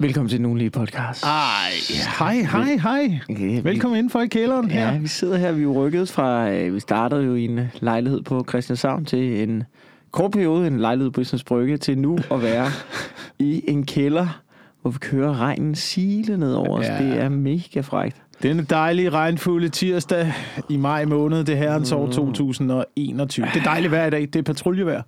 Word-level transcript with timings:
Velkommen 0.00 0.28
til 0.28 0.38
den 0.38 0.46
ugenlige 0.46 0.70
podcast. 0.70 1.24
Ej, 1.24 1.70
hej, 2.18 2.34
hej, 2.34 2.76
hej. 2.82 3.18
Okay, 3.30 3.60
Velkommen 3.62 3.98
indenfor 3.98 4.20
i 4.20 4.26
kælderen 4.26 4.68
Vi, 4.68 4.72
her. 4.72 4.92
ja, 4.92 4.98
vi 4.98 5.08
sidder 5.08 5.36
her, 5.36 5.52
vi 5.52 5.62
er 5.62 5.66
rykket 5.66 6.08
fra, 6.08 6.50
øh, 6.50 6.74
vi 6.74 6.80
startede 6.80 7.24
jo 7.24 7.34
i 7.34 7.44
en 7.44 7.60
lejlighed 7.80 8.22
på 8.22 8.44
Christianshavn 8.48 9.04
til 9.04 9.42
en 9.42 9.62
kort 10.10 10.30
periode, 10.30 10.66
en 10.66 10.80
lejlighed 10.80 11.10
på 11.10 11.20
Østens 11.20 11.44
Brygge, 11.44 11.76
til 11.76 11.98
nu 11.98 12.18
at 12.30 12.42
være 12.42 12.66
i 13.38 13.62
en 13.68 13.86
kælder, 13.86 14.40
hvor 14.82 14.90
vi 14.90 14.98
kører 14.98 15.40
regnen 15.40 15.74
sile 15.74 16.36
ned 16.36 16.54
over 16.54 16.78
os. 16.78 16.86
Ja. 16.86 16.98
Det 17.04 17.18
er 17.20 17.28
mega 17.28 17.80
frækt. 17.80 18.16
Denne 18.42 18.62
dejlige 18.62 19.10
regnfulde 19.10 19.68
tirsdag 19.68 20.32
i 20.68 20.76
maj 20.76 21.04
måned, 21.04 21.44
det 21.44 21.56
herrens 21.56 21.92
år 21.92 22.06
2021. 22.10 23.46
Det 23.54 23.60
er 23.60 23.64
dejligt 23.64 23.90
vejr 23.92 24.06
i 24.06 24.10
dag, 24.10 24.20
det 24.20 24.36
er 24.36 24.42
patruljevejr. 24.42 25.02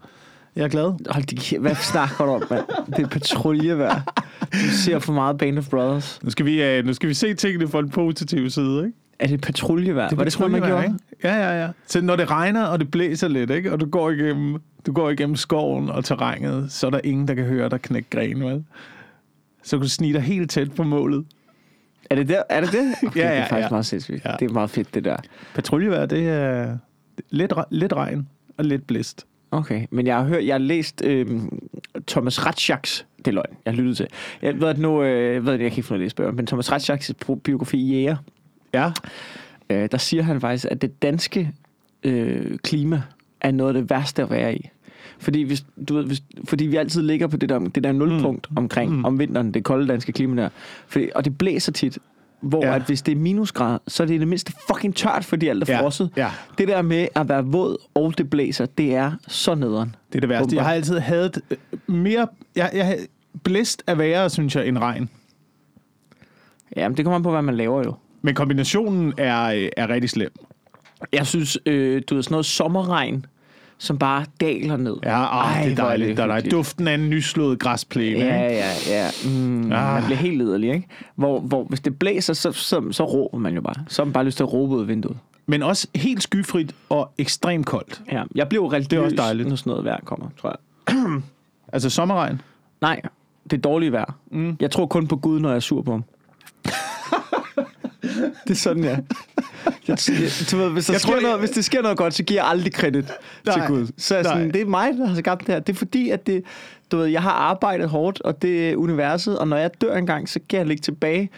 Jeg 0.56 0.64
er 0.64 0.68
glad. 0.68 1.12
Hold 1.12 1.24
de, 1.24 1.58
hvad 1.58 1.74
snakker 1.74 2.24
du 2.24 2.30
om, 2.30 2.42
mand? 2.50 2.64
Det 2.96 2.98
er 2.98 3.08
patruljevejr. 3.08 4.00
Du 4.52 4.70
ser 4.84 4.98
for 4.98 5.12
meget 5.12 5.38
Band 5.38 5.58
of 5.58 5.68
Brothers. 5.68 6.20
Nu 6.22 6.30
skal 6.30 6.46
vi, 6.46 6.78
uh, 6.78 6.86
nu 6.86 6.94
skal 6.94 7.08
vi 7.08 7.14
se 7.14 7.34
tingene 7.34 7.68
fra 7.68 7.78
en 7.78 7.90
positiv 7.90 8.50
side, 8.50 8.84
ikke? 8.86 8.98
Er 9.18 9.26
det 9.26 9.40
patruljevejr? 9.40 10.08
Det 10.08 10.18
Var 10.18 10.24
det 10.24 10.32
sådan, 10.32 10.50
man 10.50 10.62
gjorde? 10.62 10.84
ikke? 10.84 10.96
Ja, 11.24 11.34
ja, 11.34 11.62
ja. 11.62 11.68
Så 11.86 12.00
når 12.00 12.16
det 12.16 12.30
regner, 12.30 12.64
og 12.64 12.78
det 12.80 12.90
blæser 12.90 13.28
lidt, 13.28 13.50
ikke? 13.50 13.72
Og 13.72 13.80
du 13.80 13.86
går 13.86 14.10
igennem, 14.10 14.56
du 14.86 14.92
går 14.92 15.10
igennem 15.10 15.36
skoven 15.36 15.88
og 15.90 16.04
terrænet, 16.04 16.72
så 16.72 16.86
er 16.86 16.90
der 16.90 17.00
ingen, 17.04 17.28
der 17.28 17.34
kan 17.34 17.44
høre 17.44 17.68
dig 17.68 17.82
knække 17.82 18.10
grene, 18.10 18.44
vel? 18.44 18.64
Så 19.62 19.76
kan 19.76 19.82
du 19.82 19.88
snige 19.88 20.12
dig 20.12 20.22
helt 20.22 20.50
tæt 20.50 20.72
på 20.74 20.82
målet. 20.82 21.24
Er 22.10 22.14
det 22.14 22.28
der? 22.28 22.42
Er 22.50 22.60
det 22.60 22.72
det? 22.72 22.94
Okay, 23.08 23.20
Ja, 23.20 23.26
det 23.26 23.32
er 23.32 23.34
ja, 23.36 23.42
faktisk 23.42 23.56
ja. 23.64 23.70
meget 23.70 23.86
sindssygt. 23.86 24.24
Ja. 24.24 24.32
Det 24.40 24.50
er 24.50 24.52
meget 24.52 24.70
fedt, 24.70 24.94
det 24.94 25.04
der. 25.04 25.16
Patruljevejr, 25.54 26.06
det 26.06 26.28
er 26.28 26.76
lidt, 27.30 27.52
lidt 27.70 27.92
regn 27.92 28.28
og 28.58 28.64
lidt 28.64 28.86
blæst. 28.86 29.26
Okay, 29.52 29.86
men 29.90 30.06
jeg 30.06 30.16
har 30.16 30.24
hørt, 30.24 30.44
jeg 30.44 30.54
har 30.54 30.58
læst 30.58 31.02
øh, 31.04 31.26
Thomas 32.06 32.46
Ratschaks, 32.46 33.06
det 33.18 33.28
er 33.28 33.32
løgn, 33.32 33.56
jeg 33.64 33.72
har 33.72 33.80
lyttet 33.80 33.96
til. 33.96 34.06
Jeg 34.42 34.60
ved 34.60 34.68
at 34.68 34.78
nu, 34.78 35.02
øh, 35.02 35.46
ved, 35.46 35.52
at 35.52 35.60
jeg 35.60 35.70
kan 35.70 35.78
ikke 35.78 35.88
få 35.88 35.94
noget 35.94 36.20
at 36.20 36.34
men 36.34 36.46
Thomas 36.46 36.72
Ratschaks 36.72 37.14
biografi 37.44 37.92
Jæger, 37.92 38.16
Ja, 38.74 38.92
øh, 39.70 39.88
der 39.92 39.98
siger 39.98 40.22
han 40.22 40.40
faktisk, 40.40 40.66
at 40.70 40.82
det 40.82 41.02
danske 41.02 41.52
øh, 42.02 42.58
klima 42.58 43.02
er 43.40 43.50
noget 43.50 43.76
af 43.76 43.82
det 43.82 43.90
værste 43.90 44.22
at 44.22 44.30
være 44.30 44.56
i. 44.56 44.68
Fordi, 45.18 45.42
hvis, 45.42 45.64
du 45.88 45.94
ved, 45.94 46.04
hvis, 46.04 46.22
fordi 46.44 46.66
vi 46.66 46.76
altid 46.76 47.02
ligger 47.02 47.26
på 47.26 47.36
det 47.36 47.48
der, 47.48 47.58
det 47.58 47.84
der 47.84 47.92
nulpunkt 47.92 48.50
mm. 48.50 48.56
omkring 48.56 48.92
mm. 48.92 49.04
om 49.04 49.18
vinteren, 49.18 49.54
det 49.54 49.64
kolde 49.64 49.88
danske 49.88 50.12
klima 50.12 50.42
der. 50.42 50.48
Fordi, 50.86 51.10
og 51.14 51.24
det 51.24 51.38
blæser 51.38 51.72
tit, 51.72 51.98
hvor 52.42 52.66
Ja. 52.66 52.74
at 52.74 52.82
hvis 52.82 53.02
det 53.02 53.12
er 53.12 53.16
minusgrader, 53.16 53.78
så 53.88 54.02
er 54.02 54.06
det 54.06 54.14
i 54.14 54.18
det 54.18 54.28
mindste 54.28 54.52
fucking 54.68 54.96
tørt, 54.96 55.24
fordi 55.24 55.48
alt 55.48 55.68
er 55.68 55.74
Ja, 55.76 55.80
frosset. 55.82 56.10
ja. 56.16 56.30
Det 56.58 56.68
der 56.68 56.82
med 56.82 57.08
at 57.14 57.28
være 57.28 57.44
våd 57.44 57.76
og 57.94 58.18
det 58.18 58.30
blæser, 58.30 58.66
det 58.66 58.94
er 58.94 59.12
så 59.28 59.54
nederen. 59.54 59.94
det 60.08 60.16
er 60.16 60.20
det 60.20 60.28
værste. 60.28 60.42
Bomber. 60.42 60.56
Jeg 60.56 60.64
har 60.64 60.72
altid 60.74 60.98
haft 60.98 61.38
mere... 61.86 62.28
Jeg, 62.56 62.70
jeg, 62.74 62.98
blæst 63.42 63.82
er 63.86 63.94
værre, 63.94 64.30
synes 64.30 64.56
jeg, 64.56 64.66
end 64.68 64.78
regn. 64.78 65.10
Ja, 66.76 66.88
men 66.88 66.96
det 66.96 67.04
kommer 67.04 67.16
an 67.16 67.22
på, 67.22 67.30
hvad 67.30 67.42
man 67.42 67.56
laver 67.56 67.82
jo. 67.84 67.94
Men 68.22 68.34
kombinationen 68.34 69.12
er, 69.18 69.42
øh, 69.44 69.68
er 69.76 69.88
rigtig 69.88 70.10
slem. 70.10 70.32
Jeg 71.12 71.26
synes, 71.26 71.58
øh, 71.66 72.02
du 72.10 72.14
ved, 72.14 72.22
sådan 72.22 72.32
noget 72.34 72.46
sommerregn, 72.46 73.26
som 73.82 73.98
bare 73.98 74.24
daler 74.40 74.76
ned. 74.76 74.96
Ja, 75.02 75.40
ah, 75.40 75.56
Ej, 75.56 75.62
det 75.64 75.72
er 75.72 75.76
dejligt. 75.84 76.08
det 76.08 76.16
der 76.16 76.34
er 76.34 76.40
duften 76.40 76.88
af 76.88 76.94
en 76.94 77.10
nyslået 77.10 77.58
græsplæne. 77.58 78.18
Ja, 78.24 78.42
ja, 78.52 78.70
ja. 78.88 79.08
Mm, 79.24 79.72
Ah. 79.72 79.94
Man 79.94 80.04
bliver 80.04 80.18
helt 80.18 80.38
liderlig, 80.38 80.74
ikke? 80.74 80.86
Hvor, 81.16 81.40
hvor 81.40 81.64
hvis 81.64 81.80
det 81.80 81.98
blæser, 81.98 82.32
så, 82.34 82.52
så, 82.52 82.82
så 82.92 83.04
råber 83.04 83.38
man 83.38 83.54
jo 83.54 83.60
bare. 83.60 83.74
Så 83.88 84.02
har 84.02 84.04
man 84.04 84.12
bare 84.12 84.24
lyst 84.24 84.36
til 84.36 84.44
at 84.44 84.52
råbe 84.52 84.74
ud 84.74 84.80
af 84.80 84.88
vinduet. 84.88 85.16
Men 85.46 85.62
også 85.62 85.88
helt 85.94 86.22
skyfrit 86.22 86.74
og 86.88 87.10
ekstremt 87.18 87.66
koldt. 87.66 88.02
Ja, 88.12 88.22
jeg 88.34 88.48
bliver 88.48 88.64
jo 88.64 88.68
religiøs, 88.72 88.88
Det 88.88 88.98
er 88.98 89.02
også 89.02 89.16
dejligt. 89.16 89.48
når 89.48 89.56
sådan 89.56 89.70
noget 89.70 89.84
vejr 89.84 90.00
kommer, 90.04 90.26
tror 90.40 90.56
jeg. 90.88 91.22
Altså 91.72 91.90
sommerregn. 91.90 92.40
Nej, 92.80 93.00
det 93.44 93.52
er 93.56 93.60
dårligt 93.60 93.92
vejr. 93.92 94.14
Mm. 94.30 94.56
Jeg 94.60 94.70
tror 94.70 94.86
kun 94.86 95.06
på 95.06 95.16
Gud, 95.16 95.40
når 95.40 95.48
jeg 95.48 95.56
er 95.56 95.60
sur 95.60 95.82
på 95.82 95.90
ham. 95.90 96.04
det 98.44 98.50
er 98.50 98.54
sådan, 98.54 98.84
ja. 98.84 98.96
Jeg, 99.88 99.98
du 100.50 100.56
ved, 100.56 100.70
hvis, 100.70 100.86
der 100.86 100.92
Jeg 100.92 101.00
sker 101.00 101.08
tror, 101.08 101.14
jeg- 101.14 101.22
noget, 101.22 101.38
hvis 101.38 101.50
det 101.50 101.64
sker 101.64 101.82
noget 101.82 101.98
godt, 101.98 102.14
så 102.14 102.22
giver 102.22 102.40
jeg 102.42 102.50
aldrig 102.50 102.72
kredit 102.72 103.04
til 103.52 103.62
Gud. 103.68 103.86
Så 103.98 104.14
er 104.14 104.18
jeg 104.18 104.24
sådan, 104.24 104.50
det 104.50 104.60
er 104.60 104.64
mig, 104.66 104.92
der 104.98 105.06
har 105.06 105.16
skabt 105.16 105.46
det 105.46 105.54
her. 105.54 105.60
Det 105.60 105.72
er 105.72 105.76
fordi, 105.76 106.10
at 106.10 106.26
det, 106.26 106.42
du 106.92 106.96
ved, 106.96 107.06
jeg 107.06 107.22
har 107.22 107.30
arbejdet 107.30 107.88
hårdt, 107.88 108.20
og 108.22 108.42
det 108.42 108.70
er 108.70 108.76
universet, 108.76 109.38
og 109.38 109.48
når 109.48 109.56
jeg 109.56 109.70
dør 109.80 109.96
engang, 109.96 110.28
så 110.28 110.40
kan 110.48 110.58
jeg 110.58 110.66
ligge 110.66 110.80
tilbage, 110.80 111.30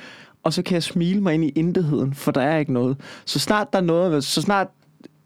og 0.42 0.52
så 0.52 0.62
kan 0.62 0.74
jeg 0.74 0.82
smile 0.82 1.20
mig 1.20 1.34
ind 1.34 1.44
i 1.44 1.48
intetheden, 1.48 2.14
for 2.14 2.30
der 2.32 2.40
er 2.42 2.58
ikke 2.58 2.72
noget. 2.72 2.96
Så 3.24 3.38
snart 3.38 3.72
der 3.72 3.78
er 3.78 3.82
noget, 3.82 4.24
så 4.24 4.42
snart 4.42 4.66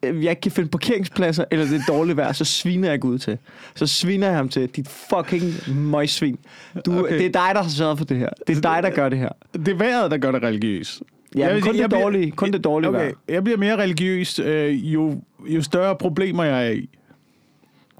øh, 0.03 0.25
jeg 0.25 0.31
ikke 0.31 0.41
kan 0.41 0.53
finde 0.53 0.69
parkeringspladser, 0.69 1.45
eller 1.51 1.67
det 1.67 1.75
er 1.77 1.85
dårligt 1.89 2.17
vejr, 2.17 2.33
så 2.33 2.45
sviner 2.45 2.91
jeg 2.91 3.01
Gud 3.01 3.19
til. 3.19 3.39
Så 3.75 3.87
sviner 3.87 4.27
jeg 4.27 4.37
ham 4.37 4.49
til, 4.49 4.67
dit 4.69 4.89
fucking 4.89 5.55
møgsvin. 5.77 6.39
Du, 6.87 6.99
Okay. 6.99 7.19
Det 7.19 7.27
er 7.27 7.33
dig, 7.33 7.51
der 7.55 7.62
har 7.62 7.69
sørget 7.71 7.99
for 7.99 8.05
det 8.05 8.17
her. 8.17 8.29
Det 8.47 8.57
er 8.57 8.61
dig, 8.61 8.83
der 8.83 8.91
gør 8.91 9.09
det 9.09 9.19
her. 9.19 9.29
Det 9.53 9.69
er 9.69 9.75
vejret, 9.75 10.11
der 10.11 10.19
gør 10.19 10.33
det 10.33 10.43
religiøs. 10.43 11.03
Ja, 11.37 11.47
Jeg 11.47 11.62
kun 11.62 11.72
sige, 11.72 11.83
det 11.83 11.91
bliver- 11.91 12.03
dårlige, 12.03 12.31
kun 12.31 12.53
det 12.53 12.65
dårlige 12.65 12.89
Okay, 12.89 12.99
vejr. 13.00 13.12
jeg 13.28 13.44
bliver 13.44 13.56
mere 13.59 13.77
religiøs, 13.77 14.39
øh, 14.39 14.94
jo, 14.94 15.22
jo 15.47 15.62
større 15.62 15.97
problemer 15.97 16.44
jeg 16.44 16.66
er 16.66 16.71
i. 16.71 16.89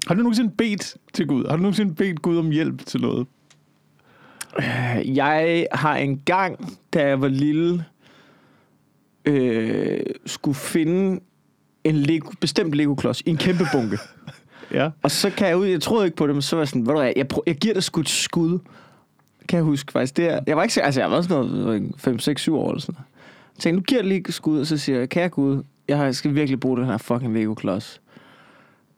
Har 0.07 0.15
du 0.15 0.21
nogensinde 0.21 0.51
bedt 0.57 0.97
til 1.13 1.27
Gud? 1.27 1.45
Har 1.45 1.55
du 1.55 1.61
nogensinde 1.61 1.95
bedt 1.95 2.21
Gud 2.21 2.37
om 2.37 2.49
hjælp 2.51 2.85
til 2.85 3.01
noget? 3.01 3.27
Jeg 5.05 5.67
har 5.71 5.95
engang, 5.95 6.77
da 6.93 7.07
jeg 7.07 7.21
var 7.21 7.27
lille, 7.27 7.85
øh, 9.25 9.99
skulle 10.25 10.55
finde 10.55 11.19
en 11.83 11.95
Lego, 11.95 12.31
bestemt 12.41 12.75
Lego-klods 12.75 13.21
i 13.21 13.29
en 13.29 13.37
kæmpe 13.37 13.63
bunke. 13.73 13.97
Ja. 14.73 14.89
Og 15.03 15.11
så 15.11 15.29
kan 15.29 15.47
jeg 15.47 15.57
ud, 15.57 15.65
jeg 15.65 15.81
troede 15.81 16.05
ikke 16.05 16.17
på 16.17 16.27
det, 16.27 16.35
men 16.35 16.41
så 16.41 16.55
var 16.55 16.61
jeg 16.63 16.67
sådan, 16.67 16.81
ved 16.87 16.93
du 16.93 16.99
hvad, 16.99 17.13
jeg, 17.15 17.27
prøv, 17.27 17.43
jeg 17.47 17.55
giver 17.55 17.73
dig 17.73 17.83
sgu 17.83 18.01
et 18.01 18.09
skud. 18.09 18.59
Kan 19.47 19.57
jeg 19.57 19.63
huske 19.63 19.91
faktisk. 19.91 20.17
Det 20.17 20.29
er, 20.33 20.39
jeg 20.47 20.57
var 20.57 20.63
ikke 20.63 20.73
så, 20.73 20.81
altså 20.81 21.01
jeg 21.01 21.11
var 21.11 21.21
sådan 21.21 21.45
noget 21.45 21.91
5, 21.97 22.19
6, 22.19 22.41
7 22.41 22.55
år 22.57 22.69
eller 22.69 22.81
sådan 22.81 22.93
noget. 22.95 23.05
Tænkte, 23.59 23.71
nu 23.71 23.81
giver 23.81 24.01
jeg 24.01 24.07
lige 24.07 24.27
et 24.27 24.33
skud, 24.33 24.59
og 24.59 24.67
så 24.67 24.77
siger 24.77 24.99
jeg, 24.99 25.09
kære 25.09 25.29
Gud, 25.29 25.63
jeg 25.87 26.15
skal 26.15 26.35
virkelig 26.35 26.59
bruge 26.59 26.77
den 26.77 26.85
her 26.85 26.97
fucking 26.97 27.33
Lego-klods. 27.33 28.01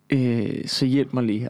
Øh, 0.10 0.68
så 0.68 0.86
hjælp 0.86 1.14
mig 1.14 1.24
lige 1.24 1.40
her. 1.40 1.50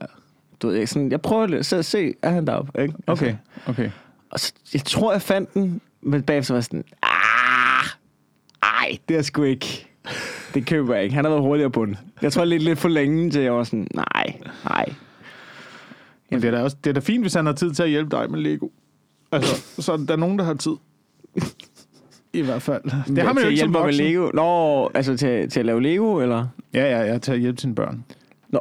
Du 0.61 0.67
ved, 0.67 0.75
jeg, 0.75 0.89
sådan, 0.89 1.11
jeg 1.11 1.21
prøver 1.21 1.47
lidt, 1.47 1.65
så 1.65 1.83
se, 1.83 2.13
er 2.21 2.29
han 2.29 2.47
deroppe, 2.47 2.81
ikke? 2.81 2.93
Altså, 3.07 3.25
Okay, 3.25 3.35
okay. 3.67 3.91
og 4.29 4.39
så, 4.39 4.53
jeg 4.73 4.81
tror, 4.85 5.11
jeg 5.11 5.21
fandt 5.21 5.53
den, 5.53 5.81
men 6.01 6.23
bagefter 6.23 6.53
var 6.53 6.57
jeg 6.57 6.63
sådan, 6.63 6.83
ah, 7.03 7.85
ej, 8.63 8.97
det 9.09 9.17
er 9.17 9.21
sgu 9.21 9.43
ikke. 9.43 9.87
Det 10.53 10.65
køber 10.65 10.95
jeg 10.95 11.03
ikke. 11.03 11.15
Han 11.15 11.25
har 11.25 11.29
været 11.31 11.43
hurtigere 11.43 11.71
på 11.71 11.85
den. 11.85 11.97
Jeg 12.21 12.33
tror 12.33 12.45
lidt, 12.45 12.63
lidt 12.63 12.79
for 12.79 12.89
længe, 12.89 13.31
til 13.31 13.41
jeg 13.41 13.53
var 13.53 13.63
sådan, 13.63 13.87
nej, 13.93 14.39
nej. 14.65 14.93
Men 16.31 16.41
det 16.41 16.47
er, 16.47 16.51
da 16.51 16.63
også, 16.63 16.77
det 16.83 16.89
er 16.89 16.93
da 16.93 16.99
fint, 16.99 17.23
hvis 17.23 17.33
han 17.33 17.45
har 17.45 17.53
tid 17.53 17.73
til 17.73 17.83
at 17.83 17.89
hjælpe 17.89 18.17
dig 18.17 18.31
med 18.31 18.39
Lego. 18.39 18.67
Altså, 19.31 19.81
så 19.81 19.93
er 19.93 19.97
der 19.97 20.15
nogen, 20.15 20.39
der 20.39 20.45
har 20.45 20.53
tid. 20.53 20.71
I 22.33 22.41
hvert 22.41 22.61
fald. 22.61 22.81
Det 23.15 23.17
har 23.23 23.33
man 23.33 23.35
til 23.35 23.43
jo 23.43 23.49
ikke 23.49 23.59
som 23.59 23.69
med 23.71 23.79
voksen. 23.79 24.05
Lego. 24.05 24.29
Nå, 24.33 24.89
altså 24.93 25.17
til, 25.17 25.49
til 25.49 25.59
at 25.59 25.65
lave 25.65 25.81
Lego, 25.83 26.19
eller? 26.19 26.45
Ja, 26.73 26.99
ja, 26.99 27.11
ja, 27.11 27.17
til 27.17 27.31
at 27.31 27.39
hjælpe 27.39 27.61
sine 27.61 27.75
børn. 27.75 28.03
Nå. 28.49 28.59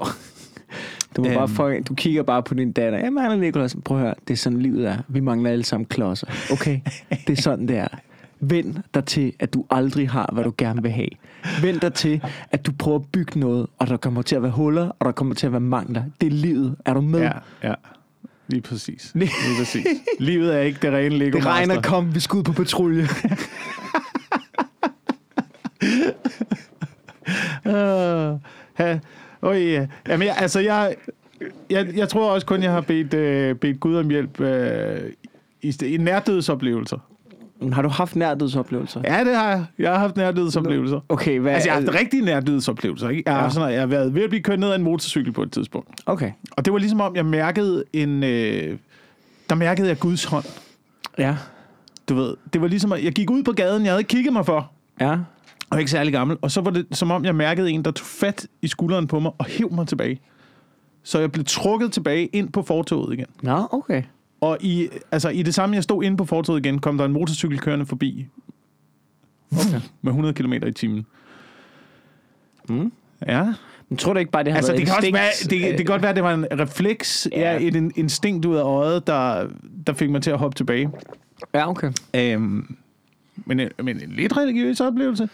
Du, 1.16 1.24
Øhm. 1.26 1.34
bare 1.34 1.48
fucking, 1.48 1.88
du 1.88 1.94
kigger 1.94 2.22
bare 2.22 2.42
på 2.42 2.54
din 2.54 2.72
datter. 2.72 2.98
Jamen, 2.98 3.22
han 3.22 3.32
er 3.32 3.36
Nicolas. 3.36 3.76
Prøv 3.84 3.96
at 3.96 4.02
høre, 4.02 4.14
det 4.28 4.34
er 4.34 4.38
sådan 4.38 4.58
livet 4.58 4.88
er. 4.88 4.96
Vi 5.08 5.20
mangler 5.20 5.50
alle 5.50 5.64
sammen 5.64 5.86
klodser. 5.86 6.26
Okay? 6.52 6.80
Det 7.26 7.38
er 7.38 7.42
sådan, 7.42 7.68
det 7.68 7.76
er. 7.78 7.88
Vend 8.40 8.74
dig 8.94 9.04
til, 9.04 9.32
at 9.40 9.54
du 9.54 9.64
aldrig 9.70 10.10
har, 10.10 10.30
hvad 10.32 10.44
du 10.44 10.52
gerne 10.58 10.82
vil 10.82 10.90
have. 10.90 11.08
Vend 11.62 11.80
dig 11.80 11.94
til, 11.94 12.20
at 12.50 12.66
du 12.66 12.72
prøver 12.78 12.98
at 12.98 13.04
bygge 13.12 13.40
noget, 13.40 13.66
og 13.78 13.86
der 13.86 13.96
kommer 13.96 14.22
til 14.22 14.36
at 14.36 14.42
være 14.42 14.50
huller, 14.52 14.88
og 14.98 15.06
der 15.06 15.12
kommer 15.12 15.34
til 15.34 15.46
at 15.46 15.52
være 15.52 15.60
mangler. 15.60 16.02
Det 16.20 16.26
er 16.26 16.30
livet. 16.30 16.76
Er 16.84 16.94
du 16.94 17.00
med? 17.00 17.20
Ja, 17.20 17.30
ja. 17.62 17.74
Lige 18.50 18.62
præcis. 18.62 19.10
Lige 19.14 19.30
præcis. 19.58 19.86
Livet 20.18 20.56
er 20.56 20.60
ikke 20.60 20.78
det 20.82 20.92
rene 20.92 21.18
Lego 21.18 21.38
Det 21.38 21.46
regner, 21.46 21.74
Master. 21.74 21.90
kom, 21.90 22.14
vi 22.14 22.20
skal 22.20 22.36
ud 22.36 22.42
på 22.42 22.52
patrulje. 22.52 23.08
Uh, 27.64 28.38
ha, 28.80 28.98
oh, 29.42 29.56
yeah. 29.56 29.88
Jamen, 30.08 30.26
jeg, 30.28 30.36
altså, 30.38 30.60
jeg, 30.60 30.94
jeg, 31.70 31.96
jeg 31.96 32.08
tror 32.08 32.30
også 32.30 32.46
kun, 32.46 32.62
jeg 32.62 32.72
har 32.72 32.80
bedt, 32.80 33.14
øh, 33.14 33.54
bedt 33.56 33.80
Gud 33.80 33.96
om 33.96 34.10
hjælp 34.10 34.40
øh, 34.40 35.12
i, 35.62 35.74
i 35.84 35.96
nærdødsoplevelser. 35.96 37.09
Har 37.72 37.82
du 37.82 37.88
haft 37.88 38.16
nærdødsoplevelser? 38.16 39.00
Ja, 39.04 39.24
det 39.24 39.36
har 39.36 39.48
jeg. 39.48 39.64
Jeg 39.78 39.90
har 39.92 39.98
haft 39.98 40.16
nærdødsoplevelser. 40.16 41.00
Okay, 41.08 41.38
hvad? 41.40 41.52
Altså, 41.52 41.68
jeg 41.68 41.74
har 41.76 41.82
haft 41.82 41.94
rigtige 42.00 42.24
nærdødsoplevelser. 42.24 43.08
Ikke? 43.08 43.22
Jeg, 43.26 43.34
har, 43.36 43.42
Ja. 43.44 43.50
sådan, 43.50 43.72
jeg 43.72 43.80
har 43.80 43.86
været 43.86 44.14
ved 44.14 44.22
at 44.22 44.30
blive 44.30 44.42
kørt 44.42 44.58
ned 44.60 44.70
af 44.70 44.76
en 44.76 44.82
motorcykel 44.82 45.32
på 45.32 45.42
et 45.42 45.52
tidspunkt. 45.52 45.88
Okay. 46.06 46.30
Og 46.52 46.64
det 46.64 46.72
var 46.72 46.78
ligesom 46.78 47.00
om, 47.00 47.16
jeg 47.16 47.26
mærkede 47.26 47.84
en... 47.92 48.22
Øh, 48.24 48.78
der 49.48 49.54
mærkede 49.54 49.88
jeg 49.88 49.98
Guds 49.98 50.24
hånd. 50.24 50.44
Ja. 51.18 51.36
Du 52.08 52.14
ved, 52.14 52.34
det 52.52 52.60
var 52.60 52.66
ligesom, 52.68 52.92
at 52.92 53.04
jeg 53.04 53.12
gik 53.12 53.30
ud 53.30 53.42
på 53.42 53.52
gaden, 53.52 53.82
jeg 53.84 53.90
havde 53.92 54.00
ikke 54.00 54.08
kigget 54.08 54.32
mig 54.32 54.46
for. 54.46 54.70
Ja. 55.00 55.16
og 55.70 55.78
ikke 55.78 55.90
særlig 55.90 56.12
gammel. 56.12 56.36
Og 56.42 56.50
så 56.50 56.60
var 56.60 56.70
det 56.70 56.86
som 56.92 57.10
om, 57.10 57.24
jeg 57.24 57.34
mærkede 57.34 57.70
en, 57.70 57.84
der 57.84 57.90
tog 57.90 58.06
fat 58.06 58.46
i 58.62 58.68
skulderen 58.68 59.06
på 59.06 59.20
mig 59.20 59.32
og 59.38 59.44
hæv 59.44 59.72
mig 59.72 59.86
tilbage. 59.86 60.20
Så 61.02 61.18
jeg 61.18 61.32
blev 61.32 61.44
trukket 61.44 61.92
tilbage 61.92 62.26
ind 62.26 62.52
på 62.52 62.62
fortoget 62.62 63.12
igen. 63.14 63.26
Nå, 63.42 63.68
okay. 63.72 64.02
Og 64.40 64.56
i, 64.60 64.88
altså, 65.12 65.28
i 65.28 65.42
det 65.42 65.54
samme, 65.54 65.74
jeg 65.74 65.82
stod 65.82 66.02
inde 66.04 66.16
på 66.16 66.24
fortoget 66.24 66.66
igen, 66.66 66.78
kom 66.78 66.98
der 66.98 67.04
en 67.04 67.12
motorcykel 67.12 67.58
kørende 67.58 67.86
forbi. 67.86 68.26
okay. 69.52 69.80
Med 70.02 70.12
100 70.12 70.34
km 70.34 70.52
i 70.52 70.72
timen. 70.72 71.06
Mm. 72.68 72.92
Ja. 73.26 73.52
Jeg 73.90 73.98
tror 73.98 74.12
da 74.12 74.20
ikke 74.20 74.32
bare, 74.32 74.44
det 74.44 74.52
har 74.52 74.56
Altså, 74.56 74.72
været 74.72 74.78
det 74.80 74.86
kan, 74.86 74.96
også 74.96 75.06
instinkt, 75.06 75.52
være, 75.52 75.68
det, 75.68 75.72
øh, 75.72 75.78
det 75.78 75.86
kan 75.86 75.92
godt 75.92 76.02
være, 76.02 76.14
det 76.14 76.22
var 76.22 76.34
en 76.34 76.46
refleks, 76.52 77.28
ja. 77.32 77.52
Ja. 77.52 77.58
et 77.66 77.76
in- 77.76 77.92
instinkt 77.96 78.44
ud 78.46 78.56
af 78.56 78.62
øjet, 78.62 79.06
der, 79.06 79.46
der 79.86 79.92
fik 79.92 80.10
mig 80.10 80.22
til 80.22 80.30
at 80.30 80.38
hoppe 80.38 80.54
tilbage. 80.54 80.90
Ja, 81.54 81.68
okay. 81.70 81.92
Øhm, 82.14 82.76
men, 83.36 83.60
en- 83.60 83.70
men 83.82 83.96
en 84.02 84.12
lidt 84.16 84.36
religiøs 84.36 84.80
oplevelse. 84.80 85.28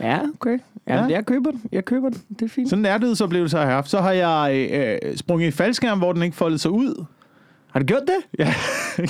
Ja, 0.00 0.18
okay. 0.34 0.58
Ja, 0.88 0.94
Ja. 0.94 1.02
ja. 1.02 1.06
jeg 1.10 1.26
køber 1.26 1.50
den. 1.50 1.62
Jeg 1.72 1.84
køber 1.84 2.08
den. 2.10 2.22
Det 2.28 2.42
er 2.42 2.48
fint. 2.48 2.68
Sådan 2.70 2.78
en 2.78 2.82
nærdødsoplevelse 2.82 3.56
har 3.56 3.64
jeg 3.64 3.74
haft. 3.74 3.90
Så 3.90 4.00
har 4.00 4.12
jeg 4.12 4.68
øh, 5.02 5.16
sprunget 5.16 5.48
i 5.48 5.50
faldskærm, 5.50 5.98
hvor 5.98 6.12
den 6.12 6.22
ikke 6.22 6.36
foldede 6.36 6.58
sig 6.58 6.70
ud. 6.70 7.04
Har 7.76 7.80
du 7.80 7.86
gjort 7.86 8.02
det? 8.06 8.38
Ja, 8.44 8.54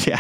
ja. 0.06 0.18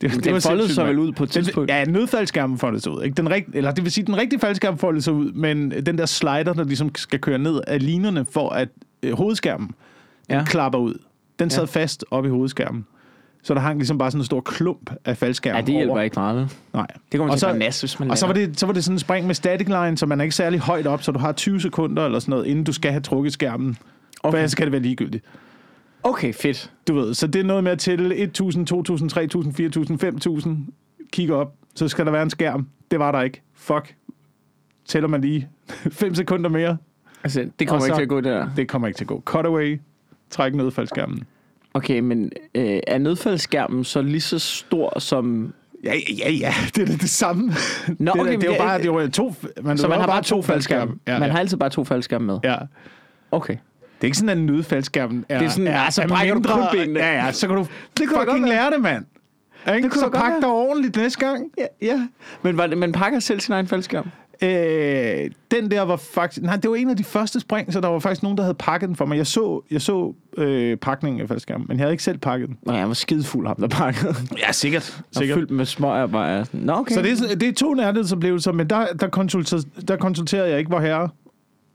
Det, 0.00 0.10
Men 0.10 0.10
den 0.10 0.22
foldede 0.22 0.40
sindssygt, 0.42 0.74
sig 0.74 0.86
vel 0.86 0.98
ud 0.98 1.12
på 1.12 1.24
et 1.24 1.34
Den, 1.34 1.44
tidspunkt? 1.44 1.70
ja, 1.70 1.84
nødfaldskærmen 1.84 2.58
foldede 2.58 2.82
sig 2.82 2.92
ud. 2.92 3.02
Ikke? 3.02 3.14
Den 3.14 3.30
rigt, 3.30 3.46
eller 3.54 3.70
det 3.70 3.84
vil 3.84 3.92
sige, 3.92 4.06
den 4.06 4.16
rigtige 4.16 4.40
faldskærm 4.40 4.78
foldede 4.78 5.02
sig 5.02 5.12
ud, 5.12 5.32
men 5.32 5.70
den 5.86 5.98
der 5.98 6.06
slider, 6.06 6.52
der 6.52 6.64
ligesom 6.64 6.94
skal 6.94 7.18
køre 7.18 7.38
ned 7.38 7.60
af 7.66 7.82
linerne 7.86 8.24
for 8.32 8.48
at 8.50 8.68
øh, 9.02 9.12
hovedskærmen 9.16 9.66
den 9.66 10.36
Ja. 10.36 10.44
klapper 10.44 10.78
ud. 10.78 10.94
Den 11.38 11.50
sad 11.50 11.62
Ja. 11.62 11.80
fast 11.80 12.04
op 12.10 12.26
i 12.26 12.28
hovedskærmen. 12.28 12.86
Så 13.42 13.54
der 13.54 13.60
hang 13.60 13.78
ligesom 13.78 13.98
bare 13.98 14.10
sådan 14.10 14.20
en 14.20 14.24
stor 14.24 14.40
klump 14.40 14.90
af 15.04 15.16
faldskærm 15.16 15.54
Ja, 15.56 15.60
det 15.60 15.74
hjælper 15.74 15.92
over. 15.94 16.02
ikke 16.02 16.14
meget. 16.20 16.36
vel? 16.36 16.48
Nej. 16.74 16.86
Det 17.12 17.18
kommer 17.18 17.32
Og 17.32 17.38
til 17.38 17.46
at 17.46 17.58
nas, 17.58 17.80
hvis 17.80 18.00
man 18.00 18.10
Og 18.10 18.18
så 18.18 18.26
var, 18.26 18.32
det, 18.32 18.60
så 18.60 18.66
var 18.66 18.72
det 18.72 18.84
sådan 18.84 18.94
en 18.94 18.98
spring 18.98 19.26
med 19.26 19.34
static 19.34 19.68
line, 19.68 19.98
så 19.98 20.06
man 20.06 20.20
er 20.20 20.22
ikke 20.24 20.34
særlig 20.36 20.60
højt 20.60 20.86
op, 20.86 21.02
så 21.02 21.12
du 21.12 21.18
har 21.18 21.32
20 21.32 21.60
sekunder 21.60 22.04
eller 22.06 22.18
sådan 22.18 22.30
noget, 22.30 22.46
inden 22.46 22.64
du 22.64 22.72
skal 22.72 22.90
have 22.90 23.00
trukket 23.00 23.32
skærmen. 23.32 23.76
Okay. 24.22 24.32
For 24.32 24.38
ellers 24.38 24.52
skal 24.52 24.66
det 24.66 24.72
være 24.72 24.82
ligegyldigt. 24.82 25.24
Okay, 26.04 26.34
fedt. 26.34 26.72
Du 26.88 26.94
ved, 26.94 27.14
så 27.14 27.26
det 27.26 27.40
er 27.40 27.44
noget 27.44 27.64
med 27.64 27.72
at 27.72 27.78
tælle 27.78 28.14
1.000, 28.14 28.20
2.000, 28.20 28.32
3.000, 28.38 28.46
4.000, 30.36 30.40
5.000. 30.46 30.50
Kig 31.12 31.32
op, 31.32 31.54
så 31.74 31.88
skal 31.88 32.04
der 32.06 32.12
være 32.12 32.22
en 32.22 32.30
skærm. 32.30 32.66
Det 32.90 32.98
var 32.98 33.12
der 33.12 33.22
ikke. 33.22 33.42
Fuck. 33.54 33.94
Tæller 34.86 35.08
man 35.08 35.20
lige 35.20 35.48
5 35.92 36.14
sekunder 36.14 36.50
mere. 36.50 36.76
Altså, 37.24 37.48
det 37.58 37.68
kommer 37.68 37.80
Og 37.82 37.86
ikke 37.86 37.94
så- 37.94 37.98
til 37.98 38.02
at 38.02 38.08
gå 38.08 38.20
der. 38.20 38.48
Det 38.56 38.68
kommer 38.68 38.88
ikke 38.88 38.96
til 38.98 39.04
at 39.04 39.08
gå. 39.08 39.22
Cutaway. 39.24 39.80
Træk 40.30 40.54
nødfaldskærmen. 40.54 41.22
Okay, 41.74 42.00
men 42.00 42.32
øh, 42.54 42.80
er 42.86 42.98
nødfaldsskærmen 42.98 43.84
så 43.84 44.02
lige 44.02 44.20
så 44.20 44.38
stor 44.38 44.98
som... 44.98 45.54
Ja, 45.84 45.92
ja, 46.18 46.30
ja. 46.30 46.52
Det 46.76 46.82
er 46.90 46.96
det 46.96 47.10
samme. 47.10 47.52
Nå, 47.98 48.12
det, 48.12 48.18
er, 48.18 48.22
okay, 48.22 48.32
det 48.36 48.44
er 48.44 48.52
jo 48.52 48.58
bare 48.58 48.78
det 48.78 48.86
er 48.86 48.92
jo 49.02 49.08
to... 49.08 49.34
Man, 49.62 49.78
Så 49.78 49.88
man 49.88 50.00
har 50.00 50.06
bare 50.06 50.22
to 50.22 50.42
faldskærme. 50.42 50.80
faldskærme. 50.80 50.98
Ja, 51.06 51.18
Man 51.18 51.28
ja. 51.28 51.32
har 51.32 51.38
altid 51.40 51.56
bare 51.56 51.70
to 51.70 51.84
faldskærme 51.84 52.26
med. 52.26 52.38
ja. 52.44 52.56
Okay. 53.30 53.56
Det 54.02 54.06
er 54.06 54.08
ikke 54.08 54.18
sådan, 54.18 54.38
at 54.38 54.38
nødfaldskærmen 54.38 55.24
er... 55.28 55.38
Det 55.38 55.46
er 55.46 55.50
sådan, 55.50 55.64
ja, 55.66 55.90
så 55.90 56.02
er 56.02 56.06
brækker 56.08 56.34
du 56.34 56.40
mindre- 56.40 56.52
kun 56.54 56.78
benene. 56.78 57.00
Ja, 57.00 57.24
ja, 57.24 57.32
så 57.32 57.46
kan 57.46 57.56
du 57.56 57.66
da 57.98 58.04
godt 58.04 58.28
fucking 58.28 58.48
lære 58.48 58.70
det, 58.70 58.80
mand. 58.80 59.04
Ikke? 59.76 59.88
kunne 59.88 60.00
så 60.00 60.10
pak 60.14 60.32
dig 60.40 60.48
ordentligt 60.48 60.96
næste 60.96 61.18
gang. 61.26 61.44
Ja, 61.58 61.64
ja. 61.82 62.08
Men 62.42 62.56
var 62.56 62.66
det, 62.66 62.78
man 62.78 62.92
pakker 62.92 63.20
selv 63.20 63.40
sin 63.40 63.52
egen 63.54 63.66
faldskærm? 63.66 64.08
Øh, 64.42 65.30
den 65.50 65.70
der 65.70 65.82
var 65.82 65.96
faktisk... 65.96 66.42
Nej, 66.42 66.56
det 66.56 66.70
var 66.70 66.76
en 66.76 66.90
af 66.90 66.96
de 66.96 67.04
første 67.04 67.40
spring, 67.40 67.72
så 67.72 67.80
der 67.80 67.88
var 67.88 67.98
faktisk 67.98 68.22
nogen, 68.22 68.38
der 68.38 68.44
havde 68.44 68.54
pakket 68.54 68.88
den 68.88 68.96
for 68.96 69.04
mig. 69.06 69.16
Jeg 69.16 69.26
så, 69.26 69.60
jeg 69.70 69.82
så 69.82 70.14
øh, 70.38 70.76
pakningen 70.76 71.22
af 71.22 71.28
faldskærmen, 71.28 71.66
men 71.68 71.76
jeg 71.76 71.82
havde 71.82 71.92
ikke 71.92 72.02
selv 72.02 72.18
pakket 72.18 72.48
den. 72.48 72.58
Nå, 72.62 72.72
jeg 72.72 72.88
var 72.88 72.94
skidefuld 72.94 73.46
ham, 73.46 73.56
der 73.56 73.68
pakkede. 73.68 74.14
Ja, 74.46 74.52
sikkert. 74.52 75.02
Og 75.16 75.22
fyldt 75.34 75.50
med 75.50 75.64
smøger 75.64 76.06
bare. 76.06 76.46
Nå, 76.52 76.72
okay. 76.72 76.94
Så 76.94 77.02
det 77.02 77.30
er, 77.30 77.34
det 77.34 77.48
er 77.48 77.52
to 77.52 77.74
nærhedsoplevelser, 77.74 78.52
men 78.52 78.70
der, 78.70 78.86
der, 79.00 79.08
konsulter, 79.08 79.62
der 79.88 79.96
konsulterede 79.96 80.50
jeg 80.50 80.58
ikke, 80.58 80.68
hvor 80.68 80.80
herre. 80.80 81.08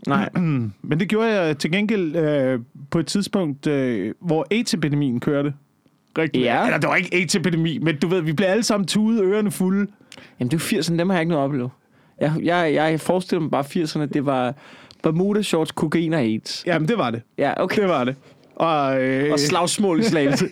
Nej. 0.08 0.30
Men 0.90 1.00
det 1.00 1.08
gjorde 1.10 1.28
jeg 1.42 1.58
til 1.58 1.72
gengæld 1.72 2.16
øh, 2.16 2.60
på 2.92 3.00
et 3.00 3.08
tidspunkt, 3.08 3.68
øh, 3.68 4.14
hvor 4.20 4.48
AIDS-epidemien 4.52 5.20
kørte. 5.20 5.54
Rigtig. 6.18 6.42
Ja. 6.42 6.66
Eller 6.66 6.78
det 6.78 6.90
var 6.90 6.96
ikke 6.96 7.16
AIDS-epidemi, 7.16 7.78
men 7.78 7.98
du 8.00 8.08
ved, 8.08 8.22
vi 8.22 8.34
blev 8.34 8.48
alle 8.48 8.64
sammen 8.64 8.88
tude, 8.88 9.24
ørerne 9.24 9.52
fulde. 9.52 9.92
Jamen, 10.40 10.52
det 10.52 10.74
er 10.74 10.78
jo 10.78 10.80
80'erne, 10.82 10.98
dem 10.98 11.10
har 11.10 11.16
jeg 11.18 11.22
ikke 11.22 11.30
noget 11.30 11.46
oplevet. 11.46 11.70
Jeg, 12.22 12.34
jeg, 12.44 12.74
jeg 12.74 13.02
forestiller 13.02 13.42
mig 13.42 13.52
bare 13.52 13.64
80'erne, 13.64 14.06
det 14.06 14.26
var 14.26 14.54
Bermuda 15.04 15.42
shorts, 15.42 15.72
kokain 15.72 16.14
og 16.14 16.20
AIDS. 16.20 16.64
Jamen, 16.66 16.88
det 16.88 16.98
var 16.98 17.12
det. 17.12 17.22
Ja, 17.38 17.64
okay. 17.64 17.82
Det 17.82 17.90
var 17.90 18.04
det. 18.04 18.16
Og, 18.56 19.04
øh, 19.04 19.32
Og 19.32 19.40
slagsmål 19.40 20.00
i 20.00 20.04
slagelse. 20.04 20.50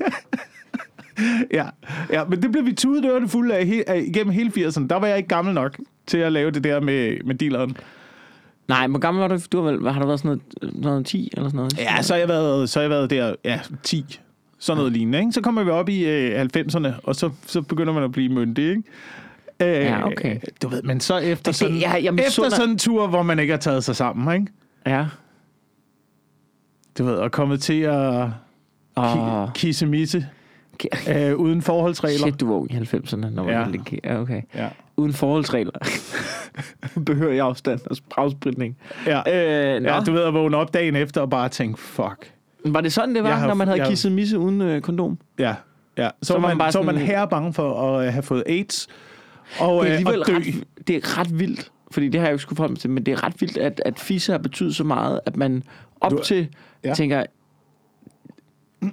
ja, 1.58 1.66
ja, 2.12 2.24
men 2.26 2.42
det 2.42 2.52
blev 2.52 2.66
vi 2.66 2.74
tudet 2.74 3.06
ørerne 3.06 3.28
fulde 3.30 3.56
af, 3.56 3.66
he, 3.66 3.90
af 3.90 4.04
igennem 4.08 4.34
hele 4.34 4.52
80'erne. 4.58 4.88
Der 4.88 4.96
var 4.96 5.08
jeg 5.08 5.18
ikke 5.18 5.30
gammel 5.30 5.54
nok 5.54 5.80
til 6.08 6.18
at 6.18 6.32
lave 6.32 6.52
det 6.52 6.64
der 6.64 6.80
med, 6.80 7.18
med 7.26 7.36
dealeren. 7.36 7.78
Nej, 8.68 8.88
hvor 8.88 9.00
gammel 9.00 9.22
var 9.22 9.28
du? 9.28 9.38
Du 9.52 9.62
har, 9.64 9.72
vel, 9.72 9.92
har 9.94 10.00
du 10.02 10.08
været 10.08 10.20
sådan 10.20 10.42
noget, 10.62 10.76
noget 10.84 11.06
10 11.06 11.30
eller 11.34 11.50
sådan 11.50 11.58
noget? 11.58 11.78
Ja, 11.78 12.02
så 12.02 12.14
har 12.14 12.20
jeg 12.20 12.28
været, 12.28 12.70
så 12.70 12.80
har 12.80 12.82
jeg 12.82 12.90
været 12.90 13.10
der, 13.10 13.36
ja, 13.46 13.60
10. 13.84 14.20
Sådan 14.60 14.78
noget 14.78 14.92
lignende, 14.94 15.20
ikke? 15.20 15.32
Så 15.32 15.42
kommer 15.42 15.64
vi 15.64 15.70
op 15.70 15.90
i 15.90 16.06
øh, 16.06 16.42
90'erne, 16.58 16.88
og 17.04 17.16
så, 17.16 17.30
så 17.46 17.62
begynder 17.62 17.94
man 17.94 18.04
at 18.04 18.12
blive 18.12 18.30
myndig, 18.30 18.70
ikke? 18.70 18.84
Øh, 19.60 19.68
Ja, 19.68 20.06
okay. 20.08 20.40
Du 20.62 20.68
ved, 20.68 20.84
men 20.84 21.00
så 21.00 21.18
efter 21.18 21.52
Det- 21.52 21.56
sådan, 21.56 21.76
jeg- 21.82 22.00
jeg 22.04 22.14
efter 22.14 22.24
misunder- 22.26 22.50
sådan 22.50 22.70
en 22.70 22.78
tur, 22.78 23.08
hvor 23.08 23.24
man 23.24 23.40
ikke 23.40 23.54
har 23.54 23.60
taget 23.60 23.84
sig 23.84 23.96
sammen, 23.96 24.42
ikke? 24.42 24.54
Ja. 24.86 25.06
Du 26.98 27.04
ved, 27.04 27.14
og 27.16 27.32
kommet 27.32 27.62
til 27.62 27.82
at 27.82 28.28
Og... 28.96 29.44
ki- 29.48 29.52
kisse 29.54 29.86
misse 29.86 30.28
øh, 31.10 31.36
uden 31.36 31.62
forholdsregler. 31.62 32.18
Shit, 32.28 32.40
du 32.40 32.54
var 32.54 32.66
i 32.70 32.74
90'erne, 32.78 33.16
når 33.16 33.44
man 33.44 33.54
Ja. 33.54 33.60
ja. 34.04 34.14
Ja, 34.14 34.22
okay. 34.22 34.42
Ja. 34.56 34.70
Uden 34.98 35.14
forholdsregler. 35.14 35.72
Behøver 37.06 37.34
jeg 37.34 37.46
afstand 37.46 37.80
og 37.86 37.98
afspritning. 38.18 38.78
Ja. 39.06 39.76
Øh, 39.78 39.84
ja, 39.84 40.00
du 40.06 40.12
ved, 40.12 40.24
at 40.24 40.34
vågne 40.34 40.58
op 40.58 40.74
dagen 40.74 40.96
efter 40.96 41.22
og 41.22 41.30
bare 41.30 41.50
tænke, 41.50 41.80
fuck. 41.80 42.32
Var 42.66 42.82
det 42.82 42.94
sådan, 42.94 43.16
det 43.16 43.24
var, 43.24 43.30
Jeg 43.30 43.38
har- 43.40 43.48
når 43.48 43.54
man 43.54 43.68
havde 43.68 43.80
jeg- 43.82 43.90
kisset 43.90 44.12
misse 44.12 44.40
uden 44.40 44.62
øh, 44.62 44.82
kondom? 44.82 45.18
Ja, 45.40 45.56
ja. 45.98 46.10
Så, 46.22 46.34
Så 46.34 46.40
man 46.40 46.42
man, 46.50 46.58
bare 46.58 46.72
så 46.72 46.78
var 46.80 46.86
man 46.86 46.96
sådan- 46.96 47.08
her 47.08 47.26
bange 47.26 47.54
for 47.54 47.82
at 47.98 48.08
øh, 48.08 48.14
have 48.14 48.24
fået 48.24 48.44
AIDS. 48.46 48.88
Og, 49.60 49.86
Det 49.86 49.94
er 49.94 50.00
øh, 50.00 50.06
og 50.22 50.28
dø. 50.28 50.34
ret, 50.36 50.64
det 50.88 50.96
er 50.96 51.20
ret 51.20 51.40
vildt, 51.40 51.72
fordi 51.92 52.10
det 52.10 52.20
har 52.20 52.28
jeg 52.28 52.32
jo 52.32 52.36
ikke 52.36 52.42
skulle 52.42 52.58
frem 52.58 52.76
til, 52.76 52.90
men 52.90 53.04
det 53.06 53.12
er 53.12 53.24
ret 53.24 53.42
vildt, 53.42 53.58
at, 53.58 53.82
at 53.86 54.00
fisse 54.00 54.32
har 54.32 54.40
betydet 54.40 54.76
så 54.76 54.84
meget, 54.84 55.20
at 55.26 55.38
man 55.38 55.64
op 56.02 56.12
Du- 56.12 56.22
til 56.24 56.48
ja. 56.84 56.94
tænker, 56.94 57.24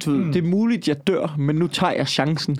du 0.04 0.10
ved, 0.10 0.32
det 0.32 0.44
er 0.44 0.48
muligt, 0.48 0.88
jeg 0.88 1.06
dør, 1.06 1.34
men 1.38 1.56
nu 1.56 1.66
tager 1.66 1.92
jeg 1.92 2.08
chancen. 2.08 2.56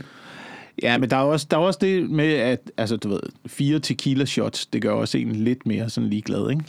Ja, 0.83 0.99
men 0.99 1.11
der 1.11 1.17
er 1.17 1.21
også, 1.21 1.47
der 1.51 1.57
er 1.57 1.61
også 1.61 1.79
det 1.83 2.11
med, 2.11 2.33
at 2.35 2.71
altså, 2.77 2.97
du 2.97 3.09
ved, 3.09 3.21
fire 3.47 3.79
tequila 3.79 4.25
shots, 4.25 4.67
det 4.67 4.83
gør 4.83 4.93
også 4.93 5.19
en 5.19 5.33
lidt 5.33 5.67
mere 5.67 5.91
sådan 5.91 6.11
ligeglad, 6.11 6.51
ikke? 6.51 6.65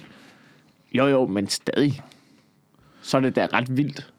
Jo, 0.93 1.05
jo, 1.07 1.25
men 1.27 1.47
stadig. 1.49 2.01
Så 3.01 3.17
er 3.17 3.21
det 3.21 3.35
da 3.35 3.47
ret 3.53 3.77
vildt. 3.77 4.11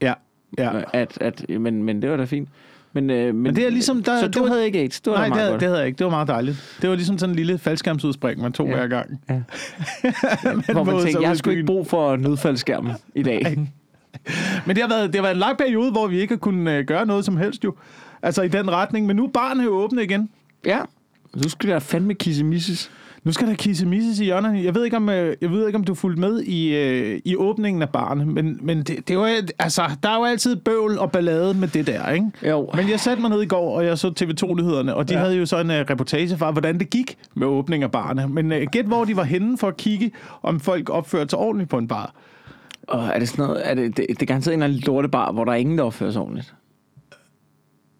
Ja. 0.00 0.12
ja. 0.58 0.70
At, 0.92 1.18
at, 1.20 1.44
men, 1.60 1.82
men 1.82 2.02
det 2.02 2.10
var 2.10 2.16
da 2.16 2.24
fint. 2.24 2.48
Men, 2.92 3.10
øh, 3.10 3.26
men, 3.34 3.42
Men 3.42 3.56
det 3.56 3.66
er 3.66 3.70
ligesom, 3.70 4.02
der- 4.02 4.20
så 4.20 4.28
du 4.28 4.40
var- 4.40 4.48
havde 4.48 4.64
ikke 4.66 4.78
AIDS? 4.78 5.00
Det 5.00 5.10
var 5.10 5.16
Nej, 5.18 5.24
da 5.24 5.28
det, 5.28 5.36
meget 5.36 5.46
havde- 5.48 5.60
det 5.60 5.68
havde 5.68 5.78
jeg 5.78 5.86
ikke. 5.86 5.98
Det 5.98 6.04
var 6.04 6.10
meget 6.10 6.28
dejligt. 6.28 6.78
Det 6.82 6.90
var 6.90 6.96
ligesom 6.96 7.18
sådan 7.18 7.30
en 7.30 7.36
lille 7.36 7.58
faldskærmsudspring, 7.58 8.40
man 8.40 8.52
tog 8.52 8.66
Ja. 8.68 8.74
hver 8.76 8.86
gang. 8.86 9.20
Ja. 9.28 9.34
Man 10.44 10.62
Hvor 10.72 10.84
man 10.84 11.00
tænkte, 11.02 11.20
jeg 11.20 11.28
har 11.28 11.34
sgu 11.34 11.50
ikke 11.50 11.64
brug 11.64 11.86
for 11.86 12.16
nødfaldsskærmen 12.16 12.92
i 13.14 13.22
dag. 13.22 13.56
Men 14.66 14.76
det 14.76 14.82
har, 14.82 14.88
været, 14.88 15.06
det 15.06 15.14
har 15.14 15.22
været 15.22 15.34
en 15.34 15.38
lang 15.40 15.58
periode, 15.58 15.90
hvor 15.90 16.06
vi 16.06 16.20
ikke 16.20 16.34
har 16.34 16.38
kunnet 16.38 16.72
øh, 16.72 16.84
gøre 16.86 17.06
noget 17.06 17.24
som 17.24 17.36
helst 17.36 17.64
jo. 17.64 17.74
Altså 18.22 18.42
i 18.42 18.48
den 18.48 18.70
retning. 18.70 19.06
Men 19.06 19.16
nu 19.16 19.24
er 19.24 19.28
barnet 19.30 19.64
jo 19.64 19.70
åbne 19.70 20.02
igen. 20.02 20.28
ja. 20.66 20.78
Nu 21.36 21.48
skal 21.48 21.70
der 21.70 21.78
fandme 21.78 22.14
kissemisses. 22.14 22.90
Nu 23.24 23.32
skal 23.32 23.48
der 23.48 23.54
kisse 23.54 23.86
misses 23.86 24.20
i 24.20 24.24
hjørnerne. 24.24 24.62
Jeg 24.64 24.74
ved 24.74 24.84
ikke, 24.84 24.96
om, 24.96 25.08
øh, 25.08 25.36
jeg 25.40 25.50
ved 25.50 25.66
ikke, 25.66 25.76
om 25.78 25.84
du 25.84 25.94
fulgte 25.94 26.20
med 26.20 26.40
i, 26.42 26.74
øh, 26.76 27.20
i 27.24 27.36
åbningen 27.36 27.82
af 27.82 27.88
barnet, 27.88 28.28
men, 28.28 28.58
men 28.62 28.82
det, 28.82 29.08
det 29.08 29.18
var, 29.18 29.40
altså, 29.58 29.82
der 30.02 30.08
er 30.08 30.16
jo 30.16 30.24
altid 30.24 30.56
bøvl 30.56 30.98
og 30.98 31.12
ballade 31.12 31.54
med 31.54 31.68
det 31.68 31.86
der, 31.86 32.08
ikke? 32.10 32.30
Jo. 32.48 32.70
Men 32.74 32.90
jeg 32.90 33.00
satte 33.00 33.20
mig 33.20 33.30
ned 33.30 33.42
i 33.42 33.46
går, 33.46 33.76
og 33.76 33.84
jeg 33.86 33.98
så 33.98 34.08
TV2-nyhederne, 34.20 34.94
og 34.94 35.08
de 35.08 35.14
Ja. 35.14 35.20
havde 35.20 35.36
jo 35.36 35.46
så 35.46 35.60
en 35.60 35.70
uh, 35.70 35.76
reportage 35.76 36.36
fra, 36.36 36.50
hvordan 36.50 36.78
det 36.78 36.90
gik 36.90 37.18
med 37.34 37.46
åbning 37.46 37.82
af 37.82 37.90
barne. 37.90 38.28
Men 38.28 38.52
uh, 38.52 38.58
gæt, 38.72 38.84
hvor 38.84 39.04
de 39.04 39.16
var 39.16 39.24
henne 39.24 39.58
for 39.58 39.68
at 39.68 39.76
kigge, 39.76 40.12
om 40.42 40.60
folk 40.60 40.90
opførte 40.90 41.30
sig 41.30 41.38
ordentligt 41.38 41.70
på 41.70 41.78
en 41.78 41.88
bar. 41.88 42.14
Og 42.88 43.06
er 43.06 43.18
det 43.18 43.28
sådan 43.28 43.44
noget, 43.46 43.70
er 43.70 43.74
det, 43.74 43.96
det, 43.96 44.06
det 44.08 44.22
er 44.22 44.26
garanteret 44.26 44.54
en 44.54 44.62
eller 44.62 44.74
anden 44.74 44.82
lortebar, 44.86 45.32
hvor 45.32 45.44
der 45.44 45.52
er 45.52 45.56
ingen, 45.56 45.78
der 45.78 45.84
opfører 45.84 46.10
sig 46.10 46.22
ordentligt. 46.22 46.54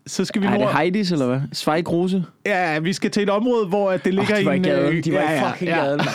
Så 0.07 0.25
skal 0.25 0.43
vi 0.43 0.47
Er 0.47 0.51
nu... 0.51 0.59
det 0.61 0.69
Heidis, 0.77 1.13
eller 1.13 1.27
hvad? 1.27 1.41
Zweig 1.55 1.93
Rose? 1.93 2.25
Ja, 2.47 2.79
vi 2.79 2.93
skal 2.93 3.11
til 3.11 3.23
et 3.23 3.31
område, 3.31 3.67
hvor 3.67 3.91
at 3.91 4.05
det 4.05 4.15
ligger 4.15 4.35
Oh, 4.35 4.41
de 4.41 4.47
var 4.47 4.53
i 4.53 4.57
en... 4.57 4.63
gaden. 4.63 4.97
øh, 4.97 5.05
De 5.05 5.13
var 5.13 5.21
ja, 5.21 5.47
i 5.49 5.51
fucking 5.51 5.71
ja. 5.71 5.77
gaden, 5.85 5.97
mand. 5.97 6.09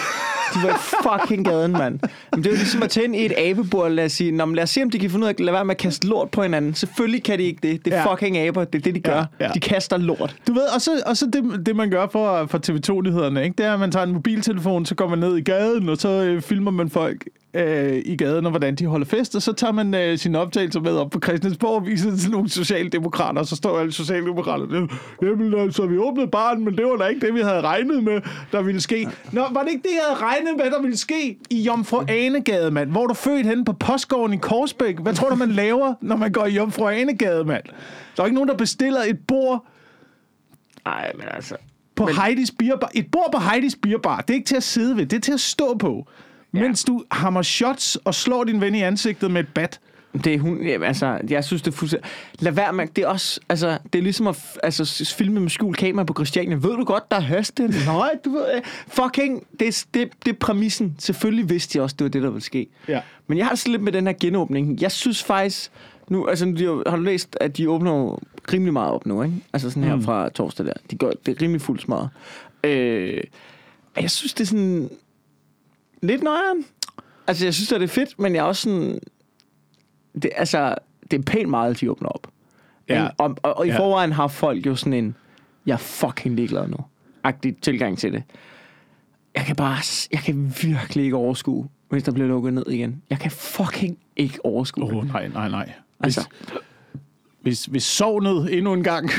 De 0.54 0.64
var 0.64 0.70
i 0.70 0.80
fucking 1.22 1.46
gaden, 1.46 1.72
mand. 1.72 2.00
Men 2.32 2.44
det 2.44 2.46
er 2.46 2.52
jo 2.52 2.56
ligesom 2.58 2.84
at 2.84 2.90
tænde 2.90 3.18
i 3.18 3.26
et 3.26 3.34
abebord, 3.38 3.92
lad 3.92 4.06
os 4.06 4.12
sige, 4.12 4.32
Nå, 4.32 4.46
lad 4.46 4.64
os 4.64 4.70
se, 4.70 4.84
om 4.84 4.90
de 4.90 5.00
kan 5.00 5.10
finde 5.10 5.24
ud 5.24 5.28
af 5.28 5.34
at 5.34 5.40
lade 5.40 5.54
være 5.54 5.66
med 5.66 5.76
at 5.76 5.82
kaste 5.82 6.08
lort 6.08 6.30
på 6.32 6.42
hinanden. 6.44 6.76
Selvfølgelig 6.76 7.24
kan 7.24 7.40
de 7.40 7.44
ikke 7.44 7.60
det. 7.64 7.86
Det 7.86 7.94
er 7.94 7.98
Ja. 7.98 8.14
fucking 8.14 8.38
aber. 8.38 8.64
Det 8.64 8.80
er 8.80 8.84
det, 8.84 8.96
de 8.96 9.00
gør. 9.00 9.16
Ja, 9.40 9.46
ja. 9.46 9.52
De 9.54 9.60
kaster 9.60 9.98
lort. 9.98 10.36
Du 10.48 10.54
ved, 10.54 10.64
og 10.76 10.82
så, 10.82 10.92
og 11.06 11.18
så 11.18 11.26
det, 11.34 11.66
det, 11.66 11.76
man 11.76 11.90
gør 11.90 12.08
for, 12.12 12.46
for 12.46 12.58
TV2-nyhederne, 12.58 13.44
ikke? 13.44 13.56
det 13.58 13.66
er, 13.66 13.74
at 13.74 13.80
man 13.80 13.92
tager 13.92 14.06
en 14.06 14.14
mobiltelefon, 14.14 14.86
så 14.86 14.96
går 14.96 15.08
man 15.10 15.20
ned 15.20 15.38
i 15.38 15.42
gaden, 15.42 15.90
og 15.90 15.98
så 15.98 16.10
øh, 16.10 16.42
filmer 16.42 16.72
man 16.72 16.90
folk 16.90 17.24
øh, 17.54 18.02
i 18.06 18.16
gaden, 18.16 18.46
og 18.46 18.52
hvordan 18.52 18.76
de 18.76 18.86
holder 18.86 19.06
fest, 19.06 19.36
og 19.36 19.42
så 19.42 19.54
tager 19.54 19.72
man 19.74 19.96
øh, 19.96 20.18
sine 20.18 20.40
optagelser 20.40 20.80
med 20.80 20.98
op 20.98 21.10
på 21.10 21.20
Christiansborg 21.24 21.76
og 21.76 21.88
viser 21.88 22.10
det 22.10 22.20
til 22.20 22.32
nogle 22.32 22.50
socialdemokrater, 22.50 23.40
og 23.40 23.48
så 23.48 23.56
står 23.56 23.80
alle 23.80 23.92
socialdemokrater, 23.92 24.88
jamen 25.22 25.54
altså, 25.54 25.86
vi 25.86 25.98
åbnede 25.98 26.28
barn, 26.28 26.66
men 26.66 26.78
det 26.78 26.86
var 26.86 26.96
da 26.96 27.06
ikke 27.06 27.26
det, 27.26 27.34
vi 27.34 27.42
havde 27.42 27.62
regnet 27.62 28.04
med, 28.04 28.22
der 28.52 28.62
ville 28.62 28.82
ske. 28.82 29.10
Nå, 29.32 29.46
var 29.52 29.64
det 29.64 29.72
ikke 29.72 29.84
det, 29.84 29.96
jeg 29.96 30.04
havde 30.08 30.22
regnet 30.22 30.58
med, 30.58 30.72
der 30.72 30.82
ville 30.82 30.98
ske 30.98 31.38
i 31.50 31.62
Jomfru 31.62 32.04
Anegade, 32.08 32.72
mand? 32.72 32.92
Hvor 32.92 33.08
du 33.08 33.14
født 33.14 33.46
henne 33.46 33.66
på 33.66 33.74
postgården 33.74 34.34
i 34.34 34.38
Korsbæk? 34.38 35.00
Hvad 35.00 35.14
tror 35.14 35.30
du, 35.30 35.36
man 35.36 35.52
laver, 35.52 35.94
når 36.02 36.16
man 36.16 36.32
går 36.32 36.46
i 36.46 36.52
Jomfru 36.52 36.88
Anegade, 36.88 37.44
mand? 37.44 37.64
Der 38.18 38.24
er 38.24 38.26
ikke 38.26 38.36
nogen, 38.36 38.50
der 38.50 38.58
bestiller 38.58 39.00
et 39.08 39.20
bord 39.28 39.66
Nej, 40.86 41.12
men 41.16 41.28
altså... 41.32 41.56
på 41.96 42.06
men... 42.06 42.16
Heidis 42.16 42.52
Bierbar. 42.60 42.92
Et 42.96 43.12
bord 43.12 43.30
på 43.32 43.40
Heidis 43.40 43.76
Bierbar, 43.76 44.22
det 44.22 44.30
er 44.30 44.34
ikke 44.34 44.48
til 44.48 44.56
at 44.56 44.64
sidde 44.64 44.98
ved, 44.98 45.06
det 45.06 45.18
er 45.18 45.22
til 45.22 45.34
at 45.34 45.40
stå 45.40 45.78
på. 45.80 46.08
Ja. 46.54 46.60
mens 46.60 46.84
du 46.84 47.04
hammer 47.12 47.42
shots 47.42 47.96
og 47.96 48.16
slår 48.16 48.44
din 48.44 48.62
ven 48.62 48.76
i 48.76 48.82
ansigtet 48.82 49.32
med 49.32 49.42
et 49.42 49.48
bat. 49.54 49.80
Det 50.24 50.34
er 50.34 50.40
hun, 50.40 50.64
ja, 50.64 50.84
altså, 50.84 51.20
jeg 51.30 51.44
synes, 51.44 51.62
det 51.62 51.72
er 51.72 51.76
fuldstændig... 51.76 52.10
Lad 52.40 52.52
være 52.52 52.74
med, 52.74 52.88
det 52.96 53.04
er 53.04 53.08
også, 53.08 53.40
altså, 53.50 53.78
det 53.94 54.00
er 54.00 54.04
ligesom 54.04 54.28
at 54.28 54.58
altså, 54.64 55.14
filme 55.18 55.40
med 55.40 55.50
skjult 55.50 55.78
kamera 55.78 56.04
på 56.04 56.14
Christiania. 56.14 56.56
Ved 56.56 56.78
du 56.78 56.84
godt, 56.84 57.12
der 57.12 57.18
er 57.18 57.22
høsten? 57.22 57.74
Nej, 57.86 58.10
du 58.26 58.30
ved, 58.32 58.46
øh, 58.56 58.62
fucking, 58.88 59.44
det, 59.60 59.86
det, 59.94 60.10
det 60.26 60.32
er 60.34 60.38
præmissen. 60.40 60.96
Selvfølgelig 61.00 61.50
vidste 61.50 61.78
jeg 61.78 61.84
også, 61.84 61.96
det 62.00 62.06
var 62.06 62.10
det, 62.10 62.22
der 62.24 62.30
ville 62.30 62.44
ske. 62.44 62.68
Ja. 62.88 63.02
Men 63.28 63.38
jeg 63.38 63.46
har 63.48 63.56
det 63.56 63.68
lidt 63.68 63.82
med 63.82 63.92
den 63.92 64.08
her 64.08 64.14
genåbning. 64.20 64.82
Jeg 64.82 64.92
synes 64.92 65.24
faktisk, 65.24 65.72
nu, 66.10 66.28
altså, 66.28 66.46
de 66.46 66.84
har, 66.88 66.96
du 66.96 67.02
læst, 67.02 67.38
at 67.42 67.58
de 67.58 67.70
åbner 67.70 68.20
rimelig 68.54 68.74
meget 68.74 68.92
op 68.92 69.06
nu, 69.06 69.24
ikke? 69.24 69.36
Altså 69.54 69.70
sådan 69.70 69.84
her 69.84 69.96
Mm. 69.96 70.04
fra 70.04 70.30
torsdag 70.30 70.66
der. 70.66 70.74
De 70.92 70.96
gør, 70.96 71.12
det 71.26 71.38
er 71.38 71.42
rimelig 71.42 71.62
fuldt 71.62 71.82
smadret. 71.82 72.10
Øh, 72.64 73.24
jeg 74.02 74.12
synes, 74.12 74.34
det 74.34 74.42
er 74.44 74.48
sådan 74.48 74.90
lidt 76.02 76.24
nøjeren. 76.24 76.66
Altså, 77.28 77.46
jeg 77.46 77.54
synes, 77.54 77.72
at 77.72 77.80
det 77.82 77.90
er 77.90 77.94
fedt, 77.94 78.20
men 78.20 78.36
jeg 78.36 78.40
er 78.40 78.44
også 78.44 78.62
sådan... 78.62 79.00
Det, 80.22 80.30
altså, 80.36 80.76
det 81.12 81.20
er 81.20 81.24
pænt 81.24 81.50
meget, 81.50 81.80
de 81.82 81.92
åbner 81.92 82.10
op. 82.10 82.28
Ja. 82.90 82.94
Ikke? 83.04 83.16
Og, 83.18 83.36
og, 83.44 83.58
og 83.58 83.68
i 83.68 83.70
Ja. 83.70 83.80
forvejen 83.80 84.12
har 84.12 84.28
folk 84.28 84.66
jo 84.66 84.76
sådan 84.76 84.94
en, 84.94 85.16
jeg 85.66 85.74
er 85.74 85.78
fucking 85.78 86.36
ligeglad 86.36 86.68
nu, 86.68 86.78
agtig 87.24 87.58
tilgang 87.62 87.98
til 87.98 88.14
det. 88.14 88.24
Jeg 89.36 89.46
kan 89.46 89.56
bare, 89.56 89.78
jeg 90.12 90.20
kan 90.20 90.54
virkelig 90.64 91.04
ikke 91.06 91.16
overskue, 91.18 91.68
hvis 91.90 92.04
der 92.04 92.12
bliver 92.12 92.28
lukket 92.28 92.54
ned 92.54 92.66
igen. 92.68 93.02
Jeg 93.10 93.20
kan 93.20 93.32
fucking 93.32 93.98
ikke 94.16 94.46
overskue 94.46 94.84
Åh, 94.84 94.96
oh, 94.98 95.08
nej, 95.08 95.28
nej, 95.28 95.50
nej. 95.50 95.66
Hvis, 96.00 96.18
Altså. 96.18 96.30
hvis, 97.42 97.66
hvis 97.66 97.84
sovnet 97.84 98.58
endnu 98.58 98.74
en 98.74 98.84
gang... 98.84 99.10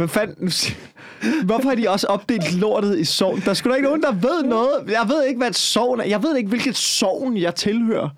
Men 0.00 0.08
fandt, 0.08 0.76
hvorfor 1.48 1.68
har 1.68 1.76
de 1.76 1.90
også 1.90 2.06
opdelt 2.06 2.54
lortet 2.54 2.98
i 2.98 3.04
sovn? 3.04 3.42
Der 3.44 3.54
skulle 3.54 3.72
da 3.72 3.76
ikke 3.76 3.88
nogen, 3.88 4.02
der 4.02 4.12
ved 4.12 4.42
noget. 4.42 4.70
Jeg 4.86 5.04
ved 5.08 5.24
ikke, 5.24 5.38
hvad 5.38 5.48
et 5.48 5.56
sovn 5.56 6.00
er. 6.00 6.04
Jeg 6.04 6.22
ved 6.22 6.36
ikke, 6.36 6.48
hvilket 6.48 6.76
sovn 6.76 7.36
jeg 7.36 7.54
tilhører. 7.54 8.08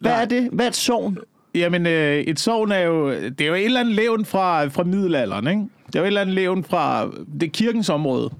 Hvad 0.00 0.10
Nej. 0.10 0.22
er 0.22 0.24
det? 0.24 0.48
Hvad 0.52 0.64
er 0.64 0.68
et 0.68 0.76
sovn? 0.76 1.18
Jamen, 1.54 1.86
øh, 1.86 2.18
et 2.18 2.40
sovn 2.40 2.72
er 2.72 2.78
jo... 2.78 3.10
Det 3.10 3.40
er 3.40 3.46
jo 3.46 3.54
et 3.54 3.64
eller 3.64 3.80
andet 3.80 3.94
levn 3.94 4.24
fra, 4.24 4.66
fra 4.66 4.84
middelalderen, 4.84 5.46
ikke? 5.46 5.62
Det 5.86 5.94
er 5.94 5.98
jo 5.98 6.04
et 6.04 6.06
eller 6.06 6.20
andet 6.20 6.34
levn 6.34 6.64
fra... 6.64 7.10
Det 7.40 7.52
kirkens 7.52 7.88
område 7.88 8.30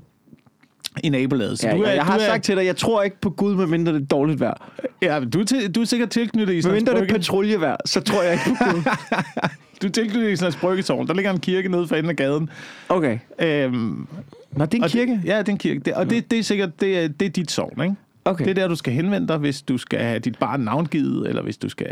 i 1.05 1.09
nabolaget. 1.09 1.59
Så 1.59 1.69
Ja, 1.69 1.77
du 1.77 1.83
er, 1.83 1.91
jeg 1.91 2.05
har 2.05 2.17
du 2.17 2.23
er, 2.23 2.27
sagt 2.27 2.45
til 2.45 2.57
dig, 2.57 2.67
jeg 2.67 2.77
tror 2.77 3.03
ikke 3.03 3.21
på 3.21 3.31
Gud, 3.31 3.55
medmindre 3.55 3.93
det 3.93 4.03
er 4.03 4.07
dårligt 4.07 4.41
vejr. 4.41 4.71
Ja, 5.03 5.21
du 5.33 5.41
er, 5.41 5.45
til, 5.45 5.75
du 5.75 5.81
er 5.81 5.85
sikkert 5.85 6.11
tilknyttet 6.11 6.55
i 6.55 6.63
sådan 6.63 6.75
Medmindre 6.75 7.01
det 7.01 7.11
er 7.11 7.15
patruljevejr, 7.15 7.77
så 7.85 8.01
tror 8.01 8.23
jeg 8.23 8.33
ikke 8.33 8.45
på 8.45 8.65
Gud. 8.65 8.83
Du 9.83 9.87
er 9.87 9.91
tilknyttet 9.91 10.31
i 10.31 10.37
sådan 10.37 10.53
Bryggesovn. 10.61 11.07
Der 11.07 11.15
ligger 11.15 11.31
en 11.31 11.41
kirke 11.41 11.69
nede 11.69 11.89
for 11.89 11.97
enden 11.97 12.11
af 12.11 12.17
gaden. 12.17 12.51
Okay. 12.89 13.19
Øhm, 13.39 14.07
Nå, 14.53 14.65
det 14.65 14.75
er 14.81 14.85
en 14.85 14.91
kirke? 14.91 15.13
Det, 15.13 15.21
ja, 15.25 15.39
det 15.39 15.49
er 15.49 15.53
en 15.53 15.59
kirke. 15.59 15.81
Det, 15.81 15.95
og 15.95 16.11
det, 16.11 16.31
det 16.31 16.39
er 16.39 16.43
sikkert 16.43 16.81
det 16.81 16.99
er, 16.99 17.09
det 17.09 17.27
er 17.27 17.31
dit 17.31 17.51
sovn, 17.51 17.83
ikke? 17.83 17.95
Okay. 18.25 18.45
Det 18.45 18.51
er 18.51 18.55
der, 18.55 18.69
du 18.69 18.77
skal 18.77 18.93
henvende 18.93 19.29
dig, 19.29 19.37
hvis 19.39 19.63
du 19.63 19.79
skal 19.79 19.99
have 20.01 20.19
dit 20.19 20.39
barn 20.39 20.61
navngivet, 20.61 21.29
eller 21.29 21.43
hvis 21.43 21.57
du 21.57 21.69
skal... 21.69 21.87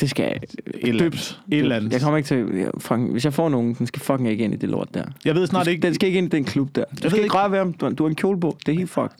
Det 0.00 0.10
skal 0.10 0.22
jeg. 0.24 0.40
Et 0.74 0.88
andet. 1.00 1.40
Et 1.50 1.58
eller 1.58 1.76
andet. 1.76 1.92
Jeg 1.92 2.00
kommer 2.00 2.16
ikke 2.16 2.26
til... 2.26 2.46
Jeg, 2.54 2.70
fucking, 2.78 3.12
hvis 3.12 3.24
jeg 3.24 3.32
får 3.34 3.48
nogen, 3.48 3.74
den 3.74 3.86
skal 3.86 4.00
fucking 4.02 4.28
ikke 4.30 4.44
ind 4.44 4.54
i 4.54 4.56
det 4.56 4.68
lort 4.68 4.94
der. 4.94 5.04
Jeg 5.24 5.34
ved 5.34 5.46
snart 5.46 5.66
Du- 5.66 5.70
ikke... 5.70 5.82
Den 5.82 5.94
skal 5.94 6.06
ikke 6.06 6.18
ind 6.18 6.34
i 6.34 6.36
den 6.36 6.44
klub 6.44 6.68
der. 6.76 6.84
Du 6.84 6.88
ved 7.02 7.10
skal 7.10 7.12
ikke 7.12 7.24
ikke- 7.24 7.34
røre 7.36 7.50
ved, 7.50 7.58
om 7.58 7.72
du, 7.72 7.90
du 7.90 8.02
har 8.04 8.08
en 8.08 8.14
kjole 8.14 8.40
på. 8.40 8.56
Det 8.66 8.72
er 8.72 8.76
helt 8.78 8.90
fucked. 8.90 9.16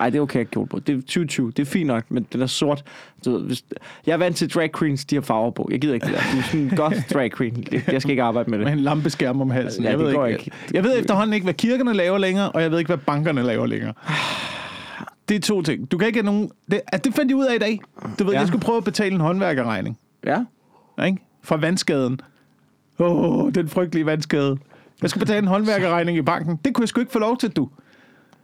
Ej, 0.00 0.10
det 0.10 0.18
er 0.18 0.22
okay 0.22 0.38
have 0.38 0.44
kjole 0.44 0.66
på. 0.68 0.78
Det 0.78 0.92
er 0.92 1.00
2020. 1.00 1.50
Det 1.50 1.58
er 1.58 1.66
fint 1.66 1.86
nok, 1.86 2.04
men 2.08 2.26
den 2.32 2.42
er 2.42 2.46
sort. 2.46 2.84
Du 3.24 3.30
ved, 3.32 3.40
hvis, 3.46 3.64
jeg 4.06 4.12
er 4.12 4.16
vant 4.16 4.36
til 4.36 4.50
drag 4.54 4.72
queens, 4.78 5.04
de 5.04 5.14
har 5.16 5.22
farver 5.22 5.50
på. 5.50 5.68
Jeg 5.70 5.80
gider 5.80 5.94
ikke 5.94 6.06
det 6.06 6.14
der. 6.14 6.20
Du 6.32 6.38
er 6.38 6.42
sådan 6.42 6.60
en 6.60 6.76
goth 6.76 7.08
drag 7.14 7.32
queen. 7.36 7.64
Jeg 7.92 8.00
skal 8.02 8.10
ikke 8.10 8.22
arbejde 8.22 8.50
med 8.50 8.58
det. 8.58 8.64
Med 8.66 8.72
en 8.72 8.78
lampeskærm 8.80 9.40
om 9.40 9.50
halsen. 9.50 9.84
Ja, 9.84 9.90
jeg, 9.90 9.98
det 9.98 10.06
ved 10.06 10.12
ikke, 10.12 10.28
ikke. 10.30 10.50
jeg 10.74 10.84
ved 10.84 10.98
efterhånden 10.98 11.34
ikke, 11.34 11.44
hvad 11.44 11.54
kirkerne 11.54 11.92
laver 11.94 12.18
længere, 12.18 12.50
og 12.52 12.62
jeg 12.62 12.70
ved 12.70 12.78
ikke, 12.78 12.88
hvad 12.88 12.98
bankerne 12.98 13.42
laver 13.42 13.66
længere. 13.66 13.92
Det 15.28 15.36
er 15.36 15.40
to 15.40 15.62
ting. 15.62 15.90
Du 15.90 15.98
kan 15.98 16.06
ikke 16.06 16.16
have 16.18 16.26
nogen... 16.26 16.50
Det, 16.70 16.80
altså, 16.92 17.02
det 17.08 17.14
fandt 17.14 17.30
jeg 17.30 17.36
ud 17.36 17.44
af 17.44 17.54
i 17.54 17.58
dag. 17.58 17.80
Du 18.18 18.24
ved, 18.24 18.32
Ja. 18.32 18.38
jeg 18.38 18.48
skulle 18.48 18.62
prøve 18.62 18.78
at 18.78 18.84
betale 18.84 19.14
en 19.14 19.20
håndværkerregning. 19.20 19.98
Ja. 20.26 20.44
Ikke? 21.06 21.18
Fra 21.42 21.56
vandskaden. 21.56 22.20
Åh, 22.98 23.44
oh, 23.44 23.52
den 23.52 23.68
frygtelige 23.68 24.06
vandskade. 24.06 24.58
Jeg 25.02 25.10
skulle 25.10 25.20
betale 25.20 25.38
en 25.38 25.46
håndværkerregning 25.46 26.18
i 26.18 26.22
banken. 26.22 26.58
Det 26.64 26.74
kunne 26.74 26.82
jeg 26.82 26.88
sgu 26.88 27.00
ikke 27.00 27.12
få 27.12 27.18
lov 27.18 27.36
til, 27.36 27.50
du. 27.50 27.68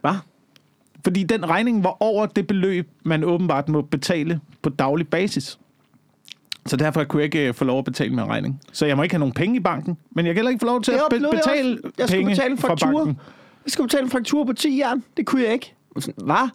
Hvad? 0.01 0.11
Fordi 1.03 1.23
den 1.23 1.49
regning 1.49 1.83
var 1.83 1.97
over 2.03 2.25
det 2.25 2.47
beløb, 2.47 2.89
man 3.03 3.23
åbenbart 3.23 3.69
må 3.69 3.81
betale 3.81 4.39
på 4.61 4.69
daglig 4.69 5.07
basis. 5.07 5.59
Så 6.65 6.77
derfor 6.77 7.03
kunne 7.03 7.19
jeg 7.21 7.25
ikke 7.35 7.47
øh, 7.47 7.53
få 7.53 7.65
lov 7.65 7.79
at 7.79 7.85
betale 7.85 8.09
min 8.09 8.25
regning. 8.25 8.61
Så 8.71 8.85
jeg 8.85 8.97
må 8.97 9.03
ikke 9.03 9.13
have 9.15 9.19
nogen 9.19 9.33
penge 9.33 9.55
i 9.55 9.59
banken, 9.59 9.97
men 10.11 10.25
jeg 10.25 10.33
kan 10.35 10.39
heller 10.39 10.49
ikke 10.51 10.59
få 10.61 10.65
lov 10.65 10.81
til 10.81 10.91
at 10.91 10.99
be- 11.09 11.15
jeg 11.15 11.29
betale. 11.31 11.79
Jeg 11.97 12.07
skulle 12.07 12.19
penge 12.19 12.29
betale 12.35 12.51
en 12.51 12.57
fra 12.57 12.67
faktura. 12.67 12.91
banken. 12.91 13.17
Jeg 13.65 13.71
skulle 13.71 13.87
betale 13.87 14.03
en 14.03 14.09
faktura 14.09 14.43
på 14.43 14.53
10 14.53 14.77
jern. 14.79 15.03
Det 15.17 15.25
kunne 15.25 15.43
jeg 15.43 15.53
ikke. 15.53 15.73
Hvad? 16.17 16.49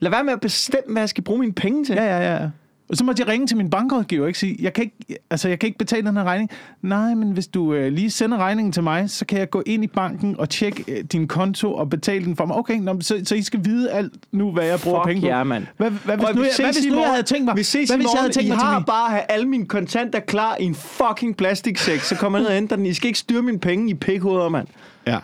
Lad 0.00 0.10
være 0.10 0.24
med 0.24 0.32
at 0.32 0.40
bestemme, 0.40 0.92
hvad 0.92 1.02
jeg 1.02 1.08
skal 1.08 1.24
bruge 1.24 1.40
mine 1.40 1.52
penge 1.52 1.84
til. 1.84 1.94
Ja, 1.94 2.04
ja, 2.18 2.34
ja. 2.42 2.48
Og 2.88 2.96
så 2.96 3.04
måtte 3.04 3.20
jeg 3.20 3.28
ringe 3.28 3.46
til 3.46 3.56
min 3.56 3.70
bankrådgiver 3.70 4.22
og 4.22 4.28
ikke 4.28 4.38
sige, 4.38 4.56
jeg 4.60 4.72
kan 4.72 4.84
ikke, 4.84 5.18
altså, 5.30 5.48
jeg 5.48 5.58
kan 5.58 5.66
ikke 5.66 5.78
betale 5.78 6.06
den 6.06 6.16
her 6.16 6.24
regning. 6.24 6.50
Nej, 6.82 7.14
men 7.14 7.30
hvis 7.30 7.46
du 7.46 7.74
øh, 7.74 7.92
lige 7.92 8.10
sender 8.10 8.38
regningen 8.38 8.72
til 8.72 8.82
mig, 8.82 9.10
så 9.10 9.26
kan 9.26 9.38
jeg 9.38 9.50
gå 9.50 9.62
ind 9.66 9.84
i 9.84 9.86
banken 9.86 10.36
og 10.38 10.50
tjekke 10.50 10.84
øh, 10.88 11.04
din 11.04 11.28
konto 11.28 11.74
og 11.74 11.90
betale 11.90 12.24
den 12.24 12.36
for 12.36 12.46
mig. 12.46 12.56
Okay, 12.56 12.78
nå, 12.78 13.00
så, 13.00 13.20
så 13.24 13.34
I 13.34 13.42
skal 13.42 13.60
vide 13.64 13.90
alt 13.90 14.12
nu, 14.32 14.50
hvad 14.52 14.64
jeg 14.64 14.80
bruger 14.80 15.02
Fuck 15.02 15.08
penge 15.08 15.32
på. 15.32 15.44
mand. 15.44 15.66
Hvad, 15.76 15.90
hvad, 15.90 16.16
hvis 16.16 16.24
Prøv, 16.24 16.34
nu, 16.34 16.42
jeg, 16.42 16.50
hvad 16.58 16.72
hvis 16.72 16.86
nu 16.92 17.00
jeg 17.00 17.08
havde 17.10 17.22
tænkt 17.22 17.44
mig, 17.44 17.56
Vi 17.56 17.62
ses 17.62 17.88
hvad 17.88 17.98
hvis 17.98 18.08
jeg 18.14 18.20
havde 18.20 18.32
tænkt 18.32 18.46
I 18.46 18.50
mig 18.50 18.58
har 18.58 18.80
bare 18.80 19.06
at 19.06 19.10
have 19.10 19.22
alle 19.28 19.48
mine 19.48 19.66
kontanter 19.66 20.20
klar 20.20 20.56
i 20.60 20.64
en 20.64 20.74
fucking 20.74 21.36
plastiksæk, 21.36 22.00
så 22.00 22.16
kommer 22.16 22.38
jeg 22.38 22.42
ned 22.42 22.48
og 22.48 22.54
henter 22.54 22.76
den. 22.76 22.86
I 22.86 22.94
skal 22.94 23.06
ikke 23.06 23.18
styre 23.18 23.42
mine 23.42 23.58
penge 23.58 23.90
i 23.90 23.94
pikhoveder, 23.94 24.48
mand. 24.48 24.66
Ja, 25.06 25.18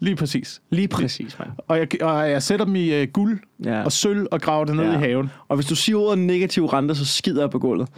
lige 0.00 0.16
præcis. 0.16 0.62
Lige 0.70 0.88
præcis, 0.88 1.38
mand. 1.38 1.50
Og 1.68 1.78
jeg, 1.78 1.88
og 2.02 2.30
jeg 2.30 2.42
sætter 2.42 2.64
dem 2.64 2.76
i 2.76 2.94
øh, 2.94 3.08
guld 3.12 3.38
Ja. 3.64 3.82
og 3.84 3.92
sølv 3.92 4.26
og 4.30 4.40
graver 4.40 4.64
det 4.64 4.76
ned 4.76 4.84
Ja. 4.84 4.92
i 4.96 4.98
haven. 4.98 5.30
Og 5.48 5.56
hvis 5.56 5.66
du 5.66 5.74
siger 5.76 5.96
ordet 5.98 6.18
negativ 6.18 6.66
rente, 6.66 6.94
så 6.94 7.06
skider 7.06 7.42
jeg 7.42 7.50
på 7.50 7.58
gulvet. 7.58 7.88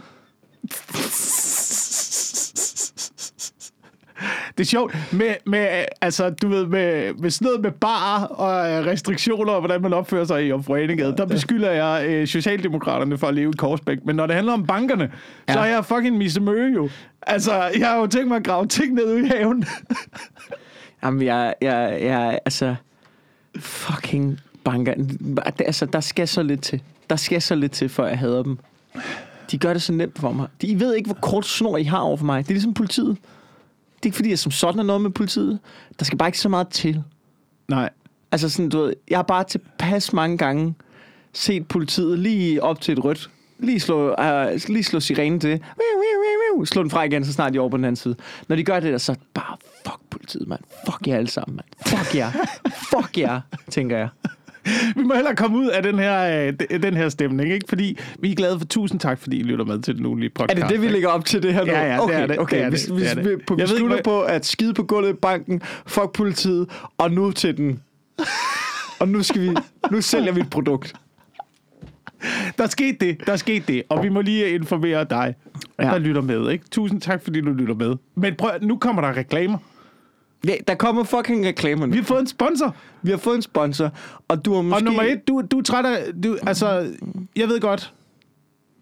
Det 4.57 4.63
er 4.63 4.67
sjovt 4.67 4.95
med, 5.13 5.35
med, 5.45 5.85
altså, 6.01 6.29
du 6.29 6.47
ved, 6.49 6.65
med, 6.65 7.13
med 7.13 7.29
sådan 7.31 7.45
noget 7.45 7.61
med 7.61 7.71
bar 7.71 8.23
og 8.23 8.71
øh, 8.71 8.85
restriktioner 8.85 9.53
og 9.53 9.59
hvordan 9.61 9.81
man 9.81 9.93
opfører 9.93 10.25
sig 10.25 10.47
i 10.47 10.51
Omforeningade, 10.51 11.17
der 11.17 11.25
beskylder 11.25 11.71
jeg 11.71 12.05
øh, 12.09 12.27
Socialdemokraterne 12.27 13.17
for 13.17 13.27
at 13.27 13.33
leve 13.33 13.49
i 13.49 13.57
Korsbæk. 13.57 13.97
Men 14.05 14.15
når 14.15 14.25
det 14.27 14.35
handler 14.35 14.53
om 14.53 14.65
bankerne, 14.65 15.11
ja. 15.47 15.53
så 15.53 15.59
er 15.59 15.65
jeg 15.65 15.85
fucking 15.85 16.17
Misse 16.17 16.41
Møge 16.41 16.73
jo. 16.73 16.89
Altså, 17.21 17.53
jeg 17.79 17.87
har 17.87 17.97
jo 17.97 18.07
tænkt 18.07 18.27
mig 18.27 18.37
at 18.37 18.43
grave 18.43 18.65
ting 18.67 18.93
ned 18.93 19.17
i 19.17 19.27
haven. 19.27 19.65
Jamen, 21.03 21.21
jeg, 21.21 21.53
jeg, 21.61 21.97
jeg, 22.01 22.39
altså, 22.45 22.75
fucking 23.59 24.39
banker. 24.63 24.93
Altså, 25.59 25.85
der 25.85 25.99
skal 25.99 26.27
så 26.27 26.43
lidt 26.43 26.61
til. 26.61 26.81
Der 27.09 27.15
skal 27.15 27.41
så 27.41 27.55
lidt 27.55 27.71
til, 27.71 27.89
før 27.89 28.07
jeg 28.07 28.19
hader 28.19 28.43
dem. 28.43 28.57
De 29.51 29.57
gør 29.57 29.73
det 29.73 29.81
så 29.81 29.93
nemt 29.93 30.19
for 30.19 30.31
mig. 30.31 30.47
De 30.61 30.67
I 30.67 30.79
ved 30.79 30.95
ikke, 30.95 31.07
hvor 31.07 31.19
kort 31.21 31.45
snor 31.45 31.77
I 31.77 31.83
har 31.83 31.99
over 31.99 32.17
for 32.17 32.25
mig. 32.25 32.43
Det 32.43 32.49
er 32.49 32.53
ligesom 32.53 32.73
politiet. 32.73 33.17
Det 33.95 34.03
er 34.03 34.05
ikke, 34.05 34.15
fordi 34.15 34.29
jeg 34.29 34.39
som 34.39 34.51
sådan 34.51 34.79
er 34.79 34.83
noget 34.83 35.01
med 35.01 35.09
politiet. 35.09 35.59
Der 35.99 36.05
skal 36.05 36.17
bare 36.17 36.29
ikke 36.29 36.39
så 36.39 36.49
meget 36.49 36.67
til. 36.67 37.03
Nej. 37.67 37.89
Altså 38.31 38.49
sådan, 38.49 38.69
du 38.69 38.79
ved, 38.81 38.93
jeg 39.09 39.17
har 39.17 39.23
bare 39.23 39.43
tilpas 39.43 40.13
mange 40.13 40.37
gange 40.37 40.75
set 41.33 41.67
politiet 41.67 42.19
lige 42.19 42.63
op 42.63 42.81
til 42.81 42.91
et 42.91 43.03
rødt. 43.03 43.29
Lige 43.59 43.79
slå, 43.79 44.15
uh, 44.19 44.51
lige 44.67 44.83
slå 44.83 44.99
sirenen 44.99 45.39
til. 45.39 45.63
Slå 46.65 46.81
den 46.81 46.89
fra 46.89 47.03
igen, 47.03 47.25
så 47.25 47.33
snart 47.33 47.53
de 47.53 47.57
er 47.57 47.61
over 47.61 47.69
på 47.69 47.77
den 47.77 47.85
anden 47.85 47.95
side. 47.95 48.15
Når 48.47 48.55
de 48.55 48.63
gør 48.63 48.79
det 48.79 48.91
der, 48.91 48.97
så 48.97 49.15
bare 49.33 49.57
fuck 49.87 49.99
politiet, 50.09 50.47
mand. 50.47 50.59
Fuck 50.85 51.07
jer 51.07 51.15
alle 51.17 51.29
sammen, 51.29 51.55
mand. 51.55 51.97
Fuck 51.97 52.15
jer. 52.15 52.31
fuck 52.93 53.17
jer, 53.17 53.41
tænker 53.69 53.97
jeg. 53.97 54.07
Vi 54.95 55.03
må 55.03 55.13
hellere 55.13 55.35
komme 55.35 55.57
ud 55.57 55.67
af 55.67 55.83
den 55.83 55.99
her, 55.99 56.47
øh, 56.47 56.53
de- 56.59 56.77
den 56.77 56.93
her 56.93 57.09
stemning, 57.09 57.51
ikke? 57.51 57.65
Fordi 57.69 57.97
vi 58.19 58.31
er 58.31 58.35
glade 58.35 58.59
for 58.59 58.65
tusind 58.65 58.99
tak, 58.99 59.19
fordi 59.19 59.37
I 59.39 59.43
lytter 59.43 59.65
med 59.65 59.79
til 59.81 59.97
den 59.97 60.05
ugenlige 60.05 60.31
Er 60.35 60.39
podcast. 60.39 60.61
det 60.61 60.69
det, 60.69 60.81
vi 60.81 60.87
lægger 60.87 61.09
op 61.09 61.25
til 61.25 61.43
det 61.43 61.53
her 61.53 61.65
nu? 61.65 61.71
Ja, 61.71 61.83
ja, 61.85 61.91
det 61.93 61.99
okay, 62.01 62.21
er 62.23 62.27
det. 62.27 62.39
Okay, 62.39 62.57
Det 62.57 62.65
er 62.65 62.69
det. 62.69 62.87
Det 62.89 63.11
er 63.11 63.15
vi 63.23 63.31
det. 63.31 63.41
på, 63.47 63.55
beslutter 63.55 63.95
ikke, 63.95 64.03
på 64.03 64.21
at 64.21 64.45
skide 64.45 64.73
på 64.73 64.83
gulvet 64.83 65.09
i 65.09 65.13
banken, 65.13 65.61
fuck 65.85 66.11
politiet, 66.13 66.69
og 66.97 67.11
nu 67.11 67.31
til 67.31 67.57
den. 67.57 67.79
og 68.99 69.07
nu 69.07 69.23
skal 69.23 69.41
vi, 69.41 69.49
nu 69.91 70.01
sælger 70.01 70.31
vi 70.31 70.39
et 70.41 70.49
produkt. 70.49 70.93
Der 72.57 72.67
skete 72.67 72.97
det, 73.05 73.17
der 73.27 73.35
skete 73.35 73.73
det, 73.73 73.83
og 73.89 74.03
vi 74.03 74.09
må 74.09 74.21
lige 74.21 74.49
informere 74.49 75.03
dig, 75.09 75.35
Ja. 75.79 75.83
der 75.83 75.97
lytter 75.97 76.21
med. 76.21 76.49
Ikke? 76.49 76.65
Tusind 76.71 77.01
tak, 77.01 77.23
fordi 77.23 77.41
du 77.41 77.49
lytter 77.49 77.75
med. 77.75 77.95
Men 78.15 78.35
prøv, 78.35 78.51
nu 78.61 78.77
kommer 78.77 79.01
der 79.01 79.17
reklamer. 79.17 79.57
Ja, 80.47 80.53
der 80.67 80.75
kommer 80.75 81.03
fucking 81.03 81.45
reklamer. 81.45 81.87
Vi 81.87 81.97
har 81.97 82.03
fået 82.03 82.19
en 82.21 82.27
sponsor. 82.27 82.75
Vi 83.01 83.09
har 83.11 83.17
fået 83.17 83.35
en 83.35 83.41
sponsor, 83.41 83.91
og 84.27 84.45
du 84.45 84.53
har 84.53 84.61
måske... 84.61 84.75
Og 84.75 84.83
nummer 84.83 85.03
et, 85.03 85.27
du, 85.27 85.41
du 85.51 85.59
er 85.59 85.63
træt 85.63 85.85
af... 85.85 86.13
Du, 86.23 86.37
altså, 86.47 86.93
jeg 87.35 87.47
ved 87.47 87.59
godt. 87.59 87.93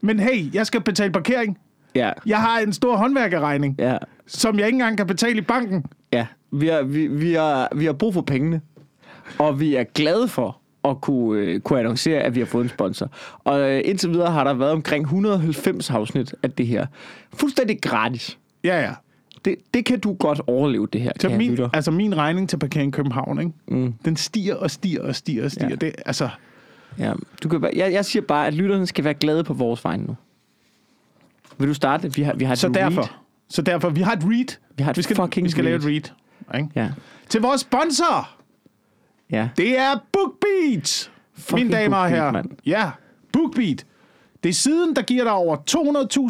Men 0.02 0.20
hey, 0.20 0.54
jeg 0.54 0.68
skal 0.68 0.82
betale 0.82 1.12
parkering. 1.12 1.58
Ja, 1.96 2.12
Jeg 2.26 2.38
har 2.42 2.60
en 2.60 2.74
stor 2.74 2.96
håndværkerregning, 2.96 3.76
ja, 3.80 3.98
som 4.28 4.60
jeg 4.60 4.66
ikke 4.68 4.76
engang 4.76 4.98
kan 4.98 5.08
betale 5.08 5.38
i 5.38 5.42
banken. 5.42 5.86
ja. 6.14 6.28
Vi 6.54 6.68
har, 6.68 6.82
vi, 6.84 7.08
vi, 7.08 7.34
har, 7.34 7.70
vi 7.76 7.86
har 7.86 7.94
brug 7.94 8.14
for 8.14 8.22
pengene, 8.22 8.62
og 9.40 9.60
vi 9.60 9.76
er 9.76 9.84
glade 9.84 10.28
for 10.28 10.58
at 10.84 11.02
kunne, 11.02 11.40
øh, 11.42 11.60
kunne 11.60 11.80
annoncere, 11.80 12.20
at 12.20 12.36
vi 12.36 12.40
har 12.40 12.46
fået 12.48 12.64
en 12.64 12.70
sponsor. 12.70 13.10
Og 13.44 13.60
øh, 13.72 13.82
indtil 13.86 14.10
videre 14.10 14.32
har 14.32 14.44
der 14.44 14.54
været 14.54 14.72
omkring 14.72 15.04
190 15.04 15.90
afsnit 15.90 16.36
af 16.44 16.52
det 16.52 16.68
her. 16.68 16.86
Fuldstændig 17.34 17.82
gratis. 17.82 18.38
Ja, 18.64 18.82
ja. 18.82 18.92
Det, 19.46 19.56
det 19.74 19.86
kan 19.86 20.00
du 20.00 20.14
godt 20.14 20.42
overleve, 20.48 20.88
det 20.94 21.02
her, 21.02 21.12
Så 21.20 21.28
kære 21.28 21.38
min, 21.38 21.60
altså 21.74 21.92
min 21.92 22.18
regning 22.18 22.50
til 22.50 22.58
parkering 22.60 22.88
i 22.90 22.92
København, 22.92 23.40
ikke? 23.40 23.52
Mm. 23.68 23.94
den 24.06 24.16
stiger 24.16 24.56
og 24.56 24.72
stiger 24.72 25.02
og 25.02 25.16
stiger 25.16 25.44
og 25.46 25.52
stiger. 25.52 25.70
Ja. 25.70 25.76
Det, 25.76 25.96
altså, 26.06 26.30
Ja, 27.00 27.14
du 27.44 27.50
kan, 27.50 27.64
jeg, 27.76 27.92
jeg 27.94 28.06
siger 28.06 28.24
bare, 28.24 28.48
at 28.48 28.54
lytterne 28.54 28.88
skal 28.88 29.04
være 29.04 29.14
glade 29.14 29.44
på 29.44 29.54
vores 29.54 29.84
vegne 29.84 30.04
nu. 30.04 30.16
Vil 31.58 31.68
du 31.68 31.74
starte? 31.74 32.14
Vi 32.16 32.22
har, 32.22 32.34
vi 32.34 32.44
har 32.46 32.54
et 32.54 32.60
så 32.60 32.68
read. 32.68 32.74
derfor, 32.76 33.12
så 33.50 33.62
derfor, 33.62 33.90
vi 33.90 34.02
har 34.02 34.14
et 34.14 34.24
read. 34.24 34.58
Vi 34.78 34.84
har 34.84 34.92
et 34.92 34.98
vi 34.98 35.02
skal, 35.02 35.16
fucking 35.16 35.46
vi 35.46 35.52
skal 35.52 35.64
lave 35.64 35.76
et 35.76 35.86
read. 35.86 36.02
read. 36.52 36.62
Ikke? 36.62 36.72
Ja, 36.76 36.90
Til 37.30 37.42
vores 37.42 37.62
sponsor, 37.62 38.30
ja. 39.32 39.50
det 39.58 39.78
er 39.80 39.92
BookBeat. 40.12 41.12
Fucking 41.34 41.68
Mine 41.68 41.78
damer 41.82 41.98
og 41.98 42.10
herrer. 42.10 42.44
Ja, 42.66 42.92
BookBeat. 43.34 43.86
Det 44.44 44.50
er 44.50 44.54
siden, 44.54 44.96
der 44.96 45.02
giver 45.02 45.24
dig 45.24 45.34
over 45.34 45.56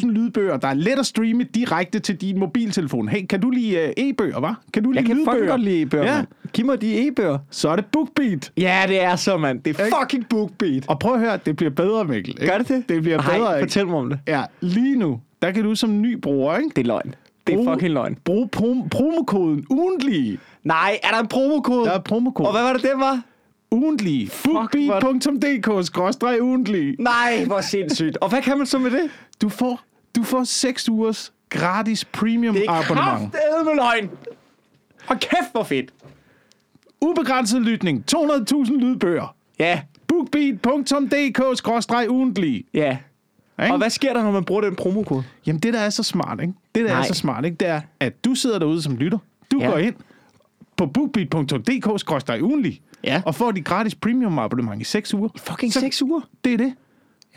200.000 0.01 0.07
lydbøger, 0.11 0.57
der 0.57 0.67
er 0.67 0.73
let 0.73 0.99
at 0.99 1.05
streame 1.05 1.43
direkte 1.43 1.99
til 1.99 2.15
din 2.15 2.39
mobiltelefon. 2.39 3.07
Hey, 3.09 3.25
kan 3.25 3.41
du 3.41 3.49
lide 3.49 3.83
uh, 3.97 4.03
e-bøger, 4.03 4.39
hva? 4.39 4.53
Kan 4.73 4.83
du 4.83 4.91
lide 4.91 4.99
Jeg 4.99 5.05
kan 5.07 5.15
lydbøger? 5.17 5.33
fucking 5.37 5.49
godt 5.49 5.61
lide 5.61 5.81
e-bøger, 5.81 6.03
Ja. 6.15 6.23
Giv 6.53 6.65
mig 6.65 6.81
de 6.81 7.07
e-bøger. 7.07 7.37
Så 7.51 7.69
er 7.69 7.75
det 7.75 7.85
BookBeat. 7.85 8.51
Ja, 8.57 8.83
det 8.87 9.03
er 9.03 9.15
så, 9.15 9.37
mand. 9.37 9.61
Det 9.63 9.79
er 9.79 9.85
fucking 10.01 10.29
BookBeat. 10.29 10.85
Og 10.87 10.99
prøv 10.99 11.13
at 11.13 11.19
høre, 11.19 11.39
det 11.45 11.55
bliver 11.55 11.69
bedre, 11.69 12.05
Mikkel. 12.05 12.29
Ikke? 12.41 12.45
Gør 12.51 12.57
det 12.57 12.67
det? 12.67 12.89
Det 12.89 13.01
bliver 13.01 13.17
Ej, 13.19 13.37
bedre, 13.37 13.57
ikke? 13.59 13.69
fortæl 13.71 13.87
mig 13.87 13.95
om 13.95 14.09
det. 14.09 14.19
Ja, 14.27 14.43
lige 14.61 14.95
nu, 14.99 15.19
der 15.41 15.51
kan 15.51 15.63
du 15.63 15.75
som 15.75 16.01
ny 16.01 16.13
bruger, 16.21 16.57
ikke? 16.57 16.69
Det 16.75 16.81
er 16.81 16.85
løgn. 16.87 17.15
Det 17.47 17.53
er 17.53 17.57
Brug- 17.57 17.73
fucking 17.73 17.93
løgn. 17.93 18.17
Brug 18.25 18.49
prom- 18.51 18.89
promokoden 18.89 19.65
ugentlig. 19.69 20.39
Nej, 20.63 20.99
er 21.03 21.11
der 21.11 21.19
en 21.19 21.27
promokode? 21.27 21.85
Der 21.85 21.91
er 21.91 21.99
promokode. 21.99 22.47
Og 22.49 22.53
hvad 22.53 22.63
var 22.63 22.73
det, 22.73 22.81
det 22.81 22.91
var? 22.95 23.21
Ugentlig. 23.71 24.29
Bookbeat.dk 24.43 25.85
ugentlig. 26.41 26.95
Nej, 26.99 27.45
hvor 27.45 27.61
sindssygt. 27.61 28.17
Og 28.17 28.29
hvad 28.29 28.41
kan 28.41 28.57
man 28.57 28.67
så 28.67 28.79
med 28.79 28.91
det? 28.91 29.09
Du 29.41 29.49
får, 29.49 29.81
du 30.15 30.23
får 30.23 30.43
6 30.43 30.89
ugers 30.89 31.33
gratis 31.49 32.05
premium 32.05 32.55
Det 32.55 32.65
er 32.65 32.71
abonnement. 32.71 33.31
kraftedeme 33.33 33.75
løgn. 33.75 34.09
Og 35.07 35.19
kæft, 35.19 35.51
hvor 35.51 35.63
fedt. 35.63 35.93
Ubegrænset 37.01 37.61
lytning. 37.61 38.03
200.000 38.15 38.77
lydbøger. 38.79 39.35
Ja, 39.59 39.81
Bookbeat.dk 40.07 41.39
ugentlig. 42.09 42.65
ja. 42.73 42.97
Ikke? 43.63 43.73
Og 43.73 43.77
hvad 43.77 43.89
sker 43.89 44.13
der, 44.13 44.23
når 44.23 44.31
man 44.31 44.43
bruger 44.43 44.61
den 44.61 44.75
promokode? 44.75 45.23
Jamen, 45.47 45.59
det 45.59 45.73
der 45.73 45.79
er 45.79 45.89
så 45.89 46.03
smart, 46.03 46.39
ikke? 46.41 46.53
Det 46.75 46.83
der 46.85 46.91
Nej. 46.91 46.99
er 46.99 47.03
så 47.03 47.13
smart, 47.13 47.45
ikke? 47.45 47.57
Det 47.57 47.67
er, 47.67 47.81
at 47.99 48.25
du 48.25 48.35
sidder 48.35 48.59
derude 48.59 48.81
som 48.81 48.97
lytter. 48.97 49.17
Du 49.51 49.59
Ja. 49.59 49.69
går 49.69 49.77
ind 49.77 49.95
på 50.77 50.85
bookbeat.dk 50.85 52.41
ugentlig. 52.41 52.81
Ja. 53.03 53.21
Og 53.25 53.35
får 53.35 53.51
dit 53.51 53.65
gratis 53.65 53.95
premium 53.95 54.39
abonnement 54.39 54.81
i 54.81 54.83
6 54.83 55.13
uger. 55.13 55.29
Fucking 55.37 55.73
Så- 55.73 55.79
seks 55.79 56.01
uger. 56.01 56.21
Det 56.43 56.53
er 56.53 56.57
det. 56.57 56.73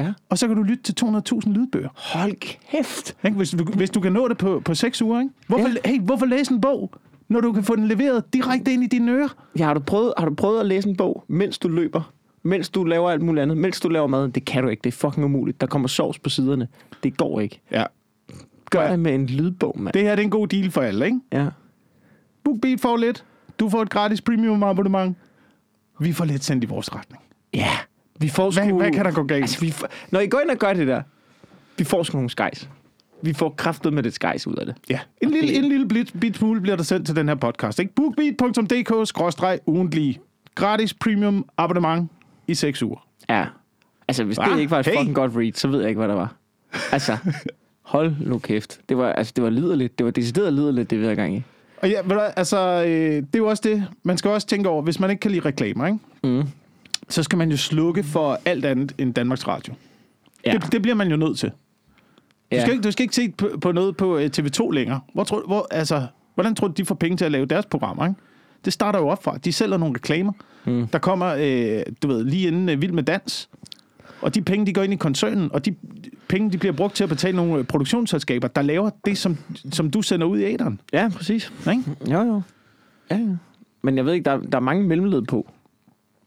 Ja. 0.00 0.12
Og 0.28 0.38
så 0.38 0.46
kan 0.48 0.56
du 0.56 0.62
lytte 0.62 0.82
til 0.82 0.94
200.000 1.04 1.52
lydbøger. 1.52 1.88
Hold 2.18 2.32
kæft. 2.70 3.16
Ikke? 3.24 3.36
Hvis, 3.36 3.50
du, 3.50 3.64
hvis 3.64 3.90
du 3.90 4.00
kan 4.00 4.12
nå 4.12 4.28
det 4.28 4.38
på, 4.38 4.62
på 4.64 4.74
6 4.74 5.02
uger, 5.02 5.20
ikke? 5.20 5.32
Hvorfor, 5.46 5.68
Ja. 5.68 5.74
ja. 5.84 5.90
hey, 5.90 6.00
hvorfor 6.00 6.26
læse 6.26 6.52
en 6.52 6.60
bog, 6.60 6.90
når 7.28 7.40
du 7.40 7.52
kan 7.52 7.64
få 7.64 7.76
den 7.76 7.88
leveret 7.88 8.32
direkte 8.32 8.72
ind 8.72 8.84
i 8.84 8.86
dine 8.86 9.12
ører? 9.12 9.28
Ja, 9.58 9.64
har, 9.64 9.74
du 9.74 9.80
prøvet, 9.80 10.14
har 10.18 10.28
du 10.28 10.34
prøvet 10.34 10.60
at 10.60 10.66
læse 10.66 10.88
en 10.88 10.96
bog, 10.96 11.24
mens 11.28 11.58
du 11.58 11.68
løber? 11.68 12.12
Mens 12.42 12.68
du 12.68 12.84
laver 12.84 13.10
alt 13.10 13.22
muligt 13.22 13.42
andet? 13.42 13.56
Mens 13.56 13.80
du 13.80 13.88
laver 13.88 14.06
mad? 14.06 14.28
Det 14.28 14.44
kan 14.44 14.62
du 14.62 14.68
ikke. 14.68 14.80
Det 14.84 14.88
er 14.94 14.96
fucking 14.96 15.24
umuligt. 15.24 15.60
Der 15.60 15.66
kommer 15.66 15.88
sovs 15.88 16.18
på 16.18 16.30
siderne. 16.30 16.68
Det 17.02 17.16
går 17.16 17.40
ikke. 17.40 17.60
Ja. 17.70 17.84
Gør 18.70 18.82
Ja. 18.82 18.90
det 18.90 18.98
med 18.98 19.14
en 19.14 19.26
lydbog, 19.26 19.74
mand. 19.80 19.92
Det 19.94 20.02
her 20.02 20.10
det 20.10 20.22
er 20.22 20.24
en 20.24 20.30
god 20.30 20.46
deal 20.48 20.70
for 20.70 20.80
alle, 20.80 21.06
ikke? 21.06 21.20
Ja. 21.32 21.46
BookBeat 22.44 22.80
får 22.80 22.96
lidt. 22.96 23.24
Du 23.60 23.68
får 23.68 23.82
et 23.82 23.90
gratis 23.90 24.20
premium 24.20 24.62
abonnement. 24.62 25.16
Vi 26.00 26.12
får 26.12 26.24
lidt 26.24 26.44
sendt 26.44 26.64
i 26.64 26.66
vores 26.66 26.94
retning. 26.94 27.22
Ja. 27.54 27.70
Vi 28.20 28.28
får 28.28 28.50
Hvad, 28.50 28.68
sgu... 28.68 28.78
hvad 28.78 28.92
kan 28.92 29.04
der 29.04 29.12
gå 29.12 29.22
galt? 29.22 29.42
Altså, 29.42 29.60
vi 29.60 29.70
får... 29.70 29.88
Når 30.10 30.20
I 30.20 30.26
går 30.26 30.40
ind 30.40 30.50
og 30.50 30.56
gør 30.56 30.72
det 30.72 30.86
der, 30.86 31.02
vi 31.78 31.84
får 31.84 32.02
sgu 32.02 32.16
nogle 32.16 32.30
skejs. 32.30 32.68
Vi 33.22 33.32
får 33.32 33.50
kraftet 33.56 33.92
med 33.92 34.02
det 34.02 34.14
skejs 34.14 34.46
ud 34.46 34.54
af 34.54 34.66
det. 34.66 34.74
Ja, 34.90 35.00
en 35.20 35.30
lille, 35.30 35.48
det- 35.48 35.56
en 35.58 35.64
lille 35.64 35.88
bit, 35.88 36.12
bit 36.20 36.36
smule 36.36 36.60
bliver 36.60 36.76
der 36.76 36.84
sendt 36.84 37.06
til 37.06 37.16
den 37.16 37.28
her 37.28 37.34
podcast. 37.34 37.78
Ikke? 37.78 37.94
Bookbeat.dk-ugentlig. 37.94 40.20
Gratis 40.54 40.94
premium 40.94 41.44
abonnement 41.58 42.10
i 42.46 42.54
6 42.54 42.82
uger. 42.82 43.06
Ja. 43.28 43.46
Altså, 44.08 44.24
hvis 44.24 44.36
Hva? 44.36 44.44
det 44.52 44.58
ikke 44.60 44.70
var 44.70 44.78
et 44.80 44.86
Hey. 44.86 44.94
fucking 44.96 45.14
godt 45.14 45.32
read, 45.36 45.52
så 45.52 45.68
ved 45.68 45.80
jeg 45.80 45.88
ikke, 45.88 45.98
hvad 45.98 46.08
der 46.08 46.14
var. 46.14 46.34
Altså, 46.92 47.16
hold 47.82 48.12
nu 48.20 48.38
kæft. 48.38 48.80
Det 48.88 48.96
var, 48.96 49.12
altså, 49.12 49.32
det 49.36 49.44
var 49.44 49.50
liderligt. 49.50 49.98
Det 49.98 50.04
var 50.06 50.10
decideret 50.12 50.52
liderligt, 50.52 50.90
det 50.90 50.98
vi 50.98 51.04
havde 51.04 51.16
gang 51.16 51.36
i. 51.36 51.42
Og 51.84 51.90
ja, 51.90 52.02
du, 52.10 52.20
altså, 52.20 52.84
øh, 52.86 53.16
det 53.16 53.34
er 53.34 53.38
jo 53.38 53.46
også 53.46 53.62
det, 53.64 53.84
man 54.02 54.18
skal 54.18 54.30
også 54.30 54.46
tænke 54.46 54.68
over, 54.68 54.82
hvis 54.82 55.00
man 55.00 55.10
ikke 55.10 55.20
kan 55.20 55.30
lide 55.30 55.44
reklamer, 55.44 55.86
ikke? 55.86 55.98
Mm. 56.22 56.48
så 57.08 57.22
skal 57.22 57.38
man 57.38 57.50
jo 57.50 57.56
slukke 57.56 58.04
for 58.04 58.40
alt 58.44 58.64
andet 58.64 58.94
end 58.98 59.14
Danmarks 59.14 59.48
Radio. 59.48 59.74
Ja. 60.46 60.52
Det, 60.52 60.72
det 60.72 60.82
bliver 60.82 60.94
man 60.94 61.08
jo 61.08 61.16
nødt 61.16 61.38
til. 61.38 61.48
Du, 61.48 61.54
ja. 62.52 62.60
skal, 62.60 62.72
ikke, 62.72 62.82
du 62.82 62.90
skal 62.90 63.02
ikke 63.02 63.14
se 63.14 63.28
på, 63.28 63.50
på 63.60 63.72
noget 63.72 63.96
på 63.96 64.18
øh, 64.18 64.30
TV2 64.38 64.70
længere. 64.70 65.00
Hvor, 65.14 65.24
tror, 65.24 65.42
hvor, 65.46 65.66
altså, 65.70 66.06
hvordan 66.34 66.54
tror 66.54 66.68
du, 66.68 66.72
de 66.76 66.84
får 66.84 66.94
penge 66.94 67.16
til 67.16 67.24
at 67.24 67.32
lave 67.32 67.46
deres 67.46 67.66
programmer? 67.66 68.06
Ikke? 68.06 68.20
Det 68.64 68.72
starter 68.72 68.98
jo 68.98 69.08
op 69.08 69.24
fra. 69.24 69.36
De 69.36 69.52
sælger 69.52 69.76
nogle 69.76 69.94
reklamer. 69.94 70.32
Mm. 70.64 70.86
Der 70.86 70.98
kommer, 70.98 71.34
øh, 71.38 71.82
du 72.02 72.08
ved, 72.08 72.24
lige 72.24 72.48
inden 72.48 72.68
øh, 72.68 72.80
Vild 72.80 72.92
med 72.92 73.02
Dans. 73.02 73.48
Og 74.24 74.34
de 74.34 74.42
penge, 74.42 74.66
de 74.66 74.72
går 74.72 74.82
ind 74.82 74.92
i 74.92 74.96
koncernen, 74.96 75.50
og 75.52 75.64
de 75.66 75.74
penge, 76.28 76.50
de 76.50 76.58
bliver 76.58 76.72
brugt 76.72 76.94
til 76.94 77.04
at 77.04 77.08
betale 77.10 77.36
nogle 77.36 77.54
øh, 77.58 77.64
produktionsselskaber, 77.64 78.48
der 78.48 78.62
laver 78.62 78.90
det, 79.04 79.18
som, 79.18 79.36
som 79.72 79.90
du 79.90 80.02
sender 80.02 80.26
ud 80.26 80.38
i 80.38 80.44
æderen. 80.44 80.80
Ja, 80.92 81.08
præcis. 81.16 81.52
Ikke? 81.70 81.82
Jo, 82.12 82.18
jo. 82.20 82.42
Ja, 83.10 83.16
ja. 83.16 83.26
Men 83.82 83.96
jeg 83.96 84.06
ved 84.06 84.12
ikke, 84.12 84.24
der, 84.24 84.38
der 84.40 84.56
er 84.58 84.62
mange 84.62 84.84
mellemled 84.88 85.22
på. 85.22 85.50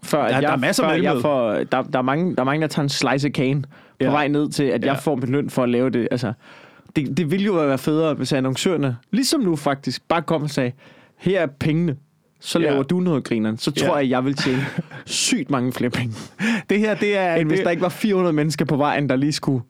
Før, 0.03 0.23
at 0.23 0.33
der 0.33 0.39
jeg, 0.41 0.53
er 0.53 0.57
masser 0.57 0.83
af 0.83 0.87
før 0.89 0.93
jeg 0.93 1.01
mellemled. 1.01 1.21
får, 1.21 1.53
der, 1.71 1.81
der, 1.81 1.97
er 1.99 2.03
mange, 2.03 2.35
der 2.35 2.41
er 2.41 2.45
mange, 2.45 2.61
der 2.61 2.67
tager 2.67 2.83
en 2.83 2.89
slice 2.89 3.27
af 3.27 3.33
kagen 3.33 3.61
på 3.63 3.69
Ja. 4.01 4.09
vej 4.09 4.27
ned 4.27 4.49
til, 4.49 4.63
at 4.63 4.81
Ja. 4.85 4.87
jeg 4.93 4.99
får 5.03 5.15
min 5.15 5.29
løn 5.29 5.49
for 5.49 5.63
at 5.63 5.69
lave 5.69 5.89
det. 5.89 6.07
Altså, 6.11 6.33
det, 6.95 7.17
det 7.17 7.31
ville 7.31 7.45
jo 7.45 7.53
være 7.53 7.77
federe, 7.77 8.13
hvis 8.13 8.33
annoncørerne, 8.33 8.97
ligesom 9.11 9.41
nu 9.41 9.55
faktisk, 9.55 10.07
bare 10.07 10.21
kom 10.21 10.43
og 10.43 10.49
sagde, 10.49 10.71
her 11.17 11.41
er 11.41 11.45
pengene, 11.59 11.95
så 12.39 12.59
Ja. 12.59 12.69
laver 12.69 12.83
du 12.83 12.99
noget 12.99 13.23
grineren. 13.23 13.57
Så 13.57 13.71
tror 13.71 13.87
Ja. 13.87 13.95
jeg, 13.95 14.09
jeg 14.09 14.25
vil 14.25 14.33
tjene 14.35 14.65
sygt 15.05 15.49
mange 15.51 15.73
flere 15.73 15.89
penge. 15.91 16.13
Det 16.69 16.79
her, 16.79 16.95
det 16.95 17.17
er... 17.17 17.35
End 17.35 17.47
hvis 17.49 17.57
det, 17.59 17.65
der 17.65 17.71
ikke 17.71 17.81
var 17.83 17.89
400 17.89 18.33
mennesker 18.33 18.65
på 18.65 18.75
vejen, 18.77 19.09
der 19.09 19.15
lige 19.15 19.31
skulle 19.31 19.63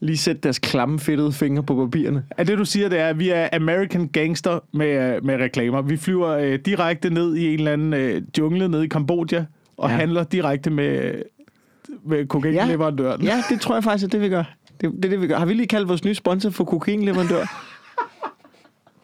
lige 0.00 0.16
sætte 0.16 0.40
deres 0.40 0.58
klamme, 0.58 0.98
fedtede 1.00 1.32
fingre 1.32 1.62
på 1.62 1.74
papirerne. 1.84 2.24
at 2.30 2.46
det, 2.46 2.58
du 2.58 2.64
siger, 2.64 2.88
det 2.88 2.98
er, 2.98 3.06
at 3.08 3.18
vi 3.18 3.28
er 3.28 3.48
American 3.52 4.08
gangster 4.08 4.58
med, 4.72 5.20
med 5.20 5.34
reklamer. 5.36 5.82
Vi 5.82 5.96
flyver 5.96 6.28
øh, 6.28 6.58
direkte 6.66 7.10
ned 7.10 7.36
i 7.36 7.46
en 7.46 7.58
eller 7.58 7.72
anden 7.72 7.94
øh, 7.94 8.22
jungle 8.38 8.68
nede 8.68 8.84
i 8.84 8.88
Kambodja 8.88 9.44
og 9.76 9.88
Ja. 9.88 9.94
ja. 9.94 10.00
handler 10.00 10.24
direkte 10.24 10.70
med, 10.70 11.12
med 12.06 12.26
kokainleverandøren. 12.26 13.22
Ja, 13.22 13.42
det 13.50 13.60
tror 13.60 13.74
jeg 13.74 13.84
faktisk, 13.84 14.04
at 14.06 14.12
det 14.12 14.20
vi 14.20 14.28
gør. 14.28 14.44
Det, 14.80 14.92
det 14.96 15.04
er 15.04 15.08
det, 15.10 15.20
vi 15.20 15.26
gør. 15.26 15.38
Har 15.38 15.46
vi 15.46 15.54
lige 15.54 15.66
kaldt 15.66 15.88
vores 15.88 16.04
nye 16.04 16.14
sponsor 16.14 16.50
for 16.50 16.64
kokainleverandør? 16.64 17.44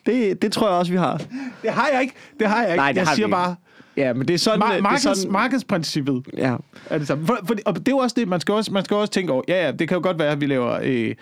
det, 0.08 0.42
det 0.42 0.52
tror 0.52 0.68
jeg 0.68 0.76
også, 0.76 0.92
vi 0.92 0.98
har. 0.98 1.16
Det 1.62 1.70
har 1.70 1.88
jeg 1.92 2.02
ikke. 2.02 2.14
Det 2.40 2.46
har 2.48 2.62
jeg 2.62 2.68
ikke. 2.72 2.76
Nej, 2.76 2.92
det 2.92 2.96
jeg 2.98 3.06
har 3.06 3.14
siger 3.14 3.26
vi 3.26 3.30
bare, 3.30 3.54
Ja, 3.96 4.12
men 4.12 4.28
det 4.28 4.34
er 4.34 4.38
sådan... 4.38 4.62
mar- 4.62 4.70
det 4.72 4.78
er 4.78 4.82
markeds, 4.82 5.02
sådan 5.18 5.32
markedsprincippet 5.32 6.22
ja. 6.36 6.56
er 6.90 6.98
det 6.98 7.06
samme. 7.06 7.26
For, 7.26 7.38
for, 7.46 7.54
og 7.66 7.76
det 7.76 7.88
er 7.88 7.92
jo 7.92 7.98
også 7.98 8.14
det, 8.18 8.28
man 8.28 8.40
skal 8.40 8.54
også, 8.54 8.72
man 8.72 8.84
skal 8.84 8.96
også 8.96 9.12
tænke 9.12 9.32
over. 9.32 9.42
Ja, 9.48 9.64
ja, 9.66 9.72
det 9.72 9.88
kan 9.88 9.96
jo 9.96 10.02
godt 10.02 10.18
være, 10.18 10.28
at 10.32 10.40
vi 10.40 10.46
laver 10.46 10.78
øh, 10.82 11.14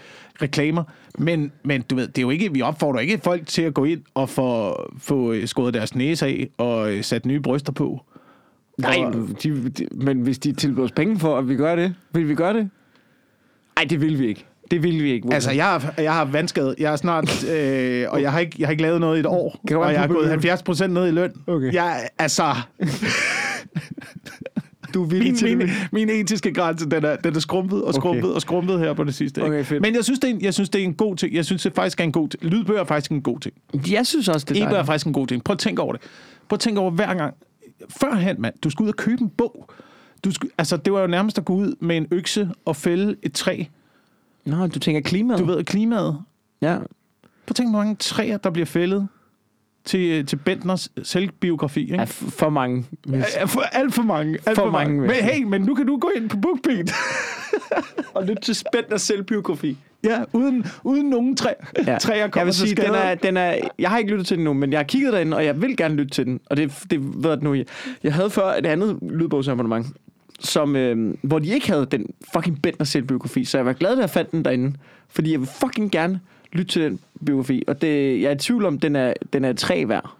reklamer, 0.42 0.85
men, 1.18 1.53
men 1.64 1.83
du 1.83 1.94
ved, 1.94 2.07
det 2.09 2.18
er 2.18 2.22
jo 2.22 2.31
ikke, 2.31 2.53
vi 2.53 2.62
opfordrer 2.62 3.01
ikke 3.01 3.18
folk 3.25 3.46
til 3.46 3.62
at 3.62 3.75
gå 3.75 3.85
ind 3.85 4.03
og 4.14 4.29
få, 4.29 4.75
få 4.99 5.33
øh, 5.33 5.46
skåret 5.49 5.75
deres 5.75 5.94
næse 5.94 6.27
af 6.27 6.49
og 6.59 6.92
øh, 6.92 7.05
sat 7.05 7.27
nye 7.27 7.40
bryster 7.40 7.72
på. 7.72 8.01
Nej, 8.79 8.96
Og- 9.05 9.14
de, 9.42 9.68
de, 9.70 9.87
men 9.92 10.20
hvis 10.20 10.38
de 10.38 10.53
tilbyder 10.53 10.85
os 10.85 10.92
penge 10.92 11.18
for, 11.18 11.38
at 11.38 11.49
vi 11.49 11.57
gør 11.57 11.77
det, 11.77 11.94
vil 12.12 12.29
vi 12.29 12.35
gøre 12.35 12.53
det? 12.55 12.70
Nej, 13.77 13.85
det 13.90 14.01
vil 14.01 14.18
vi 14.18 14.27
ikke. 14.27 14.46
Det 14.71 14.83
vil 14.83 15.03
vi 15.03 15.13
ikke. 15.13 15.29
Altså, 15.33 15.51
jeg 15.51 15.65
har, 15.65 15.95
jeg 15.99 16.13
har 16.13 16.25
vandskade. 16.25 16.75
Jeg 16.79 16.93
er 16.93 16.97
snart... 16.97 17.45
Øh, 17.57 18.07
og 18.11 18.23
jeg 18.23 18.33
har, 18.33 18.39
ikke, 18.41 18.57
jeg 18.59 18.67
har 18.67 18.71
ikke 18.71 18.83
lavet 18.83 19.01
noget 19.01 19.17
i 19.17 19.21
et 19.21 19.27
år. 19.27 19.61
Kan 19.69 19.77
og 19.77 19.93
jeg 19.93 20.01
har 20.01 20.07
gået 20.07 20.17
beløb? 20.19 20.31
70 20.31 20.63
procent 20.63 20.93
ned 20.95 21.09
i 21.09 21.11
løn. 21.11 21.33
Okay. 21.47 21.73
Jeg, 21.73 22.09
altså, 22.19 22.55
du 24.95 25.03
er 25.03 25.07
villig 25.07 25.27
min, 25.29 25.37
til 25.37 25.59
min, 25.59 25.69
min 25.93 26.09
etiske 26.11 26.53
grænse, 26.55 26.91
den 26.91 27.05
er, 27.05 27.17
den 27.17 27.37
er 27.37 27.41
skrumpet 27.41 27.85
og 27.85 27.95
skrumpet 27.95 28.25
Okay. 28.25 28.35
og 28.35 28.41
skrumpet 28.41 28.79
her 28.79 28.93
på 28.93 29.05
det 29.05 29.15
sidste. 29.15 29.41
ikke? 29.41 29.55
Okay, 29.55 29.65
fedt. 29.65 29.83
Men 29.83 29.95
jeg 29.95 30.05
synes, 30.05 30.19
det 30.21 30.31
er 30.31 30.35
en, 30.35 30.41
jeg 30.43 30.55
synes, 30.55 30.69
det 30.71 30.81
er 30.81 30.85
en 30.85 30.95
god 30.95 31.17
ting. 31.17 31.35
Jeg 31.35 31.45
synes, 31.45 31.63
det 31.63 31.75
faktisk 31.75 32.01
er 32.01 32.05
en 32.05 32.13
god 32.13 32.29
ting. 32.29 32.45
Lydbøger 32.45 32.81
er 32.81 32.85
faktisk 32.85 33.11
en 33.11 33.23
god 33.23 33.41
ting. 33.41 33.55
Jeg 33.91 34.07
synes 34.07 34.29
også, 34.29 34.47
det 34.49 34.59
er 34.59 34.63
E-bøger 34.67 34.81
er 34.81 34.85
faktisk 34.85 35.07
en 35.07 35.13
god 35.13 35.27
ting. 35.27 35.45
Prøv 35.45 35.53
at 35.55 35.59
tænke 35.59 35.83
over 35.83 35.93
det. 35.93 36.03
Prøv 36.49 36.57
at 36.57 36.61
tænke 36.61 36.81
over 36.81 36.91
hver 36.91 37.15
gang. 37.15 37.35
Førhen, 38.01 38.37
mand, 38.41 38.55
du 38.65 38.71
skulle 38.71 38.87
ud 38.87 38.93
og 38.93 38.97
købe 38.97 39.23
en 39.23 39.29
bog. 39.29 39.71
Du 40.25 40.31
skulle, 40.31 40.53
altså, 40.59 40.77
det 40.77 40.93
var 40.93 41.01
jo 41.01 41.07
nærmest 41.07 41.39
at 41.39 41.45
gå 41.45 41.55
ud 41.55 41.75
med 41.81 41.97
en 41.97 42.07
økse 42.11 42.49
og 42.65 42.77
fælde 42.77 43.17
et 43.23 43.33
træ. 43.33 43.63
Nå, 44.47 44.67
du 44.67 44.79
tænker 44.79 45.01
klimaet. 45.01 45.41
Du 45.41 45.45
ved, 45.45 45.65
klimaet. 45.65 46.19
Ja. 46.63 46.77
Prøv 46.77 46.85
at 47.49 47.57
tænke, 47.57 47.71
hvor 47.71 47.79
mange 47.79 47.97
træer, 47.99 48.37
der 48.37 48.51
bliver 48.51 48.67
fældet 48.67 49.09
til, 49.85 50.27
til 50.27 50.37
Bentners 50.37 50.89
selvbiografi. 51.03 51.81
Ikke? 51.81 51.95
ja 51.95 52.05
for 52.09 52.51
mange. 52.51 52.85
Ja, 53.13 53.45
for, 53.45 53.61
alt 53.61 53.95
for 53.95 54.03
mange. 54.03 54.33
Alt 54.33 54.45
For 54.45 54.55
for, 54.55 54.71
mange. 54.71 54.95
mange, 54.95 55.01
Men 55.01 55.11
vil 55.11 55.17
hey, 55.17 55.43
men 55.43 55.63
nu 55.63 55.75
kan 55.75 55.87
du 55.87 55.99
gå 55.99 56.11
ind 56.17 56.31
på 56.31 56.37
BookBeat. 56.37 56.93
Og 58.15 58.25
lytte 58.25 58.43
til 58.43 58.55
Spænders 58.55 59.03
selvbiografi. 59.03 59.77
ja, 60.05 60.25
uden, 60.33 60.65
uden 60.85 61.11
nogen 61.11 61.37
træ, 61.37 61.51
ja. 61.87 61.99
træer 61.99 62.17
jeg 62.19 62.31
kommer 62.31 62.45
vil 62.45 62.55
til 62.55 62.69
sige, 62.69 62.83
den 62.87 62.95
er, 62.95 63.15
den 63.15 63.37
er, 63.37 63.57
jeg 63.79 63.91
har 63.91 63.99
ikke 63.99 64.11
lyttet 64.11 64.27
til 64.27 64.37
den 64.37 64.45
nu, 64.45 64.53
men 64.53 64.73
jeg 64.73 64.79
har 64.79 64.85
kigget 64.85 65.13
derinde, 65.13 65.37
og 65.37 65.45
jeg 65.45 65.63
vil 65.63 65.77
gerne 65.77 65.95
lytte 65.95 66.11
til 66.11 66.27
den. 66.27 66.41
Og 66.51 66.57
det, 66.57 66.85
det 66.91 67.23
ved 67.25 67.31
jeg 67.31 67.39
nu. 67.43 67.55
Jeg, 67.55 67.65
jeg 68.03 68.15
havde 68.15 68.31
før 68.31 68.47
et 68.55 68.67
andet 68.67 68.99
lydbogsabonnement, 69.03 69.87
som, 70.40 70.77
øh, 70.77 71.14
hvor 71.22 71.38
de 71.38 71.49
ikke 71.49 71.68
havde 71.68 71.87
den 71.90 72.07
fucking 72.35 72.62
Bentner 72.62 72.87
selvbiografi, 72.87 73.44
så 73.44 73.59
jeg 73.59 73.66
var 73.66 73.72
glad, 73.72 73.92
at 73.92 73.99
jeg 73.99 74.11
fandt 74.11 74.33
den 74.33 74.44
derinde. 74.44 74.77
Fordi 75.09 75.33
jeg 75.33 75.40
vil 75.40 75.49
fucking 75.61 75.90
gerne 75.92 76.20
Lyt 76.53 76.66
til 76.66 76.83
den 76.83 77.01
biografi. 77.27 77.62
Og 77.66 77.83
det, 77.83 78.20
jeg 78.20 78.29
er 78.29 78.35
i 78.35 78.38
tvivl 78.38 78.64
om, 78.64 78.79
den 78.79 78.96
er, 78.96 79.12
den 79.33 79.44
er 79.44 79.53
tre 79.53 79.87
hver. 79.87 80.16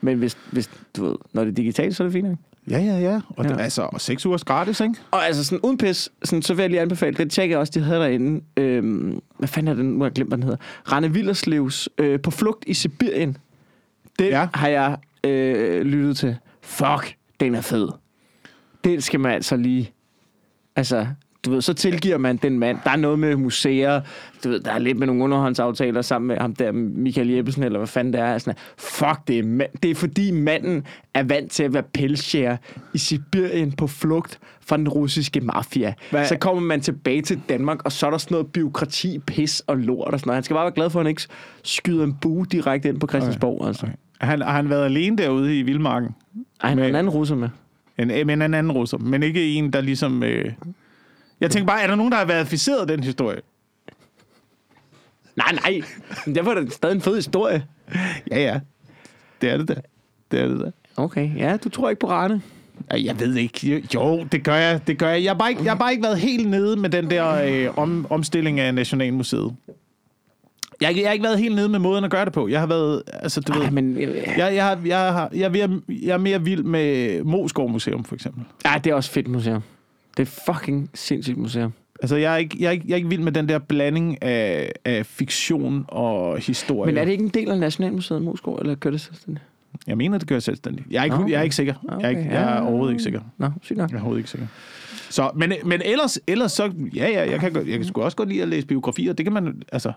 Men 0.00 0.18
hvis, 0.18 0.36
hvis 0.50 0.70
du 0.96 1.04
ved, 1.04 1.16
når 1.32 1.44
det 1.44 1.50
er 1.50 1.54
digitalt, 1.54 1.96
så 1.96 2.02
er 2.02 2.06
det 2.06 2.12
fint. 2.12 2.26
Ikke? 2.26 2.38
Ja, 2.70 2.78
ja, 2.78 2.98
ja. 2.98 3.20
Og 3.28 3.44
Ja. 3.44 3.52
Det, 3.52 3.60
altså, 3.60 3.82
og 3.82 4.00
seks 4.00 4.26
ugers 4.26 4.44
gratis, 4.44 4.80
ikke? 4.80 4.94
Og 5.10 5.26
altså 5.26 5.44
sådan 5.44 5.60
uden 5.60 5.78
pis, 5.78 6.10
sådan, 6.22 6.42
så 6.42 6.54
vil 6.54 6.62
jeg 6.62 6.70
lige 6.70 6.80
anbefale, 6.80 7.16
det 7.16 7.30
tjekker 7.30 7.54
jeg 7.56 7.60
også, 7.60 7.72
de 7.74 7.80
havde 7.80 8.00
derinde. 8.00 8.44
Øhm, 8.56 9.20
hvad 9.38 9.48
fanden 9.48 9.68
er 9.72 9.74
den, 9.74 9.86
nu 9.86 9.98
har 9.98 10.06
jeg 10.06 10.12
glemt, 10.12 10.30
hvad 10.30 10.38
den 10.38 10.42
hedder. 10.42 10.58
Rane 10.92 11.08
Willerslevs 11.08 11.88
øh, 11.98 12.20
På 12.20 12.30
flugt 12.30 12.64
i 12.66 12.74
Sibirien. 12.74 13.36
Den 14.18 14.26
ja. 14.28 14.40
Ja. 14.40 14.48
har 14.54 14.68
jeg 14.68 14.96
øh, 15.24 15.82
lyttet 15.82 16.16
til. 16.16 16.36
Fuck, 16.60 17.16
den 17.40 17.54
er 17.54 17.60
fed. 17.60 17.88
Den 18.84 19.00
skal 19.00 19.20
man 19.20 19.32
altså 19.32 19.56
lige... 19.56 19.90
Altså, 20.76 21.06
du 21.44 21.50
ved, 21.50 21.60
så 21.62 21.74
tilgiver 21.74 22.18
man 22.18 22.36
den 22.36 22.58
mand. 22.58 22.78
Der 22.84 22.90
er 22.90 22.96
noget 22.96 23.18
med 23.18 23.36
museer. 23.36 24.00
Du 24.44 24.48
ved, 24.48 24.60
der 24.60 24.72
er 24.72 24.78
lidt 24.78 24.98
med 24.98 25.06
nogle 25.06 25.24
underhåndsaftaler 25.24 26.02
sammen 26.02 26.28
med 26.28 26.36
ham 26.36 26.54
der, 26.54 26.72
Michael 26.72 27.28
Jeppesen, 27.30 27.62
eller 27.62 27.78
hvad 27.78 27.86
fanden 27.86 28.12
det 28.12 28.20
er. 28.20 28.38
Sådan, 28.38 28.58
fuck, 28.78 29.18
det 29.28 29.38
er, 29.38 29.42
ma- 29.42 29.76
det 29.82 29.90
er 29.90 29.94
fordi 29.94 30.30
manden 30.30 30.84
er 31.14 31.22
vant 31.22 31.50
til 31.50 31.62
at 31.62 31.74
være 31.74 31.82
pelsjæger 31.94 32.56
i 32.94 32.98
Sibirien 32.98 33.72
på 33.72 33.86
flugt 33.86 34.38
fra 34.60 34.76
den 34.76 34.88
russiske 34.88 35.40
mafia. 35.40 35.94
Hvad- 36.10 36.26
Så 36.26 36.36
kommer 36.36 36.62
man 36.62 36.80
tilbage 36.80 37.22
til 37.22 37.40
Danmark, 37.48 37.84
og 37.84 37.92
så 37.92 38.06
er 38.06 38.10
der 38.10 38.18
sådan 38.18 38.34
noget 38.34 38.46
byråkrati, 38.52 39.18
pis 39.18 39.60
og 39.66 39.76
lort 39.78 40.14
og 40.14 40.20
sådan 40.20 40.28
noget. 40.28 40.36
Han 40.36 40.42
skal 40.44 40.54
bare 40.54 40.64
være 40.64 40.74
glad 40.74 40.90
for, 40.90 41.00
at 41.00 41.04
han 41.06 41.10
ikke 41.10 41.22
skyder 41.64 42.04
en 42.04 42.14
bue 42.20 42.46
direkte 42.52 42.88
ind 42.88 43.00
på 43.00 43.06
Christiansborg. 43.06 43.60
Okay. 43.60 43.68
Altså. 43.68 43.86
Han, 44.20 44.42
har 44.42 44.52
han 44.52 44.70
været 44.70 44.84
alene 44.84 45.18
derude 45.18 45.58
i 45.58 45.62
Vildmarken? 45.62 46.10
Ej, 46.62 46.68
han 46.68 46.78
er 46.78 46.84
en 46.88 46.94
anden 46.94 47.10
russer 47.10 47.34
med. 47.36 47.48
En, 47.98 48.08
men 48.26 48.42
en 48.42 48.54
anden 48.54 48.72
russer, 48.72 48.98
men 48.98 49.22
ikke 49.22 49.54
en, 49.54 49.72
der 49.72 49.80
ligesom... 49.80 50.22
Øh... 50.22 50.52
Jeg 51.40 51.50
tænker 51.50 51.66
bare, 51.66 51.82
er 51.82 51.86
der 51.86 51.94
nogen, 51.94 52.12
der 52.12 52.18
har 52.18 52.24
verificeret 52.24 52.88
den 52.88 53.04
historie? 53.04 53.40
Nej, 55.36 55.52
nej. 55.52 55.80
Men 56.26 56.34
derfor 56.34 56.50
er 56.50 56.60
det 56.60 56.72
stadig 56.72 56.94
en 56.94 57.00
fed 57.00 57.16
historie. 57.16 57.64
Ja, 58.30 58.38
ja. 58.38 58.60
Det 59.40 59.50
er 59.50 59.56
det 59.56 59.68
da. 59.68 59.74
Det 60.30 60.40
er 60.40 60.48
det 60.48 60.60
da. 60.60 60.70
Okay, 60.96 61.36
ja, 61.36 61.56
du 61.56 61.68
tror 61.68 61.90
ikke 61.90 62.00
på 62.00 62.10
Rane. 62.10 62.42
Jeg 62.90 63.20
ved 63.20 63.36
ikke. 63.36 63.82
Jo, 63.94 64.24
det 64.32 64.44
gør 64.44 64.54
jeg. 64.54 64.86
Det 64.86 64.98
gør 64.98 65.08
jeg. 65.08 65.22
Jeg 65.24 65.30
har 65.30 65.38
bare 65.38 65.50
ikke, 65.50 65.64
jeg 65.64 65.70
har 65.70 65.78
bare 65.78 65.90
ikke 65.90 66.02
været 66.02 66.18
helt 66.18 66.48
nede 66.48 66.76
med 66.76 66.90
den 66.90 67.10
der 67.10 67.30
øh, 67.30 67.78
om, 67.78 68.06
omstilling 68.10 68.60
af 68.60 68.74
Nationalmuseet. 68.74 69.56
Jeg, 70.80 70.96
jeg 70.96 71.06
har 71.06 71.12
ikke 71.12 71.22
været 71.22 71.38
helt 71.38 71.54
nede 71.54 71.68
med 71.68 71.78
måden 71.78 72.04
at 72.04 72.10
gøre 72.10 72.24
det 72.24 72.32
på. 72.32 72.48
Jeg 72.48 72.60
har 72.60 72.66
været, 72.66 73.02
altså 73.12 73.40
du 73.40 73.52
ved, 73.52 73.62
Ej, 73.62 73.70
men... 73.70 73.96
øh, 73.96 74.16
jeg, 74.38 74.54
jeg, 74.54 74.64
har, 74.64 74.78
jeg, 74.86 74.98
har, 74.98 75.30
jeg, 75.34 75.44
er 75.44 75.48
ved 75.48 75.80
jeg 75.88 76.14
er 76.14 76.18
mere 76.18 76.42
vild 76.42 76.62
med 76.62 77.22
Moskov 77.24 77.70
Museum, 77.70 78.04
for 78.04 78.14
eksempel. 78.14 78.44
Ja, 78.64 78.80
det 78.84 78.90
er 78.90 78.94
også 78.94 79.10
fedt 79.10 79.28
museum. 79.28 79.62
Det 80.16 80.28
er 80.28 80.52
fucking 80.52 80.90
sindssygt 80.94 81.38
museum. 81.38 81.72
Altså, 82.02 82.16
jeg 82.16 82.32
er 82.32 82.36
ikke, 82.36 82.56
jeg 82.60 82.66
er 82.66 82.70
ikke, 82.70 82.84
jeg 82.86 82.92
er 82.92 82.96
ikke 82.96 83.08
vild 83.08 83.20
med 83.20 83.32
den 83.32 83.48
der 83.48 83.58
blanding 83.58 84.22
af, 84.22 84.72
af 84.84 85.06
fiktion 85.06 85.84
og 85.88 86.38
historie. 86.38 86.92
Men 86.92 86.98
er 86.98 87.04
det 87.04 87.12
ikke 87.12 87.24
en 87.24 87.30
del 87.30 87.50
af 87.50 87.58
Nationalmuseet 87.58 88.20
i 88.20 88.22
Moskov, 88.22 88.56
eller 88.56 88.74
gør 88.74 88.90
det 88.90 89.00
selvstændigt? 89.00 89.44
Jeg 89.86 89.96
mener, 89.96 90.18
det 90.18 90.28
gør 90.28 90.34
jeg 90.34 90.42
selvstændigt. 90.42 90.86
Jeg 90.90 91.00
er 91.00 91.04
ikke, 91.04 91.16
okay. 91.16 91.28
jeg 91.28 91.34
er 91.34 91.38
okay. 91.38 91.44
ikke 91.44 91.56
sikker. 91.56 91.74
Jeg 91.88 92.02
er, 92.02 92.08
ikke, 92.08 92.20
Okay, 92.20 92.32
jeg 92.32 92.56
er 92.56 92.60
overhovedet 92.60 92.92
ikke 92.92 93.02
sikker. 93.02 93.20
Nå, 93.38 93.50
sygt 93.62 93.78
nok. 93.78 93.90
Jeg 93.90 93.96
er 93.96 94.00
overhovedet 94.00 94.20
ikke 94.20 94.30
sikker. 94.30 94.46
Så, 95.10 95.30
men, 95.34 95.52
men 95.64 95.80
ellers, 95.84 96.18
ellers 96.26 96.52
så, 96.52 96.72
ja, 96.94 97.08
ja, 97.08 97.30
jeg 97.30 97.40
kan, 97.40 97.56
jeg 97.56 97.78
kan 97.78 97.84
sgu 97.84 98.02
også 98.02 98.16
godt 98.16 98.28
lide 98.28 98.42
at 98.42 98.48
læse 98.48 98.66
biografier. 98.66 99.12
Det 99.12 99.26
kan 99.26 99.32
man, 99.32 99.62
altså... 99.72 99.92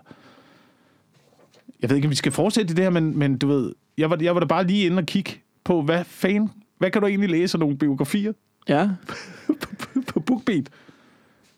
Jeg 1.82 1.90
ved 1.90 1.96
ikke, 1.96 2.06
om 2.06 2.10
vi 2.10 2.16
skal 2.16 2.32
fortsætte 2.32 2.72
i 2.72 2.74
det 2.74 2.84
her, 2.84 2.90
men, 2.90 3.18
men 3.18 3.38
du 3.38 3.46
ved, 3.46 3.72
jeg 3.98 4.10
var, 4.10 4.18
jeg 4.20 4.34
var 4.34 4.40
da 4.40 4.46
bare 4.46 4.66
lige 4.66 4.86
inde 4.86 4.98
og 4.98 5.06
kigge 5.06 5.32
på, 5.64 5.82
hvad 5.82 6.04
fanden, 6.04 6.50
hvad 6.78 6.90
kan 6.90 7.02
du 7.02 7.08
egentlig 7.08 7.30
læse 7.30 7.54
af 7.56 7.58
nogle 7.60 7.78
biografier 7.78 8.32
Ja. 8.68 8.88
på 10.12 10.20
BookBeat? 10.20 10.68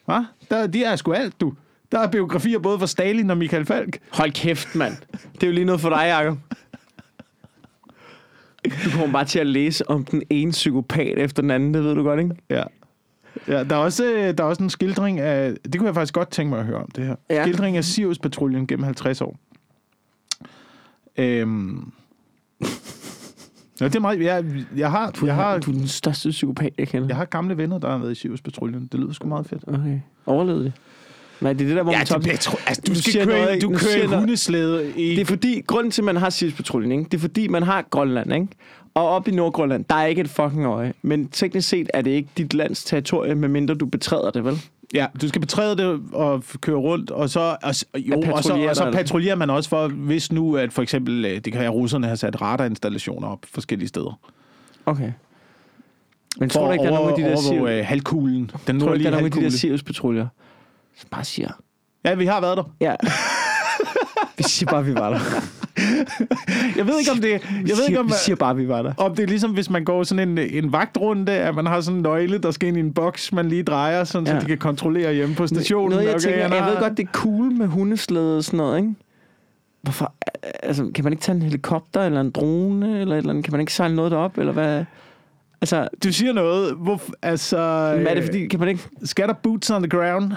Hva? 0.05 0.25
Der, 0.51 0.67
de 0.67 0.85
er 0.85 0.97
sgu 0.97 1.13
alt, 1.13 1.41
du. 1.41 1.55
Der 1.93 1.99
er 1.99 2.11
biografier 2.11 2.59
både 2.59 2.79
for 2.79 2.87
Stalin 2.87 3.31
og 3.31 3.39
Michael 3.39 3.67
Falk. 3.67 3.99
Hold 4.13 4.33
kæft, 4.33 4.75
mand. 4.75 4.93
Det 5.35 5.43
er 5.43 5.47
jo 5.47 5.53
lige 5.53 5.65
noget 5.65 5.81
for 5.81 5.89
dig, 5.89 6.03
Jacob. 6.19 6.39
Du 8.85 8.91
kommer 8.91 9.13
bare 9.13 9.25
til 9.25 9.39
at 9.39 9.47
læse 9.47 9.91
om 9.91 10.05
den 10.05 10.23
ene 10.31 10.51
psykopat 10.53 11.19
efter 11.19 11.43
den 11.43 11.51
anden, 11.51 11.75
det 11.75 11.85
ved 11.85 11.95
du 11.95 12.03
godt, 12.03 12.21
ikke? 12.21 12.35
Ja. 12.51 12.63
Ja, 13.49 13.65
der 13.65 13.77
er, 13.77 13.81
også, 13.81 14.05
øh, 14.05 14.39
der 14.39 14.45
er 14.45 14.49
også 14.49 14.63
en 14.63 14.71
skildring 14.71 15.21
af... 15.21 15.55
Det 15.65 15.79
kunne 15.79 15.87
jeg 15.87 15.95
faktisk 15.95 16.15
godt 16.15 16.31
tænke 16.31 16.51
mig 16.51 16.59
at 16.61 16.67
høre 16.67 16.77
om, 16.79 16.91
det 16.91 17.07
her. 17.07 17.17
Ja. 17.31 17.43
Skildring 17.45 17.77
af 17.77 17.85
Sirius-patruljen 17.85 18.67
gennem 18.67 18.85
50 18.85 19.21
år. 19.21 19.37
Øhm. 21.21 21.93
Ja, 23.81 23.85
det 23.85 23.97
er 23.97 24.01
meget... 24.01 24.21
Jeg, 24.23 24.45
jeg, 24.77 24.91
har, 24.91 25.11
Du, 25.11 25.27
jeg, 25.27 25.35
har, 25.35 25.59
du 25.59 25.71
er 25.71 25.75
den 25.75 25.89
største 25.89 26.31
psykopat, 26.31 26.73
jeg 26.79 26.89
kender. 26.89 27.09
jeg 27.09 27.17
har 27.17 27.25
gamle 27.25 27.57
venner, 27.57 27.79
der 27.79 27.91
har 27.91 27.99
været 27.99 28.13
i 28.13 28.15
Sirius-patruljen. 28.15 28.89
Det 28.93 29.01
lyder 29.01 29.13
sgu 29.13 29.29
meget 29.29 29.47
fedt. 29.47 29.63
Okay. 29.67 30.01
Overlevede 30.27 30.65
det? 30.65 30.73
Nej, 31.41 31.53
det 31.53 31.63
er 31.63 31.67
det 31.67 31.77
der, 31.77 31.83
hvor 31.83 31.93
man 31.93 32.07
tager... 32.07 32.37
tror, 32.37 32.59
altså, 32.67 32.83
du 32.87 32.95
du, 32.95 33.03
skal 33.03 33.27
køre, 33.27 33.47
noget, 33.47 33.63
du 33.63 33.69
kører 33.69 34.05
noget. 34.05 34.19
hundeslæde 34.19 34.93
i... 34.97 35.11
Det 35.11 35.21
er 35.21 35.25
fordi, 35.25 35.63
grunden 35.67 35.91
til, 35.91 36.03
at 36.03 36.05
man 36.05 36.17
har 36.17 36.31
Sirius-patruljen, 36.31 36.93
ikke? 36.93 37.05
det 37.05 37.15
er 37.15 37.21
fordi, 37.21 37.49
man 37.49 37.63
har 37.63 37.83
Grønland, 37.91 38.33
ikke? 38.35 38.49
Og 38.95 39.09
op 39.09 39.29
i 39.29 39.31
Nordgrønland, 39.31 39.85
der 39.91 39.95
er 39.95 40.07
ikke 40.07 40.21
et 40.21 40.29
fucking 40.29 40.65
øje. 40.67 40.93
Men 41.03 41.29
teknisk 41.29 41.69
set 41.69 41.91
er 41.95 42.03
det 42.03 42.11
ikke 42.11 42.29
dit 42.37 42.55
lands 42.55 42.85
territorie, 42.85 43.35
medmindre 43.35 43.75
du 43.75 43.87
betræder 43.87 44.31
det, 44.31 44.45
vel? 44.45 44.61
Ja, 44.95 45.07
du 45.23 45.29
skal 45.29 45.41
betræde 45.41 45.77
det 45.77 46.01
og 46.13 46.45
køre 46.61 46.77
rundt, 46.77 47.11
og 47.11 47.31
så, 47.31 47.41
og, 47.41 47.75
jo, 47.99 48.23
og 48.33 48.45
så, 48.45 48.67
og 48.69 48.77
så 48.77 48.85
der. 48.85 48.93
patruljerer 48.93 49.37
man 49.37 49.51
også 49.51 49.69
for, 49.69 49.89
hvis 49.89 50.33
nu, 50.33 50.57
at 50.57 50.73
for 50.73 50.83
eksempel, 50.83 51.25
øh, 51.25 51.31
det 51.31 51.53
kan 51.53 51.61
være, 51.61 51.71
russerne 51.71 52.07
har 52.07 52.15
sat 52.15 52.41
radarinstallationer 52.43 53.29
op 53.29 53.39
forskellige 53.55 53.89
steder. 53.89 54.19
Okay. 54.87 55.13
Men 56.39 56.49
tror 56.51 56.67
du 56.67 56.73
ikke, 56.73 56.85
der 56.85 56.91
er 56.91 56.95
nogen 56.95 57.11
af 57.11 57.17
de 57.17 57.23
der, 57.23 57.37
Sirius, 57.37 57.71
øh, 57.71 57.87
halvkuglen, 57.87 58.51
den 58.67 58.81
tror 58.81 58.89
du 58.89 58.95
ikke, 58.95 59.05
der 59.05 59.11
er 59.11 59.15
nogen 59.21 59.27
af 59.27 59.33
de 59.33 59.41
der. 59.41 59.51
Sirius-patruljer, 59.51 60.27
som 60.97 61.09
bare 61.11 61.25
siger... 61.25 61.49
Ja, 62.05 62.15
vi 62.15 62.27
har 62.27 62.41
været 62.41 62.57
der. 62.57 62.65
Ja. 62.81 62.95
vi 64.39 64.43
siger 64.43 64.71
bare, 64.71 64.85
vi 64.85 64.95
var 64.95 65.11
der. 65.11 65.19
Jeg 66.77 66.87
ved 66.87 66.99
ikke, 66.99 67.11
om 67.11 67.19
det, 67.19 67.31
jeg 67.67 67.77
ved 67.77 67.87
ikke, 67.89 68.01
om, 68.01 68.07
vi 68.07 68.13
siger 68.25 68.37
bare, 68.37 68.57
vi 68.57 68.69
var 68.69 68.83
der. 68.83 68.93
om 68.97 69.15
det 69.15 69.23
er 69.23 69.27
ligesom, 69.27 69.51
hvis 69.51 69.71
man 69.71 69.85
går 69.85 70.03
sådan 70.03 70.29
en, 70.29 70.39
en 70.65 70.73
vagtrunde, 70.73 71.33
at 71.33 71.55
man 71.55 71.67
har 71.67 71.81
sådan 71.81 71.97
en 71.97 72.03
nøgle, 72.03 72.39
der 72.39 72.51
skal 72.51 72.69
ind 72.69 72.77
i 72.77 72.81
en 72.81 72.93
boks, 72.93 73.33
man 73.33 73.49
lige 73.49 73.63
drejer, 73.63 74.05
sådan, 74.05 74.27
ja. 74.27 74.35
Så 74.35 74.41
de 74.41 74.47
kan 74.47 74.59
kontrollere 74.59 75.15
hjemme 75.15 75.35
på 75.35 75.47
stationen. 75.47 75.91
Noget, 75.91 76.05
jeg, 76.05 76.15
Okay, 76.15 76.21
tænker, 76.25 76.57
jeg 76.57 76.67
ved 76.67 76.77
godt, 76.81 76.97
det 76.97 77.03
er 77.07 77.11
cool 77.13 77.53
med 77.53 77.67
hundeslæde 77.67 78.37
og 78.37 78.45
sådan 78.45 78.57
noget, 78.57 78.77
ikke? 78.79 78.95
Hvorfor? 79.83 80.15
Altså, 80.63 80.91
kan 80.95 81.05
man 81.05 81.13
ikke 81.13 81.23
tage 81.23 81.37
en 81.37 81.43
helikopter 81.43 82.01
eller 82.03 82.21
en 82.21 82.31
drone 82.31 83.01
eller 83.01 83.15
et 83.15 83.19
eller 83.19 83.31
andet? 83.31 83.45
Kan 83.45 83.53
man 83.53 83.61
ikke 83.61 83.73
sejle 83.73 83.97
noget 83.97 84.11
derop, 84.11 84.39
eller 84.39 84.53
hvad? 84.53 84.85
Altså, 85.61 85.89
Du 86.05 86.13
siger 86.13 86.33
noget. 86.33 86.75
Hvor, 86.75 87.01
altså, 87.23 87.93
men 87.97 88.07
er 88.07 88.15
det 88.15 88.25
fordi, 88.25 88.47
kan 88.47 88.61
man 88.61 88.69
ikke... 88.69 88.83
Skal 89.05 89.29
der 89.29 89.35
boots 89.35 89.71
on 89.71 89.83
the 89.83 89.91
ground? 89.99 90.33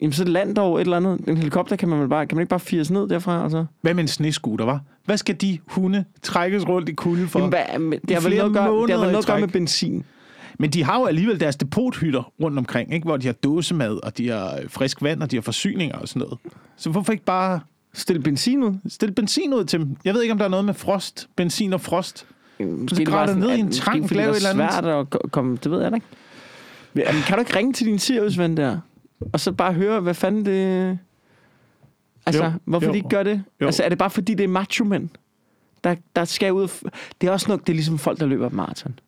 Jamen, 0.00 0.12
så 0.12 0.24
land 0.24 0.54
dog 0.54 0.76
et 0.76 0.80
eller 0.80 0.96
andet. 0.96 1.20
En 1.28 1.36
helikopter 1.36 1.76
kan 1.76 1.88
man 1.88 2.00
vel 2.00 2.08
bare... 2.08 2.26
Kan 2.26 2.36
man 2.36 2.42
ikke 2.42 2.50
bare 2.50 2.60
fires 2.60 2.90
ned 2.90 3.08
derfra, 3.08 3.42
altså? 3.42 3.64
Hvad 3.80 3.94
med 3.94 4.02
en 4.02 4.08
snescooter, 4.08 4.64
var? 4.64 4.80
Hvad 5.04 5.16
skal 5.16 5.34
de 5.34 5.58
hunde 5.66 6.04
trækkes 6.22 6.68
rundt 6.68 6.88
i 6.88 6.92
kulde 6.92 7.28
for? 7.28 7.38
Jamen, 7.38 7.48
hvad, 7.50 7.98
det 8.08 8.16
har 8.16 8.28
vel 8.28 8.36
noget, 8.38 8.52
gøre, 8.52 8.82
det 8.82 8.90
har 8.90 8.98
vel 8.98 9.12
noget 9.12 9.16
at 9.16 9.26
gøre 9.26 9.40
med 9.40 9.48
benzin. 9.48 10.04
Men 10.58 10.70
de 10.70 10.84
har 10.84 10.98
jo 11.00 11.04
alligevel 11.06 11.40
deres 11.40 11.56
depothytter 11.56 12.32
rundt 12.42 12.58
omkring, 12.58 12.94
ikke? 12.94 13.04
hvor 13.04 13.16
de 13.16 13.26
har 13.26 13.32
dåsemad, 13.32 14.04
og 14.04 14.18
de 14.18 14.28
har 14.28 14.58
frisk 14.68 15.02
vand, 15.02 15.22
og 15.22 15.30
de 15.30 15.36
har 15.36 15.40
forsyninger 15.42 15.96
og 15.96 16.08
sådan 16.08 16.20
noget. 16.22 16.38
Så 16.76 16.90
hvorfor 16.90 17.12
ikke 17.12 17.24
bare 17.24 17.60
Stil 17.94 18.20
benzin 18.20 18.62
ud. 18.62 18.74
stille 18.88 19.14
benzin 19.14 19.54
ud 19.54 19.64
til 19.64 19.78
dem? 19.80 19.96
Jeg 20.04 20.14
ved 20.14 20.22
ikke, 20.22 20.32
om 20.32 20.38
der 20.38 20.44
er 20.44 20.48
noget 20.48 20.64
med 20.64 20.74
frost, 20.74 21.28
benzin 21.36 21.72
og 21.72 21.80
frost. 21.80 22.26
Måske 22.60 23.06
Så 23.06 23.16
er 23.18 23.26
det 23.26 23.38
ned 23.38 23.50
i 23.56 23.60
en 23.60 23.72
fordi 23.72 23.98
lave 23.98 24.06
det 24.08 24.16
er 24.26 24.30
et 24.30 24.36
eller 24.36 24.50
andet. 24.50 24.72
svært 24.72 24.84
at 24.84 25.10
ko- 25.10 25.18
komme... 25.32 25.58
Det 25.64 25.70
ved 25.70 25.82
jeg 25.82 25.90
da 25.90 25.94
ikke. 25.94 26.06
Jamen, 26.96 27.22
kan 27.22 27.34
du 27.36 27.40
ikke 27.40 27.56
ringe 27.56 27.72
til 27.72 27.86
din 27.86 27.98
Sirius-ven 27.98 28.56
der? 28.56 28.78
Og 29.32 29.40
så 29.40 29.52
bare 29.52 29.72
høre, 29.72 30.00
hvad 30.00 30.14
fanden 30.14 30.44
det... 30.44 30.98
Altså, 32.26 32.44
Jo, 32.44 32.52
hvorfor 32.64 32.86
jo. 32.86 32.92
de 32.92 32.96
ikke 32.96 33.08
gør 33.08 33.22
det? 33.22 33.42
Jo. 33.60 33.66
Altså, 33.66 33.82
er 33.82 33.88
det 33.88 33.98
bare 33.98 34.10
fordi, 34.10 34.34
det 34.34 34.44
er 34.44 34.48
macho-mænd? 34.48 35.08
Der, 35.84 35.94
der 36.16 36.24
skal 36.24 36.52
ud... 36.52 36.90
Det 37.20 37.26
er 37.26 37.30
også 37.30 37.48
noget, 37.48 37.66
det 37.66 37.72
er 37.72 37.74
ligesom 37.74 37.98
folk, 37.98 38.20
der 38.20 38.26
løber 38.26 38.48
maraton. 38.48 38.98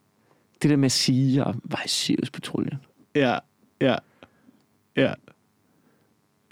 Det 0.62 0.70
der 0.70 0.76
med 0.76 0.84
at 0.84 0.92
sige, 0.92 1.44
og 1.44 1.54
var 1.64 1.82
i 1.84 1.88
Sirius-patruljen. 1.88 2.78
Ja, 3.14 3.38
ja, 3.80 3.96
ja. 4.96 5.12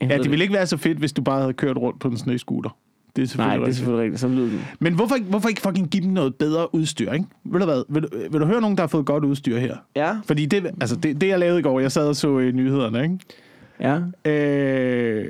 Ja, 0.00 0.18
det 0.18 0.30
ville 0.30 0.44
ikke 0.44 0.54
være 0.54 0.66
så 0.66 0.76
fedt, 0.76 0.98
hvis 0.98 1.12
du 1.12 1.22
bare 1.22 1.40
havde 1.40 1.52
kørt 1.52 1.76
rundt 1.76 2.00
på 2.00 2.08
en 2.08 2.18
snescooter. 2.18 2.76
Det 3.16 3.22
er 3.22 3.36
Nej, 3.36 3.56
selvfølgelig 3.56 3.66
det 3.66 3.72
er 3.72 3.76
selvfølgelig 3.76 4.04
rigtigt. 4.04 4.20
Så 4.20 4.28
lyder 4.28 4.48
den. 4.48 4.64
Men 4.78 4.94
hvorfor, 4.94 5.18
hvorfor 5.22 5.48
ikke 5.48 5.60
fucking 5.60 5.88
give 5.88 6.02
dem 6.02 6.10
noget 6.12 6.34
bedre 6.34 6.74
udstyr, 6.74 7.12
ikke? 7.12 7.26
Ved 7.44 7.60
du 7.60 7.66
hvad? 7.66 7.84
Vil 7.88 8.02
du, 8.02 8.08
vil 8.30 8.40
du 8.40 8.46
høre 8.46 8.60
nogen, 8.60 8.76
der 8.76 8.82
har 8.82 8.88
fået 8.88 9.06
godt 9.06 9.24
udstyr 9.24 9.58
her? 9.58 9.76
Ja. 9.96 10.20
Fordi 10.24 10.46
det, 10.46 10.66
altså 10.80 10.96
det, 10.96 11.20
det 11.20 11.28
jeg 11.28 11.38
lavede 11.38 11.58
i 11.58 11.62
går, 11.62 11.80
jeg 11.80 11.92
sad 11.92 12.08
og 12.08 12.16
så 12.16 12.38
i 12.38 12.52
nyhederne, 12.52 13.02
ikke? 13.02 13.18
Ja. 13.80 14.30
Øh, 14.30 15.24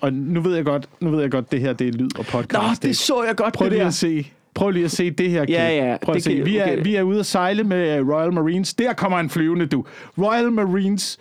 og 0.00 0.12
nu 0.12 0.40
ved 0.40 0.54
jeg 0.54 0.64
godt, 0.64 0.88
nu 1.00 1.10
ved 1.10 1.20
jeg 1.20 1.30
godt, 1.30 1.52
det 1.52 1.60
her 1.60 1.72
det 1.72 1.88
er 1.88 1.92
lyd 1.92 2.18
og 2.18 2.24
podcast. 2.26 2.82
Nå, 2.82 2.88
det 2.88 2.96
så 2.96 3.22
jeg 3.22 3.36
godt, 3.36 3.54
Prøv 3.54 3.64
det 3.64 3.72
lige 3.72 3.80
der. 3.80 3.86
at 3.86 3.94
se. 3.94 4.26
Prøv 4.54 4.70
lige 4.70 4.84
at 4.84 4.90
se 4.90 5.10
det 5.10 5.30
her. 5.30 5.40
Ja, 5.40 5.44
klip. 5.44 5.56
ja, 5.58 5.96
Prøv 6.02 6.12
at 6.12 6.14
det 6.14 6.24
se. 6.24 6.34
kan- 6.36 6.44
Vi 6.46 6.56
er, 6.56 6.72
okay. 6.72 6.82
vi 6.84 6.94
er 6.94 7.02
ude 7.02 7.18
at 7.20 7.26
sejle 7.26 7.64
med 7.64 7.98
øh, 7.98 8.08
Royal 8.08 8.32
Marines. 8.32 8.74
Der 8.74 8.92
kommer 8.92 9.18
en 9.18 9.30
flyvende, 9.30 9.66
du. 9.66 9.84
Royal 10.18 10.52
Marines, 10.52 11.18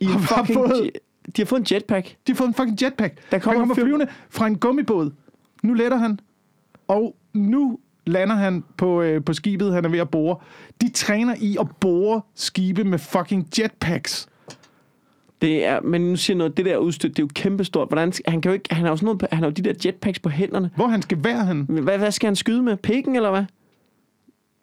I 0.00 0.04
har 0.04 0.18
fucking, 0.18 0.58
fået- 0.58 0.90
de 1.36 1.42
har 1.42 1.46
fået 1.46 1.60
en 1.60 1.66
jetpack. 1.72 2.06
de 2.26 2.32
har 2.32 2.36
fået 2.36 2.48
en 2.48 2.54
fucking 2.54 2.82
jetpack. 2.82 3.14
Der 3.30 3.38
kommer 3.38 3.58
han 3.60 3.68
kommer 3.68 3.84
flyvende 3.84 4.06
fra 4.30 4.46
en 4.46 4.56
gummibåd. 4.58 5.10
Nu 5.62 5.74
letter 5.74 5.96
han. 5.96 6.20
Og 6.88 7.16
nu 7.34 7.78
lander 8.06 8.34
han 8.36 8.64
på, 8.76 9.02
øh, 9.02 9.24
på 9.24 9.32
skibet, 9.32 9.72
han 9.74 9.84
er 9.84 9.88
ved 9.88 9.98
at 9.98 10.10
bore. 10.10 10.36
De 10.80 10.88
træner 10.90 11.34
i 11.40 11.56
at 11.60 11.66
bore 11.80 12.20
skibe 12.34 12.84
med 12.84 12.98
fucking 12.98 13.48
jetpacks. 13.58 14.28
Det 15.42 15.64
er, 15.64 15.80
men 15.80 16.00
nu 16.00 16.16
siger 16.16 16.36
noget, 16.36 16.56
det 16.56 16.64
der 16.64 16.76
udstyr, 16.76 17.08
det 17.08 17.18
er 17.18 17.22
jo 17.22 17.28
kæmpestort. 17.34 17.88
Hvordan, 17.88 18.12
han, 18.28 18.40
kan 18.40 18.50
jo 18.50 18.54
ikke, 18.54 18.74
han 18.74 18.84
har 18.84 18.90
jo 18.90 18.96
sådan 18.96 19.06
noget, 19.06 19.26
han 19.32 19.38
har 19.38 19.46
jo 19.46 19.50
de 19.52 19.62
der 19.62 19.72
jetpacks 19.84 20.18
på 20.18 20.28
hænderne. 20.28 20.70
Hvor 20.76 20.86
han 20.86 21.02
skal 21.02 21.24
være 21.24 21.44
han? 21.44 21.66
Hvad, 21.68 21.98
hvad 21.98 22.10
skal 22.10 22.26
han 22.26 22.36
skyde 22.36 22.62
med? 22.62 22.76
Pikken, 22.76 23.16
eller 23.16 23.30
hvad? 23.30 23.44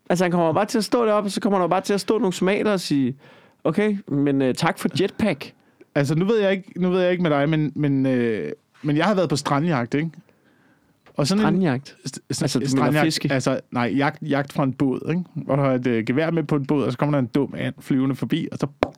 Altså, 0.10 0.24
han 0.26 0.32
kommer 0.32 0.54
bare 0.54 0.66
til 0.66 0.78
at 0.78 0.84
stå 0.84 1.06
deroppe, 1.06 1.28
og 1.28 1.32
så 1.32 1.42
kommer 1.42 1.60
han 1.60 1.70
bare 1.70 1.82
til 1.82 1.94
at 1.94 2.02
stå 2.02 2.18
nogle 2.18 2.34
somater 2.34 2.72
og 2.72 2.80
sige, 2.80 3.16
okay, 3.64 3.98
men 4.08 4.42
uh, 4.42 4.54
tak 4.54 4.80
for 4.80 4.90
jetpack. 5.02 5.54
Altså, 5.96 6.16
nu 6.16 6.26
ved 6.26 6.40
jeg 6.40 6.52
ikke, 6.52 6.82
nu 6.82 6.90
ved 6.90 7.02
jeg 7.02 7.12
ikke 7.12 7.24
med 7.24 7.32
dig, 7.32 7.50
men, 7.50 7.72
men, 7.76 8.06
øh, 8.06 8.52
men 8.82 8.98
jeg 8.98 9.06
har 9.06 9.16
været 9.16 9.30
på 9.30 9.36
strandjagt, 9.36 9.94
ikke? 9.94 10.10
Og 11.16 11.28
sådan 11.28 11.42
Strandjagt. 11.42 11.96
en, 12.04 12.10
st- 12.10 12.20
Altså, 12.30 12.44
altså, 12.44 12.60
du 12.60 12.70
strandjagt, 12.70 13.06
fiske? 13.06 13.32
altså, 13.34 13.60
nej, 13.72 13.94
jagt, 13.98 14.22
jagt 14.22 14.54
fra 14.54 14.64
en 14.64 14.74
båd, 14.74 15.10
ikke? 15.10 15.24
Hvor 15.34 15.56
du 15.56 15.62
har 15.62 15.72
et 15.74 15.88
øh, 15.88 16.06
gevær 16.06 16.32
med 16.32 16.44
på 16.44 16.56
en 16.56 16.66
båd, 16.66 16.84
og 16.84 16.92
så 16.92 16.98
kommer 16.98 17.18
der 17.18 17.20
en 17.20 17.28
dum 17.36 17.54
and 17.58 17.74
flyvende 17.80 18.16
forbi, 18.16 18.48
og 18.52 18.58
så 18.58 18.68
øh, 18.86 18.92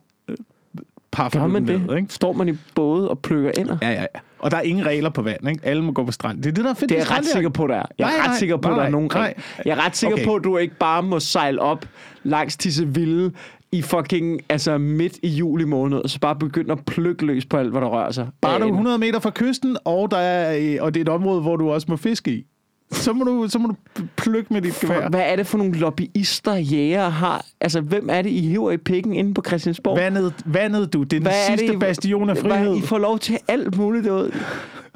Gør 1.16 1.46
man 1.46 1.66
det? 1.66 1.86
ned, 1.86 1.96
ikke? 1.96 2.14
Står 2.14 2.32
man 2.32 2.48
i 2.48 2.52
både 2.74 3.08
og 3.10 3.18
plukker 3.18 3.50
ender? 3.58 3.76
Ja, 3.82 3.88
ja, 3.90 4.00
ja. 4.00 4.06
Og 4.38 4.50
der 4.50 4.56
er 4.56 4.60
ingen 4.60 4.86
regler 4.86 5.10
på 5.10 5.22
vand, 5.22 5.48
ikke? 5.48 5.60
Alle 5.66 5.82
må 5.84 5.92
gå 5.92 6.04
på 6.04 6.12
strand. 6.12 6.42
Det 6.42 6.46
er 6.46 6.52
det, 6.52 6.64
der 6.64 6.70
er 6.70 6.74
fedt 6.74 6.88
Det 6.88 6.98
er 6.98 7.02
jeg 7.02 7.10
ret 7.18 7.26
sikker 7.26 7.48
på, 7.48 7.66
der 7.66 7.74
er. 7.74 7.86
Jeg 7.98 8.04
er 8.04 8.08
Nej, 8.10 8.18
ret 8.20 8.26
nej, 8.30 8.36
sikker 8.38 8.56
på, 8.56 8.68
nej, 8.68 8.78
der 8.78 8.84
er 8.84 8.90
nogen 8.90 9.14
regler. 9.14 9.42
Jeg 9.64 9.78
er 9.78 9.84
ret 9.86 9.96
sikker 9.96 10.16
Okay. 10.16 10.24
på, 10.24 10.34
at 10.34 10.44
du 10.44 10.56
ikke 10.56 10.74
bare 10.74 11.02
må 11.02 11.20
sejle 11.20 11.60
op 11.60 11.86
langs 12.22 12.56
Tiseville 12.56 13.32
i 13.72 13.82
fucking, 13.82 14.40
altså 14.48 14.78
midt 14.78 15.18
i 15.22 15.28
juli 15.28 15.64
måned, 15.64 15.98
og 15.98 16.10
så 16.10 16.20
bare 16.20 16.36
begynde 16.36 16.72
at 16.72 16.78
plukke 16.86 17.26
løs 17.26 17.46
på 17.46 17.56
alt, 17.56 17.70
hvad 17.70 17.80
der 17.80 17.86
rører 17.86 18.10
sig. 18.12 18.28
Bare 18.40 18.52
du 18.52 18.54
er 18.54 18.66
Ender. 18.66 18.74
100 18.74 18.98
meter 18.98 19.18
fra 19.20 19.30
kysten, 19.34 19.76
og, 19.84 20.10
der 20.10 20.16
er, 20.16 20.58
øh, 20.60 20.76
og 20.80 20.94
det 20.94 21.00
er 21.00 21.04
et 21.04 21.08
område, 21.08 21.40
hvor 21.40 21.56
du 21.56 21.70
også 21.70 21.86
må 21.90 21.96
fiske 21.96 22.30
i. 22.30 22.44
Så 22.92 23.12
må 23.12 23.24
du, 23.24 23.46
så 23.48 23.58
må 23.58 23.68
du 23.68 24.02
plukke 24.16 24.52
med 24.54 24.62
dit 24.62 24.74
gevær. 24.80 25.02
For, 25.02 25.08
hvad 25.08 25.20
er 25.20 25.36
det 25.36 25.46
for 25.46 25.58
nogle 25.58 25.72
lobbyister, 25.78 26.54
jæger 26.56 27.08
har? 27.08 27.46
Altså, 27.60 27.80
hvem 27.80 28.08
er 28.10 28.22
det, 28.22 28.30
I 28.30 28.40
hiver 28.40 28.70
i 28.70 28.76
pikken 28.76 29.12
inde 29.12 29.34
på 29.34 29.42
Christiansborg? 29.46 29.98
Vandet, 29.98 30.34
vandet 30.46 30.92
du, 30.92 31.02
det 31.02 31.12
er 31.12 31.20
den 31.20 31.22
Hvad 31.22 31.32
er 31.50 31.56
sidste 31.56 31.74
I- 31.74 31.78
bastion 31.78 32.30
af 32.30 32.36
Hvad, 32.40 32.50
frihed. 32.50 32.76
I 32.76 32.80
får 32.82 32.98
lov 32.98 33.18
til 33.18 33.38
alt 33.48 33.76
muligt 33.76 34.04
derude. 34.04 34.32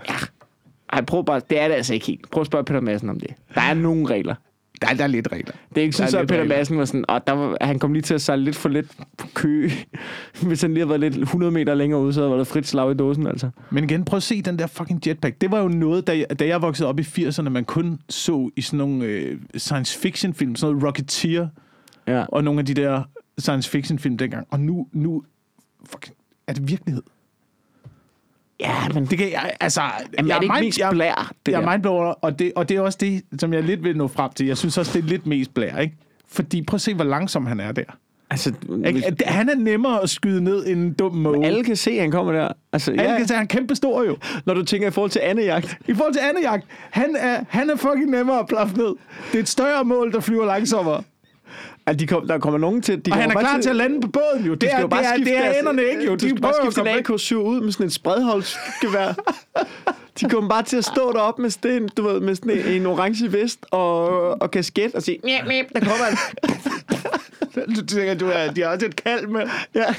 Ja. 0.08 0.14
Ej, 0.92 1.04
prøv 1.04 1.24
bare. 1.24 1.40
Det 1.50 1.60
er 1.60 1.68
det 1.68 1.74
altså 1.74 1.94
ikke 1.94 2.06
helt. 2.06 2.30
Prøv 2.30 2.40
at 2.40 2.46
spørge 2.46 2.64
Peter 2.64 2.80
Madsen 2.80 3.08
om 3.10 3.20
det. 3.20 3.30
Der 3.54 3.60
er 3.60 3.74
nogle 3.74 4.06
regler. 4.06 4.34
Der, 4.84 4.90
er- 4.92 4.96
der 4.96 5.02
er 5.04 5.08
lidt 5.08 5.28
regler. 5.32 5.52
Det 5.68 5.78
er 5.78 5.82
ikke 5.82 5.96
sådan, 5.96 6.20
at 6.22 6.28
Peter 6.28 6.40
regler. 6.40 6.56
Madsen 6.56 6.78
var 6.78 6.84
sådan, 6.84 7.04
og 7.08 7.26
der 7.26 7.32
var, 7.32 7.56
han 7.60 7.78
kom 7.78 7.92
lige 7.92 8.02
til 8.02 8.14
at 8.14 8.20
sejle 8.22 8.44
lidt 8.44 8.56
for 8.56 8.68
lidt 8.68 8.86
på 9.18 9.26
kø. 9.34 9.70
Hvis 10.46 10.62
han 10.62 10.70
lige 10.74 10.86
havde 10.86 10.88
været 10.88 11.00
lidt 11.12 11.22
100 11.22 11.52
meter 11.52 11.74
længere 11.74 12.00
ude, 12.00 12.12
så 12.12 12.20
havde 12.20 12.30
der 12.30 12.36
været 12.36 12.46
frit 12.46 12.66
slag 12.66 12.90
i 12.90 12.94
dåsen, 12.94 13.26
altså. 13.26 13.50
Men 13.70 13.84
igen, 13.84 14.04
prøv 14.04 14.16
at 14.16 14.22
se 14.22 14.42
den 14.42 14.58
der 14.58 14.66
fucking 14.66 15.06
jetpack. 15.06 15.40
Det 15.40 15.50
var 15.50 15.60
jo 15.60 15.68
noget, 15.68 16.06
da 16.06 16.18
jeg, 16.18 16.38
da 16.38 16.46
jeg 16.46 16.62
voksede 16.62 16.88
op 16.88 16.98
i 16.98 17.02
80'erne, 17.02 17.48
man 17.48 17.64
kun 17.64 18.00
så 18.08 18.50
i 18.56 18.60
sådan 18.60 18.78
nogle 18.78 19.04
øh, 19.04 19.38
science 19.56 19.98
fiction 19.98 20.34
film, 20.34 20.56
sådan 20.56 20.72
noget 20.74 20.86
Rocketeer, 20.88 21.48
Ja. 22.06 22.24
og 22.28 22.44
nogle 22.44 22.60
af 22.60 22.66
de 22.66 22.74
der 22.74 23.02
science 23.38 23.70
fiction 23.70 23.98
film 23.98 24.18
dengang. 24.18 24.46
Og 24.50 24.60
nu, 24.60 24.86
nu 24.92 25.22
fucking, 25.90 26.16
er 26.46 26.52
det 26.52 26.68
virkelighed. 26.68 27.02
Ja, 28.60 28.74
men 28.94 29.06
Det 29.06 29.18
kan 29.18 29.32
jeg, 29.32 29.52
altså... 29.60 29.80
Jamen, 30.18 30.28
jeg 30.28 30.34
er 30.34 30.38
det 30.38 30.44
ikke 30.44 30.52
mind- 30.54 30.64
mest 30.64 30.78
jeg, 30.78 30.90
blær, 30.90 31.32
det 31.46 31.52
jeg 31.52 31.62
der? 31.62 31.68
er 31.68 31.72
mindblower, 31.72 32.04
og 32.04 32.38
det, 32.38 32.52
og 32.56 32.68
det 32.68 32.76
er 32.76 32.80
også 32.80 32.98
det, 33.00 33.22
som 33.38 33.52
jeg 33.52 33.62
lidt 33.62 33.84
vil 33.84 33.96
nå 33.96 34.08
frem 34.08 34.30
til. 34.32 34.46
Jeg 34.46 34.56
synes 34.58 34.78
også, 34.78 34.92
det 34.98 35.04
er 35.04 35.08
lidt 35.08 35.26
mest 35.26 35.54
blær, 35.54 35.78
ikke? 35.78 35.96
Fordi 36.28 36.62
prøv 36.62 36.74
at 36.76 36.80
se, 36.80 36.94
hvor 36.94 37.04
langsom 37.04 37.46
han 37.46 37.60
er 37.60 37.72
der. 37.72 37.82
Altså, 38.30 38.52
Ikke? 38.86 39.14
Han 39.26 39.48
er 39.48 39.54
nemmere 39.54 40.02
at 40.02 40.10
skyde 40.10 40.44
ned 40.44 40.66
end 40.66 40.80
en 40.80 40.92
dum 40.92 41.14
måge. 41.14 41.46
alle 41.46 41.64
kan 41.64 41.76
se, 41.76 41.90
at 41.90 42.00
han 42.00 42.10
kommer 42.10 42.32
der. 42.32 42.48
Altså, 42.72 42.90
Alle 42.90 43.02
ja, 43.02 43.16
kan 43.16 43.28
se, 43.28 43.34
at 43.34 43.38
han 43.38 43.44
er 43.44 43.48
kæmpe 43.48 43.74
stor 43.74 44.04
jo. 44.04 44.16
når 44.46 44.54
du 44.54 44.64
tænker 44.64 44.88
i 44.88 44.90
forhold 44.90 45.10
til 45.10 45.20
andejagt. 45.24 45.78
I 45.88 45.94
forhold 45.94 46.12
til 46.12 46.20
andejagt, 46.28 46.64
han 46.90 47.16
er, 47.18 47.44
han 47.48 47.70
er 47.70 47.76
fucking 47.76 48.10
nemmere 48.10 48.38
at 48.38 48.46
plaffe 48.46 48.76
ned. 48.76 48.86
Det 49.32 49.38
er 49.38 49.42
et 49.42 49.48
større 49.48 49.84
mål, 49.84 50.12
der 50.12 50.20
flyver 50.20 50.46
langsommere. 50.46 51.02
Altså, 51.86 51.98
de 51.98 52.06
kom, 52.06 52.26
der 52.28 52.38
kommer 52.38 52.58
nogen 52.58 52.82
til... 52.82 53.06
De 53.06 53.10
Og 53.12 53.16
han 53.16 53.30
er 53.30 53.40
klar 53.40 53.60
til 53.60 53.70
at 53.70 53.76
lande 53.76 54.00
på 54.00 54.08
båden 54.08 54.44
jo. 54.46 54.52
Det 54.54 54.60
De 54.60 54.66
skal 54.66 54.76
er, 54.76 54.80
jo 54.80 54.86
bare 54.86 55.00
det 55.02 55.08
er, 55.08 55.14
skifte 55.14 55.30
det 55.32 55.38
er 55.38 55.42
deres- 55.44 55.58
enderne 55.58 55.82
ikke 55.82 56.04
jo. 56.04 56.14
De 56.14 56.28
skal 56.30 56.40
bare 56.42 56.52
skifte 56.62 56.84
væk. 56.84 57.10
AK-7 57.10 57.34
ud 57.36 57.60
med 57.60 57.72
sådan 57.72 57.86
et 57.86 57.92
spredholdsgevær. 57.92 59.12
De 60.20 60.28
kommer 60.28 60.50
bare 60.50 60.62
til 60.62 60.76
at 60.76 60.84
stå 60.84 61.12
deroppe 61.12 61.42
med 61.42 61.50
sådan, 61.50 61.88
du 61.96 62.02
ved, 62.02 62.20
med 62.20 62.34
sådan 62.34 62.50
en, 62.58 62.66
en 62.66 62.86
orange 62.86 63.32
vest 63.32 63.66
og, 63.70 64.08
og 64.42 64.50
kasket 64.50 64.94
og 64.94 65.02
sige, 65.02 65.18
mjep, 65.24 65.46
mjep, 65.46 65.66
der 65.74 65.80
kommer 65.80 66.06
en. 67.66 67.74
Du 67.74 67.86
tænker, 67.86 68.14
du 68.14 68.26
er, 68.28 68.52
de 68.52 68.60
har 68.62 68.68
også 68.68 68.86
et 68.86 68.96
kald 69.04 69.26
med. 69.26 69.42
Ja. 69.74 69.94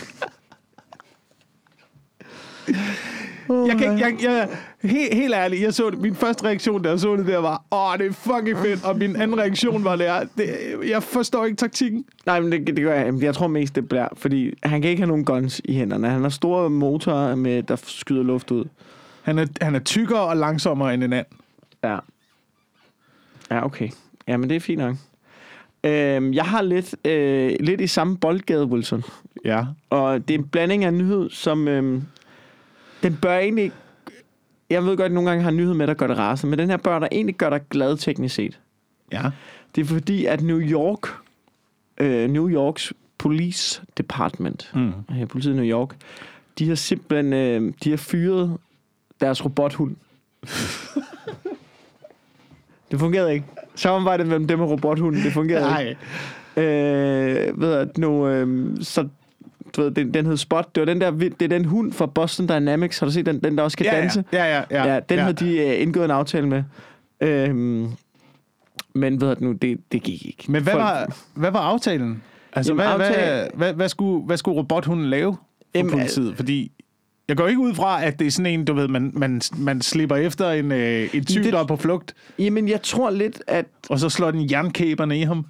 Jeg 3.49 3.77
kan, 3.79 3.99
jeg, 3.99 4.15
jeg, 4.23 4.49
helt, 4.89 5.13
helt 5.13 5.33
ærligt, 5.33 5.61
jeg 5.61 5.73
så 5.73 5.89
det. 5.89 5.99
Min 5.99 6.15
første 6.15 6.43
reaktion, 6.43 6.81
da 6.81 6.89
jeg 6.89 6.99
så 6.99 7.15
det 7.15 7.27
der, 7.27 7.37
var, 7.37 7.63
åh, 7.71 7.97
det 7.97 8.07
er 8.07 8.11
fucking 8.11 8.57
fedt. 8.57 8.85
Og 8.85 8.97
min 8.97 9.15
anden 9.15 9.37
reaktion 9.37 9.83
var, 9.83 9.95
det 9.95 10.07
er, 10.07 10.23
det, 10.37 10.49
jeg 10.87 11.03
forstår 11.03 11.45
ikke 11.45 11.57
taktikken. 11.57 12.05
Nej, 12.25 12.39
men 12.39 12.51
det, 12.51 12.67
det 12.67 12.83
gør 12.83 12.93
jeg. 12.93 13.13
Jeg 13.21 13.35
tror 13.35 13.47
mest, 13.47 13.75
det 13.75 13.89
bliver, 13.89 14.07
fordi 14.17 14.53
han 14.63 14.81
kan 14.81 14.89
ikke 14.89 15.01
have 15.01 15.07
nogen 15.07 15.25
guns 15.25 15.61
i 15.65 15.73
hænderne. 15.73 16.09
Han 16.09 16.21
har 16.21 16.29
store 16.29 16.69
motorer, 16.69 17.35
med, 17.35 17.63
der 17.63 17.75
skyder 17.75 18.23
luft 18.23 18.51
ud. 18.51 18.65
Han 19.21 19.39
er, 19.39 19.45
han 19.61 19.75
er 19.75 19.79
tykkere 19.79 20.21
og 20.21 20.37
langsommere 20.37 20.93
end 20.93 21.03
en 21.03 21.13
and. 21.13 21.25
Ja. 21.83 21.97
Ja, 23.51 23.65
okay. 23.65 23.89
Ja, 24.27 24.37
men 24.37 24.49
det 24.49 24.55
er 24.55 24.59
fint 24.59 24.79
nok. 24.79 24.95
Øhm, 25.83 26.33
jeg 26.33 26.45
har 26.45 26.61
lidt, 26.61 26.95
øh, 27.05 27.55
lidt 27.59 27.81
i 27.81 27.87
samme 27.87 28.17
boldgade, 28.17 28.65
Wilson. 28.65 29.03
Ja. 29.45 29.65
Og 29.89 30.27
det 30.27 30.33
er 30.33 30.39
en 30.39 30.47
blanding 30.47 30.85
af 30.85 30.93
nyhed, 30.93 31.29
som... 31.29 31.67
Øhm, 31.67 32.03
den 33.03 33.17
bør 33.21 33.37
egentlig... 33.37 33.71
Jeg 34.69 34.83
ved 34.85 34.97
godt, 34.97 35.05
at 35.05 35.11
nogle 35.11 35.29
gange 35.29 35.43
har 35.43 35.49
en 35.51 35.57
nyhed 35.57 35.73
med, 35.73 35.87
der 35.87 35.93
gør 35.93 36.07
det 36.07 36.17
rasende, 36.17 36.49
men 36.49 36.59
den 36.59 36.69
her 36.69 36.77
bør 36.77 36.99
der 36.99 37.07
egentlig 37.11 37.35
gør 37.35 37.49
dig 37.49 37.61
glad 37.69 37.97
teknisk 37.97 38.35
set. 38.35 38.59
Ja. 39.11 39.23
Det 39.75 39.81
er 39.81 39.85
fordi, 39.85 40.25
at 40.25 40.41
New 40.41 40.59
York, 40.59 41.07
øh, 41.97 42.29
New 42.29 42.49
Yorks 42.49 42.93
Police 43.17 43.81
Department, 43.97 44.71
Mm. 44.75 44.91
øh, 45.21 45.27
politiet 45.27 45.53
i 45.53 45.55
New 45.55 45.65
York, 45.65 45.95
de 46.59 46.67
har 46.67 46.75
simpelthen 46.75 47.33
øh, 47.33 47.73
de 47.83 47.89
har 47.89 47.97
fyret 47.97 48.57
deres 49.21 49.45
robothund. 49.45 49.95
det 52.91 52.99
fungerede 52.99 53.33
ikke. 53.33 53.45
Samarbejdet 53.75 54.27
mellem 54.27 54.47
dem 54.47 54.61
og 54.61 54.69
robothunden, 54.69 55.23
det 55.23 55.33
fungerede 55.33 55.81
ikke. 55.81 55.97
Nej. 56.55 56.63
Øh, 56.65 57.61
ved 57.61 57.77
jeg, 57.77 57.87
nu, 57.97 58.27
øh, 58.27 58.77
så 58.81 59.07
du 59.75 59.81
ved, 59.81 59.91
den, 59.91 60.13
den 60.13 60.25
hed 60.25 60.37
Spot. 60.37 60.75
Det 60.75 60.81
var 60.81 60.85
den 60.85 61.01
der, 61.01 61.11
det 61.11 61.41
er 61.41 61.47
den 61.47 61.65
hund 61.65 61.93
fra 61.93 62.05
Boston 62.05 62.47
Dynamics. 62.47 62.99
Har 62.99 63.05
du 63.07 63.11
set 63.11 63.25
den, 63.25 63.39
den 63.39 63.57
der 63.57 63.63
også 63.63 63.77
kan 63.77 63.85
Ja, 63.85 63.91
danse? 64.01 64.23
ja, 64.33 64.45
ja, 64.57 64.63
ja. 64.71 64.93
Ja, 64.93 64.99
den 65.09 65.17
ja. 65.17 65.23
havde 65.23 65.33
de 65.45 65.57
øh, 65.57 65.81
indgået 65.81 66.05
en 66.05 66.11
aftale 66.11 66.47
med. 66.47 66.63
Øhm, 67.21 67.87
men 68.95 69.21
ved 69.21 69.35
du 69.35 69.43
nu, 69.45 69.51
det, 69.51 69.77
det 69.91 70.03
gik 70.03 70.25
ikke. 70.25 70.51
Men 70.51 70.63
hvad 70.63 70.73
Folk- 70.73 70.83
var, 70.83 71.17
hvad 71.33 71.51
var 71.51 71.59
aftalen? 71.59 72.21
Altså, 72.53 72.71
Jamen, 72.73 72.85
hvad, 72.85 72.95
hvad, 72.95 73.07
aftale- 73.07 73.49
hvad, 73.53 73.73
hvad, 73.73 73.89
skulle, 73.89 74.25
hvad 74.25 74.37
skulle 74.37 74.57
robothunden 74.57 75.09
lave 75.09 75.33
for 75.33 75.39
Jamen, 75.75 75.91
politiet? 75.91 76.35
Fordi 76.35 76.71
jeg 77.27 77.37
går 77.37 77.47
ikke 77.47 77.59
ud 77.59 77.73
fra, 77.73 78.03
at 78.05 78.19
det 78.19 78.27
er 78.27 78.31
sådan 78.31 78.51
en, 78.59 78.65
du 78.65 78.73
ved, 78.73 78.87
man, 78.87 79.11
man, 79.13 79.41
man 79.57 79.81
slipper 79.81 80.15
efter 80.15 80.51
en, 80.51 80.71
øh, 80.71 81.09
en 81.13 81.25
tyv, 81.25 81.43
der 81.43 81.59
er 81.59 81.65
på 81.65 81.75
flugt, 81.75 82.13
Jamen, 82.39 82.67
jeg 82.67 82.81
tror 82.81 83.09
lidt, 83.09 83.41
at... 83.47 83.65
og 83.89 83.99
så 83.99 84.09
slår 84.09 84.31
den 84.31 84.51
jernkæberne 84.51 85.19
i 85.19 85.21
ham. 85.23 85.45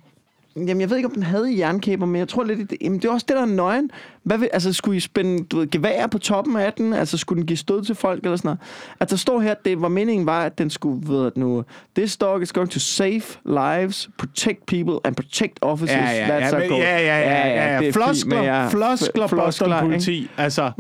Jamen, 0.58 0.82
jeg 0.82 0.89
ved 0.89 0.98
ikke, 0.98 1.08
om 1.08 1.13
den 1.13 1.24
havde 1.24 1.58
jernkæber, 1.58 2.06
men 2.06 2.15
jeg 2.15 2.28
tror 2.28 2.44
lidt... 2.44 2.60
at- 2.72 2.78
Jamen, 2.82 3.00
det 3.00 3.06
er 3.08 3.12
også 3.12 3.26
det, 3.30 3.36
der 3.36 3.41
er 3.41 3.46
nøgen. 3.46 3.91
Hvad 4.24 4.38
vil, 4.38 4.50
altså, 4.54 4.74
skulle 4.74 4.98
I 4.98 5.00
spænde 5.00 5.44
du 5.44 5.58
ved, 5.60 5.70
gevær 5.72 6.08
på 6.08 6.18
toppen 6.18 6.56
af 6.58 6.74
den? 6.74 6.94
Altså, 6.94 7.18
skulle 7.18 7.39
den 7.39 7.48
give 7.48 7.58
stød 7.58 7.84
til 7.86 7.96
folk 7.96 8.24
eller 8.24 8.36
sådan 8.38 8.48
noget? 8.48 8.60
At 9.00 9.10
der 9.10 9.15
står 9.15 9.39
her, 9.39 9.54
det 9.65 9.82
var 9.82 9.88
meningen 9.88 10.26
var, 10.26 10.46
at 10.46 10.58
den 10.58 10.70
skulle, 10.70 11.08
ved 11.10 11.26
at 11.28 11.38
nu... 11.38 11.63
This 11.96 12.18
dog 12.18 12.41
is 12.41 12.52
going 12.54 12.70
to 12.72 12.80
save 12.80 13.22
lives, 13.46 14.10
protect 14.18 14.65
people 14.65 14.96
and 15.04 15.15
protect 15.15 15.60
officers. 15.62 15.98
That's 16.00 16.54
our 16.56 16.60
men, 16.60 16.70
ja, 16.72 17.00
ja, 17.00 17.20
ja, 17.20 17.48
ja, 17.48 17.50
det 17.50 17.56
ja. 17.56 17.62
er 17.62 17.80
fint, 17.82 17.94
Floskler, 17.94 18.36
men 18.36 18.46
jeg- 18.46 18.68
floskler, 18.72 19.28
floskler, 19.28 19.68
ikke? 19.82 19.86
politi. 19.88 20.30
Altså, 20.38 20.72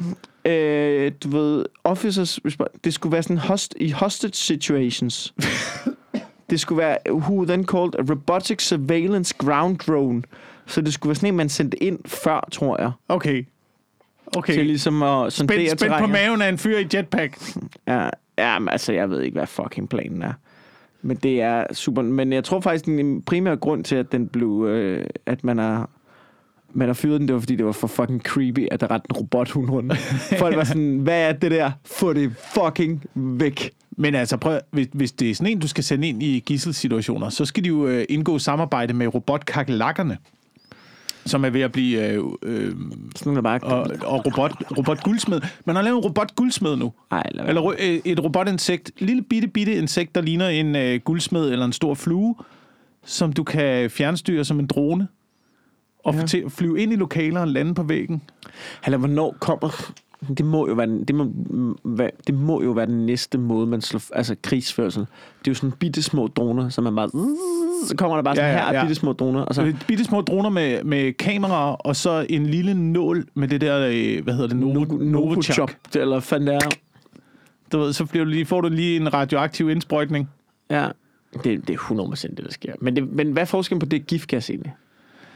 øh, 0.45 1.11
du 1.23 1.29
ved, 1.29 1.65
officers, 1.83 2.39
det 2.83 2.93
skulle 2.93 3.13
være 3.13 3.23
sådan 3.23 3.37
host, 3.37 3.75
i 3.79 3.89
hostage 3.91 4.33
situations. 4.33 5.33
det 6.49 6.59
skulle 6.59 6.77
være, 6.77 6.97
who 7.09 7.45
then 7.45 7.65
called 7.65 7.95
a 7.99 8.01
robotic 8.11 8.61
surveillance 8.61 9.35
ground 9.37 9.77
drone. 9.77 10.23
Så 10.65 10.81
det 10.81 10.93
skulle 10.93 11.09
være 11.09 11.15
sådan 11.15 11.29
en, 11.29 11.37
man 11.37 11.49
sendte 11.49 11.83
ind 11.83 11.99
før, 12.05 12.47
tror 12.51 12.81
jeg. 12.81 12.91
okay. 13.09 13.33
Til 13.33 13.45
Okay. 14.37 14.63
ligesom 14.63 15.03
at 15.03 15.33
sondere 15.33 15.57
Spænd, 15.67 15.77
spænd 15.77 15.93
på 15.99 16.07
maven 16.07 16.41
af 16.41 16.49
en 16.49 16.57
fyr 16.57 16.77
i 16.77 16.87
jetpack. 16.93 17.37
Ja, 17.87 18.09
ja, 18.37 18.59
men 18.59 18.69
altså, 18.69 18.93
jeg 18.93 19.09
ved 19.09 19.21
ikke, 19.21 19.37
hvad 19.37 19.47
fucking 19.47 19.89
planen 19.89 20.21
er. 20.21 20.33
Men 21.01 21.17
det 21.17 21.41
er 21.41 21.73
super. 21.73 22.01
Men 22.01 22.33
jeg 22.33 22.43
tror 22.43 22.59
faktisk, 22.59 22.85
den 22.85 23.21
primære 23.21 23.57
grund 23.57 23.83
til, 23.83 23.95
at 23.95 24.11
den 24.11 24.27
blev, 24.27 24.65
øh, 24.69 25.05
at 25.25 25.43
man 25.43 25.57
har 25.57 25.89
man 26.75 26.87
har 26.87 26.93
fyret 26.93 27.19
den, 27.19 27.27
det 27.27 27.33
var 27.33 27.39
fordi, 27.39 27.55
det 27.55 27.65
var 27.65 27.71
for 27.71 27.87
fucking 27.87 28.21
creepy, 28.21 28.67
at 28.71 28.81
der 28.81 28.91
rendte 28.91 29.07
en 29.09 29.15
robothund 29.15 29.69
rundt. 29.69 29.97
Folk 30.39 30.55
var 30.55 30.63
sådan, 30.63 30.97
hvad 30.97 31.29
er 31.29 31.33
det 31.33 31.51
der? 31.51 31.71
Få 31.85 32.13
det 32.13 32.33
fucking 32.53 33.03
væk. 33.15 33.71
Men 33.97 34.15
altså, 34.15 34.37
prøv, 34.37 34.59
hvis, 34.71 34.87
hvis 34.93 35.11
det 35.11 35.29
er 35.29 35.35
sådan 35.35 35.51
en, 35.51 35.59
du 35.59 35.67
skal 35.67 35.83
sende 35.83 36.07
ind 36.07 36.23
i 36.23 36.39
gisselsituationer, 36.39 37.29
så 37.29 37.45
skal 37.45 37.63
de 37.63 37.69
jo 37.69 37.87
øh, 37.87 38.05
indgå 38.09 38.39
samarbejde 38.39 38.93
med 38.93 39.15
robotkakelakkerne, 39.15 40.17
som 41.25 41.45
er 41.45 41.49
ved 41.49 41.61
at 41.61 41.71
blive... 41.71 42.07
Øh, 42.07 42.23
øh, 42.43 42.75
Sådan 43.15 43.43
bare... 43.43 43.59
og, 43.59 43.91
og 44.03 44.25
robot, 44.25 44.51
robotguldsmed. 44.77 45.41
Man 45.65 45.75
har 45.75 45.83
lavet 45.83 45.97
en 45.97 46.03
robotguldsmed 46.03 46.75
nu. 46.75 46.93
Ej, 47.11 47.23
lad. 47.31 47.47
Eller 47.47 47.67
øh, 47.67 47.99
et 48.05 48.23
robotinsekt. 48.23 48.91
Lille 48.97 49.21
bitte, 49.21 49.47
bitte 49.47 49.75
insekt, 49.75 50.15
der 50.15 50.21
ligner 50.21 50.49
en 50.49 50.75
øh, 50.75 50.99
guldsmed 50.99 51.51
eller 51.51 51.65
en 51.65 51.73
stor 51.73 51.93
flue, 51.93 52.35
som 53.05 53.33
du 53.33 53.43
kan 53.43 53.89
fjernstyre 53.89 54.45
som 54.45 54.59
en 54.59 54.67
drone. 54.67 55.07
Og 56.05 56.13
Ja. 56.15 56.25
til 56.25 56.37
at 56.45 56.51
flyve 56.51 56.79
ind 56.79 56.93
i 56.93 56.95
lokaler 56.95 57.39
og 57.41 57.47
lande 57.47 57.73
på 57.73 57.83
væggen. 57.83 58.21
Eller 58.85 58.97
hvornår 58.97 59.35
kommer... 59.39 59.91
Det 60.37 60.45
må 60.45 60.67
jo 60.67 60.73
være, 60.73 60.87
den- 60.87 61.03
det 61.03 61.15
må, 61.15 61.31
det 62.27 62.35
må 62.35 62.61
jo 62.63 62.71
være 62.71 62.85
den 62.85 63.05
næste 63.05 63.37
måde, 63.37 63.67
man 63.67 63.81
slår... 63.81 64.01
Altså 64.13 64.35
krigsførsel. 64.43 65.01
Det 65.01 65.47
er 65.47 65.51
jo 65.51 65.53
sådan 65.53 65.71
bitte 65.71 66.01
små 66.03 66.27
droner, 66.27 66.69
som 66.69 66.83
man 66.83 66.95
bare... 66.95 67.09
Så 67.87 67.95
kommer 67.97 68.15
der 68.17 68.23
bare 68.23 68.35
sådan 68.35 68.51
Ja, 68.51 68.57
ja, 68.57 68.65
ja, 68.65 68.71
her 68.71 68.81
bitte 68.83 68.95
små 68.95 69.13
droner, 69.13 69.41
og 69.41 69.55
så... 69.55 69.61
Så 69.79 69.85
bitte 69.87 70.03
små 70.03 70.21
droner 70.21 70.49
med, 70.49 70.83
med 70.83 71.13
kameraer, 71.13 71.73
og 71.73 71.95
så 71.95 72.25
en 72.29 72.45
lille 72.45 72.73
nål 72.73 73.25
med 73.33 73.47
det 73.47 73.61
der, 73.61 73.87
øh, 73.91 74.23
hvad 74.23 74.33
hedder 74.33 74.47
det, 74.47 74.57
Novo, 74.57 74.85
Novochok. 74.97 75.75
Det, 75.93 76.01
eller 76.01 76.19
fanden 76.19 76.47
det 76.47 76.55
er. 76.55 76.69
Du 77.71 77.79
ved, 77.79 77.93
så 77.93 78.05
bliver 78.05 78.25
du 78.25 78.31
lige, 78.31 78.45
får 78.45 78.61
du 78.61 78.69
lige 78.69 78.95
en 78.95 79.13
radioaktiv 79.13 79.69
indsprøjtning. 79.69 80.29
Ja, 80.69 80.87
det, 81.43 81.67
det 81.67 81.73
er 81.73 81.77
100% 81.77 82.27
det, 82.35 82.37
der 82.45 82.51
sker. 82.51 82.73
Men, 82.81 82.95
det, 82.95 83.13
men 83.13 83.31
hvad 83.31 83.41
er 83.41 83.45
forskellen 83.45 83.79
på 83.79 83.85
det 83.85 84.07
giftgas 84.07 84.49
egentlig? 84.49 84.73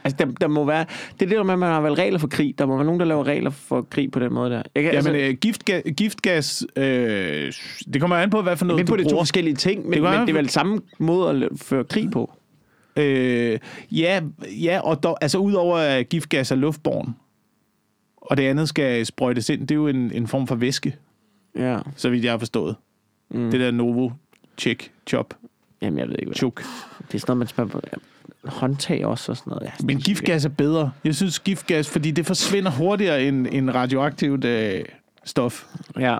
Altså, 0.04 0.16
der, 0.26 0.32
der 0.40 0.48
må 0.48 0.64
være... 0.64 0.84
Det 1.12 1.22
er 1.22 1.26
det 1.28 1.36
der 1.36 1.42
med, 1.42 1.52
at 1.52 1.58
man 1.58 1.68
har 1.68 1.80
vel 1.80 1.92
regler 1.92 2.18
for 2.18 2.28
krig. 2.28 2.58
Der 2.58 2.66
må 2.66 2.76
være 2.76 2.84
nogen, 2.84 3.00
der 3.00 3.06
laver 3.06 3.24
regler 3.24 3.50
for 3.50 3.82
krig 3.90 4.10
på 4.12 4.20
den 4.20 4.32
måde 4.34 4.50
der. 4.50 4.62
Jeg, 4.74 4.82
kan- 4.82 4.92
Jamen, 4.92 5.14
altså, 5.14 5.28
øh, 5.30 5.34
giftgas, 5.34 5.82
giftgas 5.96 6.66
øh, 6.76 7.52
det 7.94 8.00
kommer 8.00 8.16
an 8.16 8.30
på, 8.30 8.42
hvad 8.42 8.56
for 8.56 8.64
noget 8.64 8.80
er 8.80 8.86
på, 8.86 8.96
du 8.96 8.98
det 8.98 9.04
er 9.04 9.08
to 9.08 9.12
bruger. 9.14 9.22
forskellige 9.24 9.54
ting, 9.54 9.82
men 9.84 9.92
Det 9.92 10.02
men 10.02 10.12
være- 10.12 10.20
det 10.20 10.28
er 10.28 10.34
vel 10.34 10.48
samme 10.48 10.80
måde 10.98 11.30
at 11.44 11.48
føre 11.56 11.84
krig 11.84 12.10
på. 12.10 12.32
Øh, 12.96 13.58
ja, 13.92 14.20
ja, 14.62 14.80
og 14.84 15.02
dog, 15.02 15.18
altså 15.20 15.38
udover 15.38 16.02
giftgas 16.02 16.50
er 16.50 16.56
luftborn, 16.56 17.14
og 18.16 18.36
det 18.36 18.42
andet 18.42 18.68
skal 18.68 19.06
sprøjtes 19.06 19.48
ind, 19.48 19.60
det 19.60 19.70
er 19.70 19.74
jo 19.76 19.86
en, 19.88 20.10
en 20.14 20.26
form 20.26 20.46
for 20.46 20.54
væske, 20.54 20.96
Ja. 21.56 21.78
så 21.96 22.10
vidt 22.10 22.24
jeg 22.24 22.32
har 22.32 22.38
forstået. 22.38 22.76
Mm. 23.30 23.50
Det 23.50 23.60
der 23.60 23.70
Novo 23.70 24.10
Check 24.58 24.90
Chop 25.08 25.34
Jamen, 25.82 25.98
jeg 25.98 26.08
ved 26.08 26.14
ikke, 26.18 26.26
hvad 26.26 26.34
Chuk. 26.36 26.62
det 27.08 27.14
er. 27.14 27.18
sådan 27.18 27.30
noget, 27.30 27.38
man 27.38 27.46
spørger 27.48 27.70
på. 27.70 27.80
Håndtag 28.44 29.06
også 29.06 29.32
og 29.32 29.36
sådan 29.36 29.50
noget. 29.50 29.66
Ja, 29.66 29.70
Men 29.84 29.98
giftgas 30.00 30.44
er 30.44 30.48
bedre. 30.48 30.90
Jeg 31.04 31.14
synes 31.14 31.38
giftgas, 31.40 31.88
fordi 31.88 32.10
det 32.10 32.26
forsvinder 32.26 32.70
hurtigere 32.70 33.24
end, 33.24 33.46
end 33.52 33.70
radioaktivt 33.70 34.44
øh, 34.44 34.84
stof. 35.24 35.64
Ja. 35.98 36.18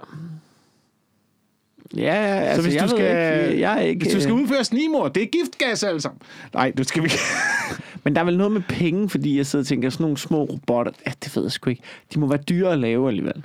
Ja, 1.97 2.03
ja, 2.05 2.41
altså, 2.41 2.63
hvis 2.63 2.75
jeg 2.75 2.83
du 2.85 2.89
skal- 2.89 3.45
ikke, 3.49 3.61
jeg 3.61 3.77
er 3.79 3.81
ikke... 3.81 4.03
Hvis 4.05 4.15
du 4.15 4.21
skal 4.21 4.33
øh, 4.35 4.41
udføre 4.41 4.65
snimor, 4.65 5.09
det 5.09 5.23
er 5.23 5.27
giftgas 5.27 5.79
sammen. 5.79 6.21
Nej, 6.55 6.73
du 6.79 6.85
skal 6.85 7.03
vi 7.05 7.11
Men 8.05 8.15
der 8.15 8.21
er 8.21 8.25
vel 8.25 8.37
noget 8.37 8.53
med 8.53 8.63
penge, 8.69 9.09
fordi 9.09 9.37
jeg 9.37 9.47
sidder 9.47 9.63
og 9.63 9.67
tænker, 9.67 9.91
sådan 9.91 10.05
nogle 10.05 10.19
små 10.19 10.45
robotter, 10.45 10.93
ja, 11.07 11.13
det 11.25 11.37
ved 11.37 11.43
jeg 11.43 11.53
sgu 11.53 11.71
ikke. 11.71 11.83
De 12.15 12.21
må 12.21 12.27
være 12.27 12.39
dyre 12.49 12.73
at 12.73 12.79
lave 12.79 13.09
alligevel. 13.09 13.43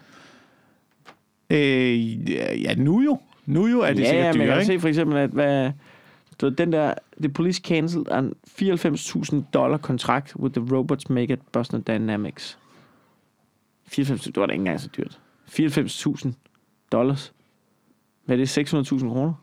øh, 1.49 2.31
ja, 2.63 2.73
nu 2.75 3.01
jo. 3.01 3.19
Nu 3.45 3.67
jo 3.67 3.79
er 3.79 3.93
det 3.93 3.99
ja, 3.99 4.09
sikkert 4.09 4.25
ja, 4.25 4.31
men 4.33 4.41
jeg 4.41 4.47
dyre, 4.47 4.57
kan 4.57 4.65
se 4.65 4.79
for 4.79 4.87
eksempel, 4.87 5.17
at 5.17 5.29
hvad, 5.29 5.71
du 6.41 6.45
ved, 6.45 6.55
den 6.55 6.71
der, 6.71 6.93
the 7.19 7.29
police 7.29 7.61
cancelled 7.61 8.07
en 8.11 8.33
94.000 8.47 9.43
dollar 9.53 9.77
kontrakt 9.77 10.35
with 10.35 10.53
the 10.53 10.75
robots 10.75 11.09
make 11.09 11.33
at 11.33 11.39
Boston 11.51 11.81
Dynamics. 11.81 12.57
94, 13.87 14.23
det 14.23 14.37
var 14.37 14.45
da 14.45 14.51
ikke 14.51 14.61
engang 14.61 14.81
så 14.81 14.89
dyrt. 14.97 15.19
94.000 15.49 16.31
dollars. 16.91 17.33
Hvad 18.25 18.39
er 18.39 18.45
det, 18.45 18.57
600.000 18.57 19.09
kroner? 19.09 19.33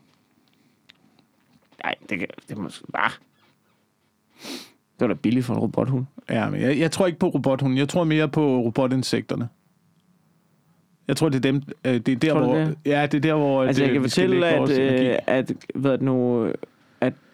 Nej, 1.83 1.95
det, 2.09 2.19
kan, 2.19 2.27
det 2.49 2.57
må 2.57 2.69
bare. 2.93 3.11
Det 4.99 4.99
var 4.99 5.07
da 5.07 5.13
billigt 5.13 5.45
for 5.45 5.53
en 5.53 5.59
robothund. 5.59 6.05
Ja, 6.29 6.49
men 6.49 6.61
jeg, 6.61 6.79
jeg 6.79 6.91
tror 6.91 7.07
ikke 7.07 7.19
på 7.19 7.27
robothunden. 7.27 7.77
Jeg 7.77 7.89
tror 7.89 8.03
mere 8.03 8.29
på 8.29 8.57
robotinsekterne. 8.57 9.49
Jeg 11.07 11.17
tror, 11.17 11.29
det 11.29 11.35
er 11.35 11.51
dem. 11.51 11.61
Øh, 11.85 11.93
det 11.93 12.09
er 12.09 12.15
der, 12.15 12.33
Tror 12.33 12.43
hvor... 12.43 12.55
det? 12.55 12.77
Ja, 12.85 13.05
det 13.05 13.17
er 13.17 13.21
der, 13.21 13.33
hvor... 13.33 13.63
Altså, 13.63 13.79
det, 13.81 13.87
jeg 13.87 13.93
kan 13.93 14.03
vi 14.03 14.09
skal 14.09 14.29
fortælle, 14.29 14.47
at, 14.47 15.11
øh, 15.11 15.17
at, 15.27 15.51
hvad 15.75 15.91
er 15.91 15.95
det 15.95 16.05
nu, 16.05 16.51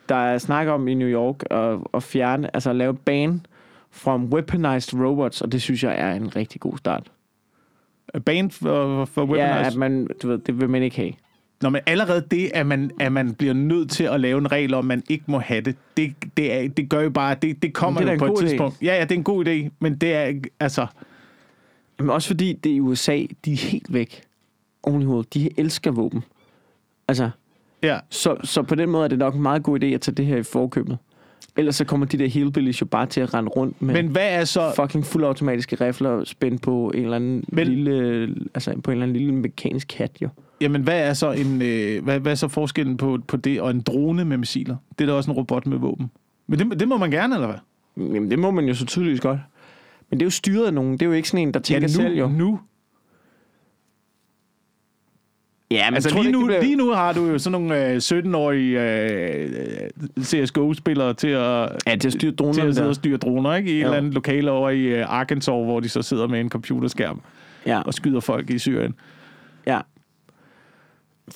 der 0.09 0.15
er 0.15 0.37
snak 0.37 0.67
om 0.67 0.87
i 0.87 0.93
New 0.93 1.07
York 1.07 1.43
at, 1.51 1.77
at 1.93 2.03
fjerne, 2.03 2.55
altså 2.55 2.69
at 2.69 2.75
lave 2.75 2.93
ban 2.93 3.45
from 3.91 4.25
weaponized 4.33 4.99
robots, 4.99 5.41
og 5.41 5.51
det 5.51 5.61
synes 5.61 5.83
jeg 5.83 5.95
er 5.99 6.13
en 6.13 6.35
rigtig 6.35 6.61
god 6.61 6.77
start. 6.77 7.11
Bane 8.25 8.51
for, 8.51 9.05
for 9.05 9.21
Ja, 9.21 9.25
weaponized. 9.31 9.71
at 9.71 9.75
man, 9.77 10.07
du 10.21 10.27
ved, 10.27 10.37
det 10.37 10.59
vil 10.61 10.69
man 10.69 10.83
ikke 10.83 10.95
have. 10.95 11.11
Nå, 11.61 11.69
men 11.69 11.81
allerede 11.85 12.21
det, 12.31 12.51
at 12.53 12.65
man, 12.65 12.91
at 12.99 13.11
man 13.11 13.33
bliver 13.33 13.53
nødt 13.53 13.89
til 13.91 14.03
at 14.03 14.19
lave 14.19 14.37
en 14.37 14.51
regel 14.51 14.73
om, 14.73 14.85
man 14.85 15.03
ikke 15.09 15.23
må 15.27 15.39
have 15.39 15.61
det, 15.61 15.75
det, 15.97 16.13
det, 16.37 16.53
er, 16.53 16.67
det 16.69 16.89
gør 16.89 17.01
jo 17.01 17.09
bare, 17.09 17.35
det, 17.41 17.61
det 17.61 17.73
kommer 17.73 18.01
det 18.01 18.13
jo 18.13 18.17
på 18.17 18.25
et 18.25 18.29
god 18.29 18.37
idé. 18.37 18.47
tidspunkt. 18.47 18.81
Ja, 18.81 18.95
ja, 18.95 19.01
det 19.01 19.11
er 19.11 19.15
en 19.15 19.23
god 19.23 19.45
idé, 19.47 19.69
men 19.79 19.95
det 19.95 20.15
er 20.15 20.33
altså... 20.59 20.87
Men 21.99 22.09
også 22.09 22.27
fordi 22.27 22.53
det 22.53 22.69
i 22.69 22.79
USA, 22.79 23.23
de 23.45 23.53
er 23.53 23.57
helt 23.57 23.93
væk 23.93 24.21
oven 24.83 25.01
i 25.01 25.05
hovedet. 25.05 25.33
De 25.33 25.49
elsker 25.59 25.91
våben. 25.91 26.23
Altså, 27.07 27.29
Ja, 27.83 27.99
så, 28.09 28.35
så 28.43 28.61
på 28.63 28.75
den 28.75 28.89
måde 28.89 29.03
er 29.03 29.07
det 29.07 29.19
nok 29.19 29.35
en 29.35 29.41
meget 29.41 29.63
god 29.63 29.83
idé 29.83 29.85
at 29.85 30.01
tage 30.01 30.15
det 30.15 30.25
her 30.25 30.37
i 30.37 30.43
forkøbet. 30.43 30.97
Ellers 31.57 31.75
så 31.75 31.85
kommer 31.85 32.05
de 32.05 32.17
der 32.17 32.27
hillbillies 32.27 32.81
jo 32.81 32.85
bare 32.85 33.05
til 33.05 33.21
at 33.21 33.33
rende 33.33 33.49
rundt 33.49 33.81
med 33.81 33.93
men 33.93 34.07
hvad 34.07 34.29
er 34.29 34.45
så... 34.45 34.71
fucking 34.75 35.05
fuldautomatiske 35.05 35.75
rifler 35.85 36.23
spændt 36.23 36.61
på 36.61 36.91
en 36.95 37.03
eller 37.03 37.15
anden 37.15 37.43
Men- 37.47 37.67
lille, 37.67 38.27
altså 38.53 38.71
på 38.83 38.91
en 38.91 38.95
eller 38.97 39.03
anden 39.03 39.17
lille 39.17 39.33
mekanisk 39.33 39.93
hat, 39.93 40.11
jo. 40.21 40.29
Jamen, 40.61 40.81
hvad 40.81 40.99
er 41.09 41.13
så 41.13 41.31
en, 41.31 41.61
øh, 41.61 42.03
hvad, 42.03 42.19
hvad 42.19 42.31
er 42.31 42.35
så 42.35 42.47
forskellen 42.47 42.97
på, 42.97 43.17
på 43.27 43.37
det 43.37 43.61
og 43.61 43.71
en 43.71 43.81
drone 43.81 44.25
med 44.25 44.37
missiler? 44.37 44.75
Det 44.99 45.03
er 45.03 45.09
da 45.09 45.13
også 45.13 45.31
en 45.31 45.37
robot 45.37 45.65
med 45.65 45.77
våben. 45.77 46.11
Men 46.47 46.59
det, 46.59 46.79
det 46.79 46.87
må 46.87 46.97
man 46.97 47.11
gerne, 47.11 47.35
eller 47.35 47.47
hvad? 47.47 47.57
Jamen, 48.15 48.31
det 48.31 48.39
må 48.39 48.51
man 48.51 48.65
jo 48.65 48.73
så 48.73 48.85
tydeligvis 48.85 49.21
godt. 49.21 49.39
Men 50.09 50.19
det 50.19 50.23
er 50.23 50.25
jo 50.25 50.31
styret 50.31 50.65
af 50.65 50.73
nogen. 50.73 50.91
Det 50.93 51.01
er 51.01 51.05
jo 51.05 51.11
ikke 51.11 51.29
sådan 51.29 51.47
en, 51.47 51.53
der 51.53 51.59
tænker 51.59 51.87
nu, 51.87 51.93
selv, 51.93 52.17
jo. 52.17 52.27
nu. 52.27 52.59
Ja, 55.71 55.89
men 55.89 55.95
Altså 55.95 56.09
tror 56.09 56.21
lige 56.21 56.31
nu, 56.31 56.45
bliver- 56.45 56.61
lige 56.61 56.75
nu 56.75 56.91
har 56.91 57.13
du 57.13 57.25
jo 57.27 57.37
sådan 57.37 57.61
nogle 57.61 57.85
øh, 57.87 57.95
17-årige 57.97 58.81
øh, 58.81 59.89
CSGO-spillere 60.23 61.13
til 61.13 61.27
at, 61.27 61.69
Ja, 61.87 61.95
til 61.95 62.07
at 62.07 62.13
styre 62.13 62.31
til 62.31 62.37
dronerne 62.37 62.67
at 62.69 62.73
sidde 62.75 62.83
der. 62.85 62.89
og 62.89 62.95
styre 62.95 63.17
droner, 63.17 63.55
ikke? 63.55 63.71
I 63.71 63.75
et 63.75 63.81
Jo. 63.81 63.85
eller 63.85 63.97
andet 63.97 64.13
lokale 64.13 64.51
over 64.51 64.69
i 64.69 64.81
øh, 64.81 65.05
Arkansas, 65.13 65.45
hvor 65.47 65.79
de 65.79 65.89
så 65.89 66.01
sidder 66.01 66.27
med 66.27 66.39
en 66.39 66.49
computerskærm 66.49 67.21
Ja, 67.65 67.81
og 67.81 67.93
skyder 67.93 68.19
folk 68.19 68.49
i 68.49 68.59
Syrien. 68.59 68.95
ja. 69.67 69.79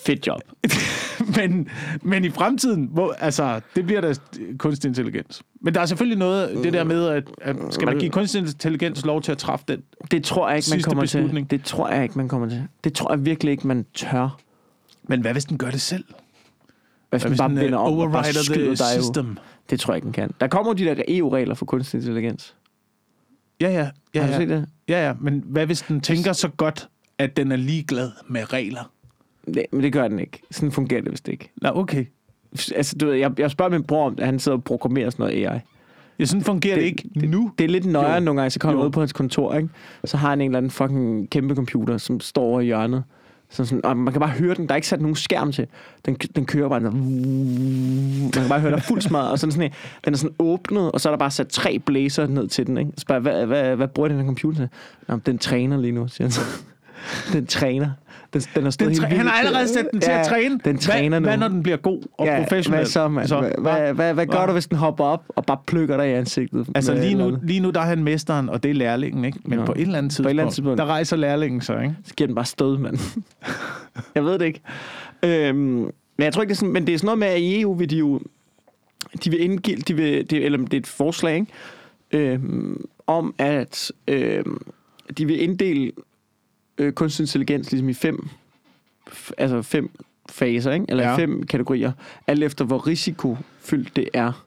Fedt 0.06 0.28
job. 0.28 0.40
men, 1.38 1.68
men 2.02 2.26
i 2.26 2.30
fremtiden, 2.30 2.90
hvor, 2.92 3.12
altså, 3.12 3.62
det 3.76 3.86
bliver 3.86 4.02
da 4.02 4.14
kunstig 4.58 4.88
intelligens. 4.88 5.44
Men 5.62 5.74
der 5.74 5.82
er 5.82 5.86
selvfølgelig 5.86 6.18
noget, 6.18 6.64
det 6.64 6.74
der 6.74 6.84
med, 6.84 7.08
at, 7.08 7.24
at 7.42 7.56
skal 7.70 7.86
man 7.86 8.00
give 8.00 8.12
kunstig 8.12 8.40
intelligens 8.40 9.06
lov 9.06 9.22
til 9.22 9.32
at 9.32 9.38
træffe 9.38 9.66
den? 9.68 9.82
Det 10.12 10.24
tror 10.24 10.50
jeg 10.50 10.58
ikke, 10.58 10.70
man 10.72 10.82
kommer 10.82 11.04
beslutning. 11.04 11.50
til. 11.50 11.60
Det 11.60 11.66
tror 11.66 11.90
jeg 11.90 12.04
ikke, 12.04 12.18
man 12.18 12.28
kommer 12.28 12.50
til. 12.50 12.68
Det 12.84 12.94
tror 12.94 13.12
jeg 13.14 13.26
virkelig 13.26 13.52
ikke, 13.52 13.68
man 13.68 13.86
tør. 13.94 14.40
Men 15.04 15.22
hvad 15.22 15.32
hvis 15.32 15.46
den 15.46 15.58
gør 15.58 15.70
det 15.70 15.82
selv? 15.82 16.04
Hvis 16.04 16.16
Hvad 17.10 17.20
man 17.22 17.32
hvis 17.32 17.38
bare 17.38 17.50
den 17.50 17.58
øh, 17.58 17.64
binder 17.64 17.78
om 17.78 18.00
og 18.00 18.12
bare 18.12 18.34
skyder 18.34 18.76
dig 18.76 18.98
jo. 18.98 19.02
system? 19.02 19.38
Det 19.70 19.80
tror 19.80 19.94
jeg 19.94 19.98
ikke, 19.98 20.06
den 20.06 20.14
kan. 20.14 20.32
Der 20.40 20.48
kommer 20.48 20.72
jo 20.72 20.74
de 20.74 20.96
der 20.96 21.04
EU-regler 21.08 21.56
for 21.56 21.66
kunstig 21.66 21.98
intelligens. 21.98 22.56
Ja, 23.62 23.70
ja. 23.70 23.90
ja, 24.14 24.22
Har 24.22 24.28
du 24.28 24.34
ja. 24.34 24.40
set 24.40 24.50
det? 24.50 24.66
Ja, 24.88 25.08
ja, 25.08 25.14
men 25.22 25.44
hvad 25.46 25.66
hvis 25.66 25.82
den 25.82 26.02
tænker 26.02 26.34
så 26.34 26.48
godt, 26.48 26.90
at 27.18 27.38
den 27.38 27.52
er 27.52 27.56
ligeglad 27.56 28.12
med 28.28 28.54
regler? 28.54 28.93
Det? 29.48 29.66
Men 29.72 29.84
det 29.84 29.94
gør 29.94 30.08
den 30.08 30.20
ikke. 30.20 30.42
Sådan 30.52 30.72
fungerer 30.72 31.02
det 31.02 31.12
vist 31.12 31.28
ikke. 31.28 31.52
Nå, 31.62 31.70
okay. 31.74 32.06
Altså, 32.76 32.96
du 32.98 33.06
ved, 33.06 33.14
jeg, 33.16 33.40
jeg 33.40 33.52
spørger 33.52 33.72
min 33.72 33.84
bror 33.84 34.06
om 34.06 34.16
det. 34.16 34.26
Han 34.26 34.40
sidder 34.40 34.58
og 34.58 34.64
programmerer 34.64 35.10
sådan 35.10 35.24
noget 35.26 35.48
AI. 35.48 35.60
Ja, 36.20 36.26
sådan 36.26 36.44
fungerer 36.44 36.76
det, 36.76 36.84
det 36.84 36.90
ikke 37.16 37.28
nu. 37.28 37.52
Det 37.58 37.64
er 37.64 37.68
lidt 37.70 37.86
nøjere 37.86 38.14
Jo. 38.14 38.20
nogle 38.20 38.42
gange, 38.42 38.50
så 38.52 38.60
kommer 38.60 38.80
jeg 38.82 38.86
ud 38.86 38.92
på 38.92 39.00
hans 39.00 39.14
kontor, 39.14 39.54
ikke? 39.56 39.70
Så 40.06 40.18
har 40.18 40.30
han 40.30 40.42
en 40.42 40.46
eller 40.52 40.58
anden 40.58 40.72
fucking 40.72 41.30
kæmpe 41.30 41.56
computer, 41.56 41.98
som 41.98 42.20
står 42.20 42.42
over 42.44 42.62
i 42.62 42.66
hjørnet. 42.66 43.04
Så 43.50 43.66
sådan, 43.66 43.86
og 43.86 43.98
man 43.98 44.14
kan 44.14 44.20
bare 44.20 44.30
høre 44.30 44.56
den. 44.56 44.66
Der 44.68 44.72
er 44.72 44.76
ikke 44.76 44.88
sat 44.88 45.02
nogen 45.02 45.16
skærm 45.16 45.52
til. 45.52 45.68
Den, 46.06 46.16
den 46.16 46.46
kører 46.46 46.70
bare 46.70 46.82
sådan, 46.82 47.00
man 48.22 48.32
kan 48.32 48.50
bare 48.50 48.60
høre, 48.60 48.72
der 48.72 48.78
er 48.78 48.82
fuld 48.82 49.02
smadret. 49.02 49.32
Og 49.32 49.40
sådan 49.40 49.52
sådan, 49.52 49.66
en- 49.70 49.74
den 50.06 50.14
er 50.14 50.18
sådan 50.18 50.36
åbnet, 50.40 50.92
og 50.92 51.02
så 51.02 51.10
er 51.10 51.12
der 51.12 51.18
bare 51.18 51.32
sat 51.32 51.48
tre 51.48 51.80
blæser 51.80 52.28
ned 52.28 52.48
til 52.48 52.68
den. 52.68 52.78
Ikke? 52.78 52.92
Så 52.98 53.06
bare, 53.08 53.20
hvad, 53.20 53.46
hvad, 53.46 53.76
hvad 53.76 53.88
bruger 53.88 54.10
den 54.10 54.18
her 54.18 54.26
computer 54.26 54.58
til? 54.60 54.70
Nå, 55.08 55.16
den 55.26 55.38
træner 55.38 55.78
lige 55.78 55.92
nu, 55.92 56.08
siger 56.08 56.26
han 56.26 56.32
så. 56.32 56.42
Den 57.34 57.46
træner. 57.46 57.90
Den, 58.34 58.42
den, 58.56 58.66
er 58.66 58.70
stået 58.70 58.90
Den 58.90 58.96
helt 58.98 59.04
træ- 59.04 59.08
han 59.08 59.18
vildt- 59.26 59.30
har 59.32 59.40
allerede 59.40 59.68
sat 59.68 59.88
den 59.92 60.02
til 60.02 60.12
at 60.12 60.26
træne. 60.28 60.60
Den 60.66 60.78
træner 60.78 61.10
hvad, 61.10 61.20
nu. 61.20 61.26
Hvad 61.28 61.38
når 61.38 61.48
den 61.48 61.64
bliver 61.64 61.78
god 61.78 62.02
og 62.18 62.26
ja, 62.26 62.44
professionel? 62.44 62.78
Hvad 62.80 62.86
så, 62.86 63.08
mand? 63.08 63.28
Så, 63.28 63.40
hvad, 63.40 63.52
hvad, 63.58 63.94
hvad, 63.94 64.14
hvad 64.14 64.26
gør 64.26 64.38
Hva? 64.38 64.46
du, 64.46 64.52
hvis 64.52 64.68
den 64.68 64.78
hopper 64.78 65.04
op 65.04 65.24
og 65.30 65.46
bare 65.46 65.58
plukker 65.68 65.98
dig 65.98 66.10
i 66.10 66.14
ansigtet? 66.14 66.68
Altså 66.76 66.94
lige 66.94 67.14
nu, 67.16 67.38
lige 67.44 67.60
nu, 67.60 67.70
der 67.70 67.80
er 67.80 67.86
han 67.86 68.04
mesteren, 68.04 68.50
og 68.50 68.64
det 68.64 68.70
er 68.72 68.76
lærlingen, 68.76 69.26
ikke? 69.26 69.40
Men 69.46 69.60
Nå. 69.60 69.66
på 69.66 69.72
et 69.76 69.82
eller 69.82 69.98
andet 69.98 70.12
tidspunkt, 70.12 70.26
På 70.26 70.28
et 70.28 70.32
eller 70.32 70.44
andet 70.44 70.56
tidspunkt. 70.56 70.78
der 70.78 70.86
rejser 70.86 71.16
lærlingen 71.16 71.62
så, 71.62 71.78
ikke? 71.80 71.96
Så 72.04 72.14
giver 72.16 72.28
den 72.28 72.36
bare 72.36 72.46
stød, 72.46 72.78
mand. 72.78 72.98
jeg 74.16 74.26
ved 74.26 74.40
det 74.40 74.46
ikke. 74.46 74.62
Øhm, 75.24 75.58
men 75.58 75.92
jeg 76.26 76.34
tror 76.34 76.42
ikke, 76.42 76.50
det 76.50 76.56
er 76.56 76.60
sådan, 76.60 76.74
men 76.74 76.88
det 76.88 76.94
er 76.94 76.98
sådan 76.98 77.06
noget 77.06 77.20
med, 77.20 77.28
at 77.28 77.40
i 77.40 77.62
EU 77.62 77.74
vil 77.74 77.90
de 77.90 77.98
jo, 77.98 78.22
de 79.24 79.30
vil 79.30 79.42
indgive, 79.44 79.78
de 79.78 79.94
vil, 79.96 80.30
det, 80.30 80.46
eller 80.46 80.58
det 80.58 80.74
er 80.74 80.78
et 80.78 80.88
forslag, 80.88 81.36
ikke? 81.36 82.32
Øhm, 82.32 82.86
om 83.08 83.34
at 83.38 83.92
øhm, 84.08 84.58
de 85.18 85.26
vil 85.26 85.42
inddele 85.42 85.92
øh, 86.78 86.94
kunstig 86.94 87.24
intelligens 87.24 87.72
ligesom 87.72 87.90
i 87.90 87.94
fem, 87.94 88.28
altså 89.38 89.62
fem 89.62 89.90
faser, 90.30 90.72
ikke? 90.72 90.86
eller 90.90 91.04
Ja. 91.10 91.18
fem 91.18 91.44
kategorier, 91.44 91.92
alt 92.28 92.44
efter 92.44 92.66
hvor 92.66 92.88
risikofyldt 92.88 93.96
det 93.96 94.10
er. 94.14 94.46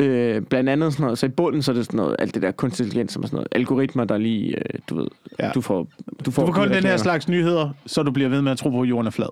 Øh, 0.00 0.42
blandt 0.42 0.70
andet 0.70 0.92
sådan 0.92 1.04
noget, 1.04 1.18
så 1.18 1.26
i 1.26 1.28
bunden 1.28 1.62
så 1.62 1.72
er 1.72 1.74
det 1.76 1.84
sådan 1.84 1.96
noget, 1.98 2.16
alt 2.18 2.34
det 2.34 2.42
der 2.42 2.50
kunstig 2.50 2.84
intelligens, 2.84 3.12
som 3.12 3.22
er 3.22 3.26
sådan 3.26 3.36
noget, 3.36 3.48
algoritmer, 3.52 4.04
der 4.04 4.18
lige, 4.18 4.56
øh, 4.58 4.80
du 4.90 4.94
ved, 4.96 5.06
Ja. 5.38 5.50
du 5.54 5.60
får, 5.60 5.88
du 6.24 6.30
får, 6.30 6.42
Du 6.46 6.52
får 6.52 6.52
kun 6.52 6.70
den 6.70 6.82
her 6.84 6.96
slags 6.96 7.28
nyheder, 7.28 7.70
så 7.86 8.02
du 8.02 8.10
bliver 8.10 8.28
ved 8.28 8.42
med 8.42 8.52
at 8.52 8.58
tro 8.58 8.70
på, 8.70 8.82
at 8.82 8.88
jorden 8.88 9.06
er 9.06 9.10
flad. 9.10 9.28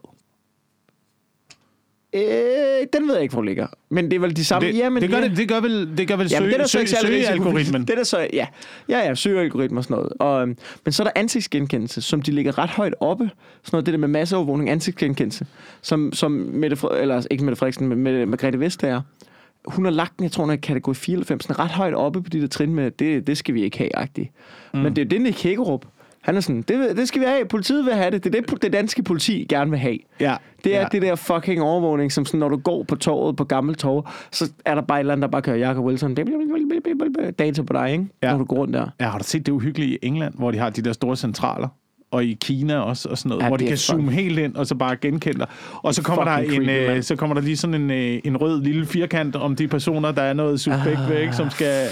Øh, 2.14 2.22
den 2.92 3.08
ved 3.08 3.14
jeg 3.14 3.22
ikke, 3.22 3.32
hvor 3.32 3.42
ligger. 3.42 3.66
Men 3.90 4.04
det 4.04 4.12
er 4.12 4.20
vel 4.20 4.36
de 4.36 4.44
samme... 4.44 4.68
Det, 4.68 4.76
Jamen, 4.76 5.02
det, 5.02 5.10
gør 5.10 5.18
ja. 5.18 5.28
det, 5.28 5.36
det 5.36 5.48
gør 5.48 5.60
vel, 5.60 5.96
det 5.96 6.08
gør 6.08 6.16
vel 6.16 6.30
søge, 6.30 6.46
det 6.46 6.54
er 6.54 6.58
der 6.58 6.66
så 6.66 6.72
søge, 6.72 6.86
søgealgoritmen. 6.86 7.84
Det 7.88 7.98
er 7.98 8.04
så, 8.04 8.28
ja, 8.32 8.46
ja, 8.88 8.98
ja, 8.98 9.14
søgealgoritmer 9.14 9.80
og 9.80 9.84
sådan 9.84 9.94
noget. 9.94 10.12
Og, 10.18 10.42
øhm, 10.42 10.56
men 10.84 10.92
så 10.92 11.02
er 11.02 11.04
der 11.04 11.12
ansigtsgenkendelse, 11.14 12.02
som 12.02 12.22
de 12.22 12.30
ligger 12.30 12.58
ret 12.58 12.70
højt 12.70 12.94
oppe. 13.00 13.24
Sådan 13.62 13.76
noget, 13.76 13.86
det 13.86 13.92
der 13.92 13.98
med 13.98 14.08
masseovervågning, 14.08 14.70
ansigtsgenkendelse, 14.70 15.46
som, 15.82 16.12
som 16.12 16.30
Mette, 16.32 16.76
Fre- 16.76 16.96
eller 16.96 17.26
ikke 17.30 17.44
Mette 17.44 17.56
Frederiksen, 17.56 17.88
men 17.88 17.98
Mette, 17.98 18.26
Margrethe 18.26 18.60
Vestager, 18.60 19.00
hun 19.66 19.84
har 19.84 19.92
lagt 19.92 20.16
den, 20.16 20.24
jeg 20.24 20.32
tror, 20.32 20.42
hun 20.42 20.50
er 20.50 20.54
i 20.54 20.60
kategori 20.60 20.94
94, 20.94 21.44
sådan 21.44 21.58
ret 21.58 21.70
højt 21.70 21.94
oppe 21.94 22.22
på 22.22 22.30
de 22.30 22.40
der 22.40 22.46
trin 22.46 22.74
med, 22.74 22.90
det, 22.90 23.26
det 23.26 23.38
skal 23.38 23.54
vi 23.54 23.62
ikke 23.62 23.78
have, 23.78 23.96
agtigt. 23.96 24.30
Mm. 24.74 24.80
Men 24.80 24.96
det 24.96 25.02
er 25.02 25.08
det, 25.08 25.20
Nick 25.20 25.42
Hækkerup. 25.42 25.86
Han 26.22 26.36
er 26.36 26.40
sådan, 26.40 26.62
det, 26.62 26.96
det 26.96 27.08
skal 27.08 27.20
vi 27.20 27.26
have, 27.26 27.44
politiet 27.44 27.84
vil 27.84 27.94
have 27.94 28.10
det, 28.10 28.24
det 28.24 28.34
er 28.34 28.40
det, 28.40 28.62
det 28.62 28.72
danske 28.72 29.02
politi 29.02 29.46
gerne 29.48 29.70
vil 29.70 29.78
have. 29.78 29.98
Ja. 30.20 30.34
Det 30.64 30.76
er 30.76 30.80
ja. 30.80 30.86
det 30.92 31.02
der 31.02 31.14
fucking 31.14 31.62
overvågning, 31.62 32.12
som 32.12 32.24
sådan, 32.26 32.40
når 32.40 32.48
du 32.48 32.56
går 32.56 32.82
på 32.88 32.94
torvet 32.96 33.36
på 33.36 33.44
gammelt 33.44 33.78
torv, 33.78 34.08
så 34.30 34.50
er 34.64 34.74
der 34.74 34.82
bare 34.82 34.98
et 34.98 35.00
eller 35.00 35.12
andet, 35.12 35.22
der 35.22 35.28
bare 35.30 35.42
kører 35.42 35.56
Jacob 35.56 35.84
Wilson. 35.84 36.14
Data 37.38 37.62
på 37.62 37.72
dig, 37.72 37.92
ikke? 37.92 38.06
Ja. 38.22 38.30
Når 38.30 38.38
du 38.38 38.44
går 38.44 38.56
rundt 38.56 38.74
der. 38.74 38.86
Ja, 39.00 39.08
har 39.08 39.18
du 39.18 39.24
set 39.24 39.46
det 39.46 39.52
uhyggelige 39.52 39.94
i 39.94 39.98
England, 40.02 40.34
hvor 40.38 40.50
de 40.50 40.58
har 40.58 40.70
de 40.70 40.82
der 40.82 40.92
store 40.92 41.16
centraler? 41.16 41.68
Og 42.10 42.24
i 42.24 42.38
Kina 42.40 42.78
også, 42.78 43.08
og 43.08 43.18
sådan 43.18 43.28
noget, 43.28 43.42
ja, 43.42 43.48
hvor 43.48 43.56
de 43.56 43.66
kan 43.66 43.76
zoome 43.76 44.02
fucking- 44.08 44.14
helt 44.14 44.38
ind, 44.38 44.54
og 44.56 44.66
så 44.66 44.74
bare 44.74 44.96
genkende 44.96 45.38
dig. 45.38 45.46
Og 45.82 45.94
så 45.94 46.02
kommer, 46.02 46.24
der 46.24 46.36
en, 46.36 46.50
creepy, 46.50 46.96
øh, 46.96 47.02
så 47.02 47.16
kommer 47.16 47.34
der 47.34 47.42
lige 47.42 47.56
sådan 47.56 47.74
en, 47.82 47.90
øh, 47.90 48.20
en 48.24 48.36
rød 48.36 48.62
lille 48.62 48.86
firkant 48.86 49.36
om 49.36 49.56
de 49.56 49.68
personer, 49.68 50.12
der 50.12 50.22
er 50.22 50.32
noget 50.32 50.60
suspekt 50.60 50.98
Ah. 50.98 51.08
ved, 51.10 51.18
ikke, 51.18 51.32
som 51.36 51.50
skal 51.50 51.86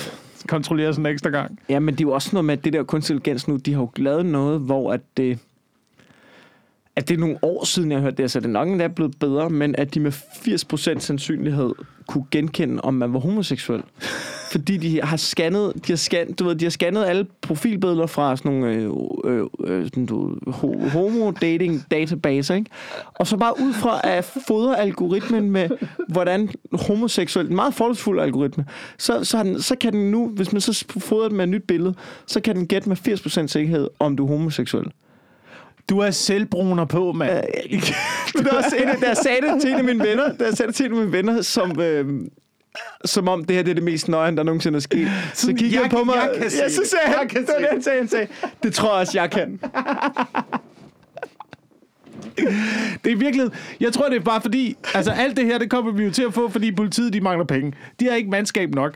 kontrolleres 0.49 0.97
en 0.97 1.07
ekstra 1.07 1.31
gang. 1.31 1.59
Ja, 1.69 1.79
men 1.79 1.95
det 1.95 2.01
er 2.01 2.09
jo 2.09 2.13
også 2.13 2.31
noget 2.33 2.45
med, 2.45 2.59
at 2.59 2.65
det 2.65 2.73
der 2.73 2.83
kunstig 2.83 3.15
intelligens 3.15 3.49
nu, 3.49 3.57
de 3.57 3.73
har 3.73 3.81
jo 3.81 3.91
lavet 3.97 4.27
noget, 4.27 4.61
hvor 4.61 4.93
at 4.93 5.01
det, 5.17 5.39
at 6.97 7.09
det 7.09 7.15
er 7.15 7.19
nogle 7.19 7.39
år 7.43 7.65
siden, 7.65 7.91
jeg 7.91 7.99
har 7.99 8.03
hørt 8.03 8.19
det, 8.19 8.31
så 8.31 8.41
det 8.41 8.47
er 8.47 8.51
nok 8.51 8.69
endda 8.69 8.89
blevet 8.89 9.19
bedre, 9.21 9.51
men 9.51 9.75
at 9.79 9.95
de 9.95 10.01
med 10.01 10.13
80% 10.13 10.99
sandsynlighed 10.99 11.73
kunne 12.07 12.25
genkende, 12.31 12.81
om 12.81 12.95
man 12.95 13.13
var 13.13 13.19
homoseksuel. 13.19 13.83
Fordi 14.53 14.77
de 14.77 15.03
har 15.03 15.17
scannet, 15.17 15.73
de 15.87 15.93
har 15.93 15.97
scannet, 15.97 16.39
du 16.39 16.45
ved, 16.45 16.55
de 16.55 16.65
har 16.65 16.71
scannet 16.71 17.05
alle 17.05 17.27
profilbilleder 17.43 18.07
fra 18.07 18.37
sådan 18.37 18.53
nogle 18.53 18.75
øh, 18.75 18.91
øh, 19.25 19.47
øh, 19.65 19.85
sådan, 19.85 20.07
du, 20.07 20.35
ho- 20.47 20.89
homo-dating 20.89 21.87
databaser, 21.91 22.55
ikke? 22.55 22.71
Og 23.15 23.27
så 23.27 23.37
bare 23.37 23.55
ud 23.61 23.73
fra 23.73 24.01
at 24.05 24.25
fodre 24.47 24.81
algoritmen 24.81 25.51
med, 25.51 25.69
hvordan 26.09 26.49
homoseksuel, 26.73 27.47
en 27.47 27.57
meget 27.57 27.75
forholdsfuld 27.75 28.21
algoritme, 28.21 28.65
så, 28.99 29.25
så, 29.25 29.43
den, 29.43 29.63
så 29.63 29.77
kan 29.77 29.93
den 29.93 30.11
nu, 30.11 30.29
hvis 30.29 30.53
man 30.53 30.61
så 30.61 30.85
fodrer 30.99 31.29
den 31.29 31.37
med 31.37 31.45
et 31.45 31.49
nyt 31.51 31.65
billede, 31.69 31.95
så 32.27 32.41
kan 32.41 32.57
den 32.57 32.67
gætte 32.67 32.89
med 32.89 32.97
80% 33.09 33.47
sikkerhed, 33.47 33.89
om 33.99 34.17
du 34.17 34.25
er 34.25 34.29
homoseksuel. 34.29 34.87
Du 35.91 35.99
er 35.99 36.11
selvbruner 36.11 36.85
på, 36.85 37.13
mand. 37.13 37.31
Men 38.35 38.45
det 38.45 38.53
er 38.53 38.57
også 38.57 38.77
en 38.77 38.89
af, 38.89 38.97
da 39.01 39.07
jeg 39.07 39.17
sagde 39.17 39.41
det 39.41 39.61
til 39.61 39.71
en 39.71 39.77
af 39.79 39.85
mine 39.85 40.05
venner, 40.05 40.33
da 40.33 40.45
jeg 40.45 40.55
sagde 40.55 40.67
det 40.69 40.77
til 40.77 40.87
en 40.87 40.93
af 40.93 40.99
mine 40.99 41.13
venner, 41.13 41.43
som, 41.43 41.81
øh, 41.81 42.07
som 43.05 43.29
om 43.29 43.45
det 43.45 43.57
her 43.57 43.63
det 43.63 43.71
er 43.71 43.75
det 43.75 43.83
mest 43.83 44.09
nøjere, 44.09 44.37
der 44.37 44.43
nogensinde 44.43 44.77
er 44.77 44.81
sket. 44.81 45.09
Så 45.35 45.47
kiggede 45.47 45.75
jeg 45.75 45.83
jeg 45.83 45.91
på 45.91 46.05
mig, 46.05 46.15
jeg 46.15 46.31
kan 46.35 46.43
ja, 46.43 46.69
så 46.69 46.83
sagde 46.85 47.05
Jeg 47.07 47.19
han, 47.19 47.29
kan 47.29 47.41
det 47.41 47.49
var 47.49 47.59
det, 47.59 47.69
han 47.71 47.83
sagde, 47.83 47.99
han 47.99 48.09
sagde, 48.09 48.27
det 48.63 48.75
tror 48.75 48.89
jeg 48.93 49.01
også, 49.01 49.19
jeg 49.19 49.31
kan. 49.31 49.61
Det 53.05 53.13
er 53.13 53.17
virkelig... 53.17 53.51
Jeg 53.81 53.93
tror, 53.93 54.09
det 54.09 54.17
er 54.17 54.21
bare 54.21 54.41
fordi... 54.41 54.77
Altså, 54.95 55.13
alt 55.13 55.37
det 55.37 55.47
her, 55.47 55.59
det 55.59 55.71
kommer 55.71 55.93
vi 55.93 56.05
jo 56.05 56.11
til 56.11 56.23
at 56.23 56.35
få, 56.35 56.49
fordi 56.49 56.73
politiet, 56.73 57.13
de 57.13 57.21
mangler 57.21 57.45
penge. 57.45 57.73
De 58.01 58.09
har 58.09 58.15
ikke 58.17 58.31
mandskab 58.31 58.75
nok. 58.75 58.95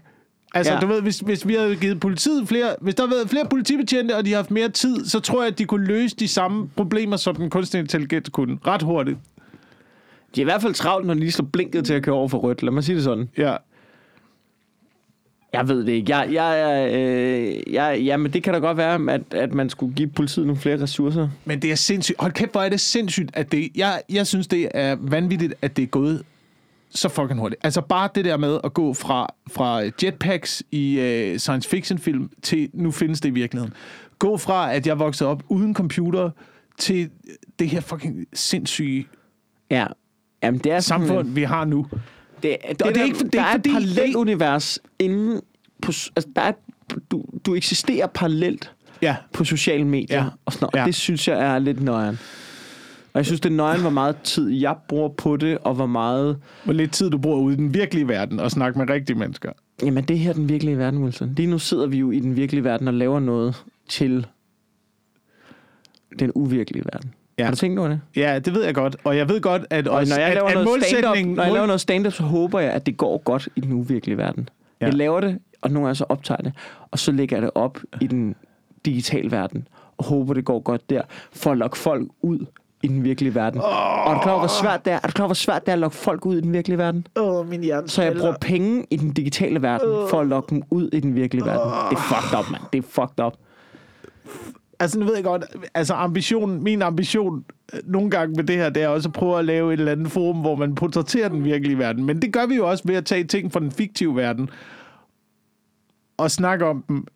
Altså, 0.54 0.72
ja. 0.72 0.80
Du 0.80 0.86
ved, 0.86 1.02
hvis, 1.02 1.18
hvis 1.18 1.48
vi 1.48 1.54
havde 1.54 1.76
givet 1.76 2.00
politiet 2.00 2.48
flere... 2.48 2.76
Hvis 2.80 2.94
der 2.94 3.06
havde 3.06 3.16
været 3.16 3.30
flere 3.30 3.46
politibetjente, 3.50 4.16
og 4.16 4.24
de 4.24 4.30
havde 4.30 4.42
haft 4.42 4.50
mere 4.50 4.68
tid, 4.68 5.06
så 5.06 5.20
tror 5.20 5.42
jeg, 5.42 5.52
at 5.52 5.58
de 5.58 5.64
kunne 5.64 5.86
løse 5.86 6.16
de 6.16 6.28
samme 6.28 6.68
problemer, 6.76 7.16
som 7.16 7.36
den 7.36 7.50
kunstige 7.50 7.80
intelligens 7.80 8.28
kunne. 8.28 8.58
Ret 8.66 8.82
hurtigt. 8.82 9.18
De 10.34 10.40
er 10.40 10.44
i 10.44 10.44
hvert 10.44 10.62
fald 10.62 10.74
travlt, 10.74 11.06
når 11.06 11.14
de 11.14 11.20
lige 11.20 11.32
slår 11.32 11.46
blinket 11.52 11.84
til 11.84 11.94
at 11.94 12.02
køre 12.02 12.14
over 12.14 12.28
for 12.28 12.38
rødt. 12.38 12.62
Lad 12.62 12.72
mig 12.72 12.84
sige 12.84 12.96
det 12.96 13.04
sådan. 13.04 13.28
Ja. 13.38 13.56
Jeg 15.52 15.68
ved 15.68 15.86
det 15.86 15.92
ikke. 15.92 16.16
Jeg, 16.16 16.32
jeg, 16.32 16.88
øh, 16.94 17.72
jeg, 17.74 18.00
jamen, 18.00 18.32
det 18.32 18.42
kan 18.42 18.52
da 18.52 18.58
godt 18.58 18.76
være, 18.76 19.12
at, 19.12 19.22
at 19.30 19.54
man 19.54 19.70
skulle 19.70 19.94
give 19.94 20.08
politiet 20.08 20.46
nogle 20.46 20.60
flere 20.60 20.82
ressourcer. 20.82 21.28
Men 21.44 21.62
det 21.62 21.70
er 21.70 21.74
sindssygt. 21.74 22.20
Hold 22.20 22.32
kæft, 22.32 22.52
hvor 22.52 22.62
er 22.62 22.68
det 22.68 22.80
sindssygt, 22.80 23.30
at 23.34 23.52
det... 23.52 23.68
Jeg, 23.76 24.02
jeg 24.10 24.26
synes, 24.26 24.46
det 24.46 24.68
er 24.74 24.96
vanvittigt, 25.00 25.54
at 25.62 25.76
det 25.76 25.82
er 25.82 25.86
gået 25.86 26.22
så 26.94 27.08
fucking 27.08 27.40
hurtigt. 27.40 27.60
Altså 27.64 27.80
bare 27.80 28.08
det 28.14 28.24
der 28.24 28.36
med 28.36 28.58
at 28.64 28.74
gå 28.74 28.94
fra, 28.94 29.26
fra 29.52 29.82
jetpacks 30.02 30.62
i 30.70 30.98
øh, 31.00 31.38
science 31.38 31.68
fiction 31.68 31.98
film 31.98 32.30
til 32.42 32.70
nu 32.72 32.90
findes 32.90 33.20
det 33.20 33.28
i 33.28 33.32
virkeligheden. 33.32 33.74
Gå 34.18 34.36
fra, 34.36 34.74
at 34.74 34.86
jeg 34.86 34.98
voksede 34.98 35.30
op 35.30 35.42
uden 35.48 35.74
computer, 35.74 36.30
til 36.78 37.10
det 37.58 37.68
her 37.68 37.80
fucking 37.80 38.26
sindssyge 38.32 39.06
Ja. 39.70 39.86
Jamen, 40.42 40.60
det 40.60 40.72
er 40.72 40.80
sådan, 40.80 41.06
samfund, 41.06 41.28
vi 41.28 41.42
har 41.42 41.64
nu. 41.64 41.86
Det, 41.90 42.00
det, 42.42 42.78
det 42.78 42.86
er 42.86 42.90
det 42.90 42.96
er 43.00 43.04
ikke- 43.04 43.04
ikke, 43.04 43.18
det 43.18 43.34
er 43.34 43.42
der 43.42 43.48
er 43.48 43.54
ikke 43.54 43.68
et 43.68 43.72
parallelt 43.72 44.16
univers 44.16 44.78
inden 44.98 45.40
på, 45.82 45.86
altså, 46.16 46.28
der 46.36 46.42
er, 46.42 46.52
du, 47.10 47.24
du 47.46 47.54
eksisterer 47.54 48.06
parallelt 48.06 48.72
Ja. 49.02 49.16
på 49.32 49.44
sociale 49.44 49.84
medier 49.84 50.18
Ja. 50.24 50.28
og 50.44 50.52
sådan 50.52 50.64
noget. 50.64 50.74
Ja. 50.74 50.80
Ja. 50.80 50.86
Det 50.86 50.94
synes 50.94 51.28
jeg 51.28 51.40
er 51.54 51.58
lidt 51.58 51.82
nøjeren. 51.82 52.18
Og 53.14 53.18
jeg 53.18 53.26
synes, 53.26 53.40
det 53.40 53.50
er 53.50 53.54
nøjeren, 53.54 53.80
hvor 53.80 53.90
meget 53.90 54.16
tid 54.22 54.48
jeg 54.50 54.76
bruger 54.88 55.08
på 55.08 55.36
det, 55.36 55.58
og 55.58 55.74
hvor 55.74 55.86
meget... 55.86 56.38
Hvor 56.64 56.72
lidt 56.72 56.92
tid 56.92 57.10
du 57.10 57.18
bruger 57.18 57.38
ude 57.38 57.54
i 57.54 57.56
den 57.56 57.74
virkelige 57.74 58.08
verden 58.08 58.40
og 58.40 58.50
snakke 58.50 58.78
med 58.78 58.90
rigtige 58.90 59.18
mennesker. 59.18 59.52
Jamen, 59.82 60.04
det 60.04 60.18
her 60.18 60.30
er 60.30 60.34
den 60.34 60.48
virkelige 60.48 60.78
verden, 60.78 61.02
Wilson. 61.02 61.34
Lige 61.36 61.50
nu 61.50 61.58
sidder 61.58 61.86
vi 61.86 61.98
jo 61.98 62.10
i 62.10 62.20
den 62.20 62.36
virkelige 62.36 62.64
verden 62.64 62.88
og 62.88 62.94
laver 62.94 63.20
noget 63.20 63.64
til 63.88 64.26
den 66.18 66.32
uvirkelige 66.34 66.84
verden. 66.92 67.14
Ja. 67.38 67.44
Har 67.44 67.50
du 67.50 67.56
tænkt 67.56 67.78
over 67.78 67.88
det? 67.88 68.00
Ja, 68.16 68.38
det 68.38 68.54
ved 68.54 68.64
jeg 68.64 68.74
godt. 68.74 68.96
Og 69.04 69.16
jeg 69.16 69.28
ved 69.28 69.40
godt, 69.40 69.62
at, 69.70 69.88
Og 69.88 69.96
også, 69.96 70.14
når 70.14 70.20
jeg 70.20 70.28
at, 70.28 70.34
laver 70.34 70.48
at 70.48 70.54
noget 70.54 70.68
målsætningen... 70.68 71.34
når 71.34 71.42
jeg 71.42 71.52
laver 71.52 71.66
noget 71.66 71.80
stand-up, 71.80 72.12
så 72.12 72.22
håber 72.22 72.60
jeg, 72.60 72.72
at 72.72 72.86
det 72.86 72.96
går 72.96 73.18
godt 73.18 73.48
i 73.56 73.60
den 73.60 73.72
uvirkelige 73.72 74.16
verden. 74.16 74.48
Ja. 74.80 74.86
Jeg 74.86 74.94
laver 74.94 75.20
det, 75.20 75.38
og 75.60 75.70
nogle 75.70 75.86
gange 75.86 75.96
så 75.96 76.04
optager 76.08 76.42
det, 76.42 76.52
og 76.90 76.98
så 76.98 77.12
lægger 77.12 77.36
jeg 77.36 77.42
det 77.42 77.50
op 77.54 77.78
i 78.00 78.06
den 78.06 78.34
digitale 78.84 79.30
verden, 79.30 79.68
og 79.96 80.04
håber, 80.04 80.34
det 80.34 80.44
går 80.44 80.60
godt 80.60 80.90
der, 80.90 81.02
for 81.32 81.52
at 81.52 81.58
lokke 81.58 81.78
folk 81.78 82.08
ud 82.22 82.46
i 82.84 82.86
den 82.86 83.04
virkelige 83.04 83.34
verden. 83.34 83.60
Oh. 83.60 84.06
Og 84.06 84.10
er 84.10 84.14
du 84.14 84.20
klar 84.20 84.32
over, 84.32 84.40
hvor 84.40 84.48
svært 84.62 84.84
det 84.84 84.92
er? 84.92 84.96
Er 84.96 85.06
du 85.06 85.12
klar 85.12 85.22
over, 85.24 85.28
hvor 85.28 85.34
svært 85.34 85.66
det 85.66 85.68
er 85.68 85.72
at 85.72 85.78
lokke 85.78 85.96
folk 85.96 86.26
ud 86.26 86.36
i 86.36 86.40
den 86.40 86.52
virkelige 86.52 86.78
verden? 86.78 87.06
Åh, 87.16 87.48
min 87.48 87.62
hjerne 87.62 87.88
Så 87.88 88.02
jeg 88.02 88.16
bruger 88.16 88.34
penge 88.40 88.86
i 88.90 88.96
den 88.96 89.12
digitale 89.12 89.62
verden, 89.62 90.08
for 90.10 90.20
at 90.20 90.26
lokke 90.26 90.50
dem 90.50 90.62
ud 90.70 90.88
i 90.92 91.00
den 91.00 91.14
virkelige 91.14 91.46
verden. 91.46 91.72
Det 91.90 91.96
er 91.96 92.02
fucked 92.02 92.38
up, 92.38 92.50
mand. 92.50 92.62
Det 92.72 92.78
er 92.78 92.82
fucked 92.82 93.24
up. 93.24 93.34
Altså, 94.80 94.98
nu 94.98 95.06
ved 95.06 95.14
jeg 95.14 95.24
godt, 95.24 95.44
altså 95.74 95.94
ambition, 95.94 96.62
min 96.62 96.82
ambition 96.82 97.44
øh, 97.74 97.80
nogle 97.84 98.10
gange 98.10 98.34
med 98.34 98.44
det 98.44 98.56
her, 98.56 98.70
det 98.70 98.82
er 98.82 98.88
også 98.88 99.08
at 99.08 99.12
prøve 99.12 99.38
at 99.38 99.44
lave 99.44 99.74
et 99.74 99.78
eller 99.78 99.92
andet 99.92 100.12
forum, 100.12 100.36
hvor 100.36 100.56
man 100.56 100.74
portrætterer 100.74 101.28
den 101.28 101.44
virkelige 101.44 101.78
verden. 101.78 102.04
Men 102.04 102.22
det 102.22 102.32
gør 102.32 102.46
vi 102.46 102.54
jo 102.54 102.70
også 102.70 102.84
ved 102.86 102.94
at 102.94 103.04
tage 103.04 103.24
ting 103.24 103.52
fra 103.52 103.60
den 103.60 103.70
fiktive 103.70 104.16
verden 104.16 104.50
og 106.16 106.30
snakke 106.30 106.66
om 106.66 106.84
dem 106.88 107.06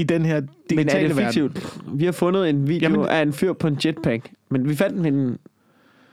i 0.00 0.02
den 0.02 0.24
her 0.24 0.40
digitale 0.70 0.84
Men 0.84 0.88
er 0.88 1.08
det 1.08 1.16
verden. 1.16 1.32
fiktivt? 1.32 1.78
Vi 1.92 2.04
har 2.04 2.12
fundet 2.12 2.48
en 2.50 2.68
video 2.68 2.90
Jamen- 2.90 3.08
af 3.08 3.22
en 3.22 3.32
fyr 3.32 3.52
på 3.52 3.66
en 3.66 3.78
jetpack, 3.84 4.30
men 4.50 4.68
vi 4.68 4.74
fandt 4.76 5.06
en... 5.06 5.38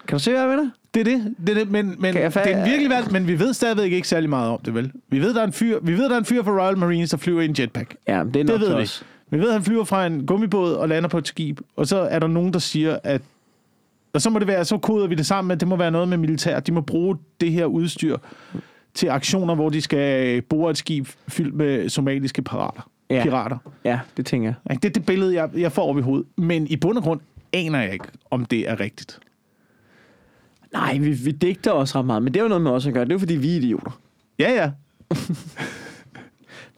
Kan 0.08 0.18
du 0.18 0.20
se, 0.24 0.32
hvad 0.32 0.42
jeg 0.42 0.50
mener? 0.50 0.70
Det 0.94 1.00
er 1.00 1.04
det. 1.04 1.36
det, 1.48 1.50
er 1.50 1.54
det. 1.64 1.72
Men, 1.72 1.96
men 2.00 2.14
det 2.16 2.24
er 2.24 2.30
den 2.30 2.66
virkelige 2.66 2.90
verden, 2.90 3.14
men 3.14 3.28
vi 3.28 3.40
ved 3.40 3.54
stadigvæk 3.54 3.92
ikke 3.92 4.08
særlig 4.08 4.30
meget 4.30 4.50
om 4.50 4.60
det, 4.66 4.74
vel? 4.74 4.92
Vi 5.10 5.20
ved, 5.22 5.34
der 5.34 5.42
er 5.42 5.46
en 5.46 5.54
fyr, 5.54 5.80
vi 5.82 5.94
ved, 5.94 6.04
der 6.10 6.16
er 6.16 6.20
en 6.20 6.26
fyr 6.26 6.44
fra 6.44 6.52
Royal 6.52 6.78
Marines, 6.78 7.10
der 7.10 7.18
flyver 7.18 7.42
i 7.42 7.46
en 7.46 7.56
jetpack. 7.60 7.96
Ja, 8.08 8.14
det 8.14 8.20
er 8.20 8.24
Det 8.32 8.46
nok 8.46 8.60
ved 8.60 8.68
så 8.68 8.76
vi. 8.76 8.82
også. 8.82 9.04
Vi 9.30 9.38
ved, 9.40 9.48
at 9.48 9.54
han 9.54 9.64
flyver 9.64 9.84
fra 9.84 10.06
en 10.08 10.26
gummibåd 10.26 10.74
og 10.74 10.90
lander 10.90 11.10
på 11.10 11.18
et 11.18 11.28
skib, 11.28 11.60
og 11.76 11.88
så 11.88 11.98
er 11.98 12.20
der 12.20 12.28
nogen, 12.28 12.54
der 12.54 12.60
siger, 12.60 12.98
at 13.04 13.22
og 14.14 14.22
så 14.22 14.30
må 14.30 14.40
det 14.40 14.48
være, 14.48 14.66
så 14.66 14.78
koder 14.78 15.08
vi 15.08 15.16
det 15.16 15.26
sammen 15.26 15.48
med, 15.48 15.58
det 15.58 15.68
må 15.68 15.76
være 15.76 15.92
noget 15.92 16.08
med 16.08 16.18
militær. 16.18 16.60
De 16.60 16.72
må 16.72 16.82
bruge 16.82 17.18
det 17.42 17.52
her 17.52 17.66
udstyr 17.66 18.18
til 18.94 19.08
aktioner, 19.08 19.56
hvor 19.56 19.70
de 19.70 19.82
skal 19.82 20.42
bore 20.42 20.72
et 20.72 20.78
skib 20.78 21.08
fyldt 21.28 21.56
med 21.56 21.90
somaliske 21.90 22.42
pirater. 22.42 22.90
Ja. 23.10 23.24
pirater. 23.24 23.58
Ja, 23.84 24.00
det 24.18 24.26
tænker 24.26 24.54
jeg. 24.70 24.84
Det 24.84 24.90
er 24.90 24.94
det 24.94 25.06
billede, 25.06 25.34
jeg, 25.36 25.50
jeg 25.58 25.72
får 25.72 25.90
op 25.90 25.98
i 25.98 26.02
hovedet. 26.02 26.28
Men 26.38 26.68
i 26.68 26.76
bund 26.76 26.98
og 26.98 27.04
grund 27.04 27.20
aner 27.54 27.80
jeg 27.82 27.94
ikke, 27.94 28.06
om 28.32 28.46
det 28.46 28.70
er 28.70 28.80
rigtigt. 28.80 29.20
Nej, 30.74 30.98
vi, 30.98 31.12
vi 31.12 31.32
digter 31.32 31.72
også 31.72 32.00
ret 32.00 32.06
meget, 32.06 32.24
men 32.24 32.34
det 32.34 32.40
er 32.40 32.44
jo 32.44 32.50
noget 32.50 32.62
med 32.62 32.72
os 32.72 32.88
at 32.88 32.94
gøre. 32.94 33.04
Det 33.06 33.12
er 33.12 33.16
jo, 33.16 33.20
fordi 33.20 33.36
vi 33.36 33.52
er 33.54 33.58
idioter. 33.58 34.00
Ja, 34.40 34.52
ja. 34.54 34.72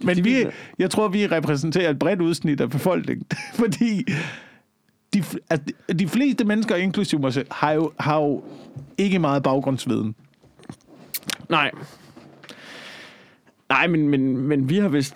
Men 0.01 0.23
vi- 0.25 0.45
jeg 0.79 0.91
tror, 0.91 1.07
vi 1.07 1.27
repræsenterer 1.27 1.89
et 1.89 1.99
bredt 1.99 2.21
udsnit 2.21 2.61
af 2.61 2.69
befolkningen. 2.69 3.25
Fordi 3.53 4.05
de, 5.13 5.23
altså, 5.49 5.65
de 5.99 6.07
fleste 6.07 6.45
mennesker, 6.45 6.75
inklusive 6.75 7.21
mig 7.21 7.33
selv, 7.33 7.47
har 7.51 7.71
jo, 7.71 7.91
har 7.99 8.15
jo 8.21 8.43
ikke 8.97 9.19
meget 9.19 9.43
baggrundsviden. 9.43 10.15
Nej. 11.49 11.71
Nej, 13.69 13.87
men, 13.87 14.09
men, 14.09 14.37
men 14.37 14.69
vi 14.69 14.77
har 14.77 14.89
vist... 14.89 15.15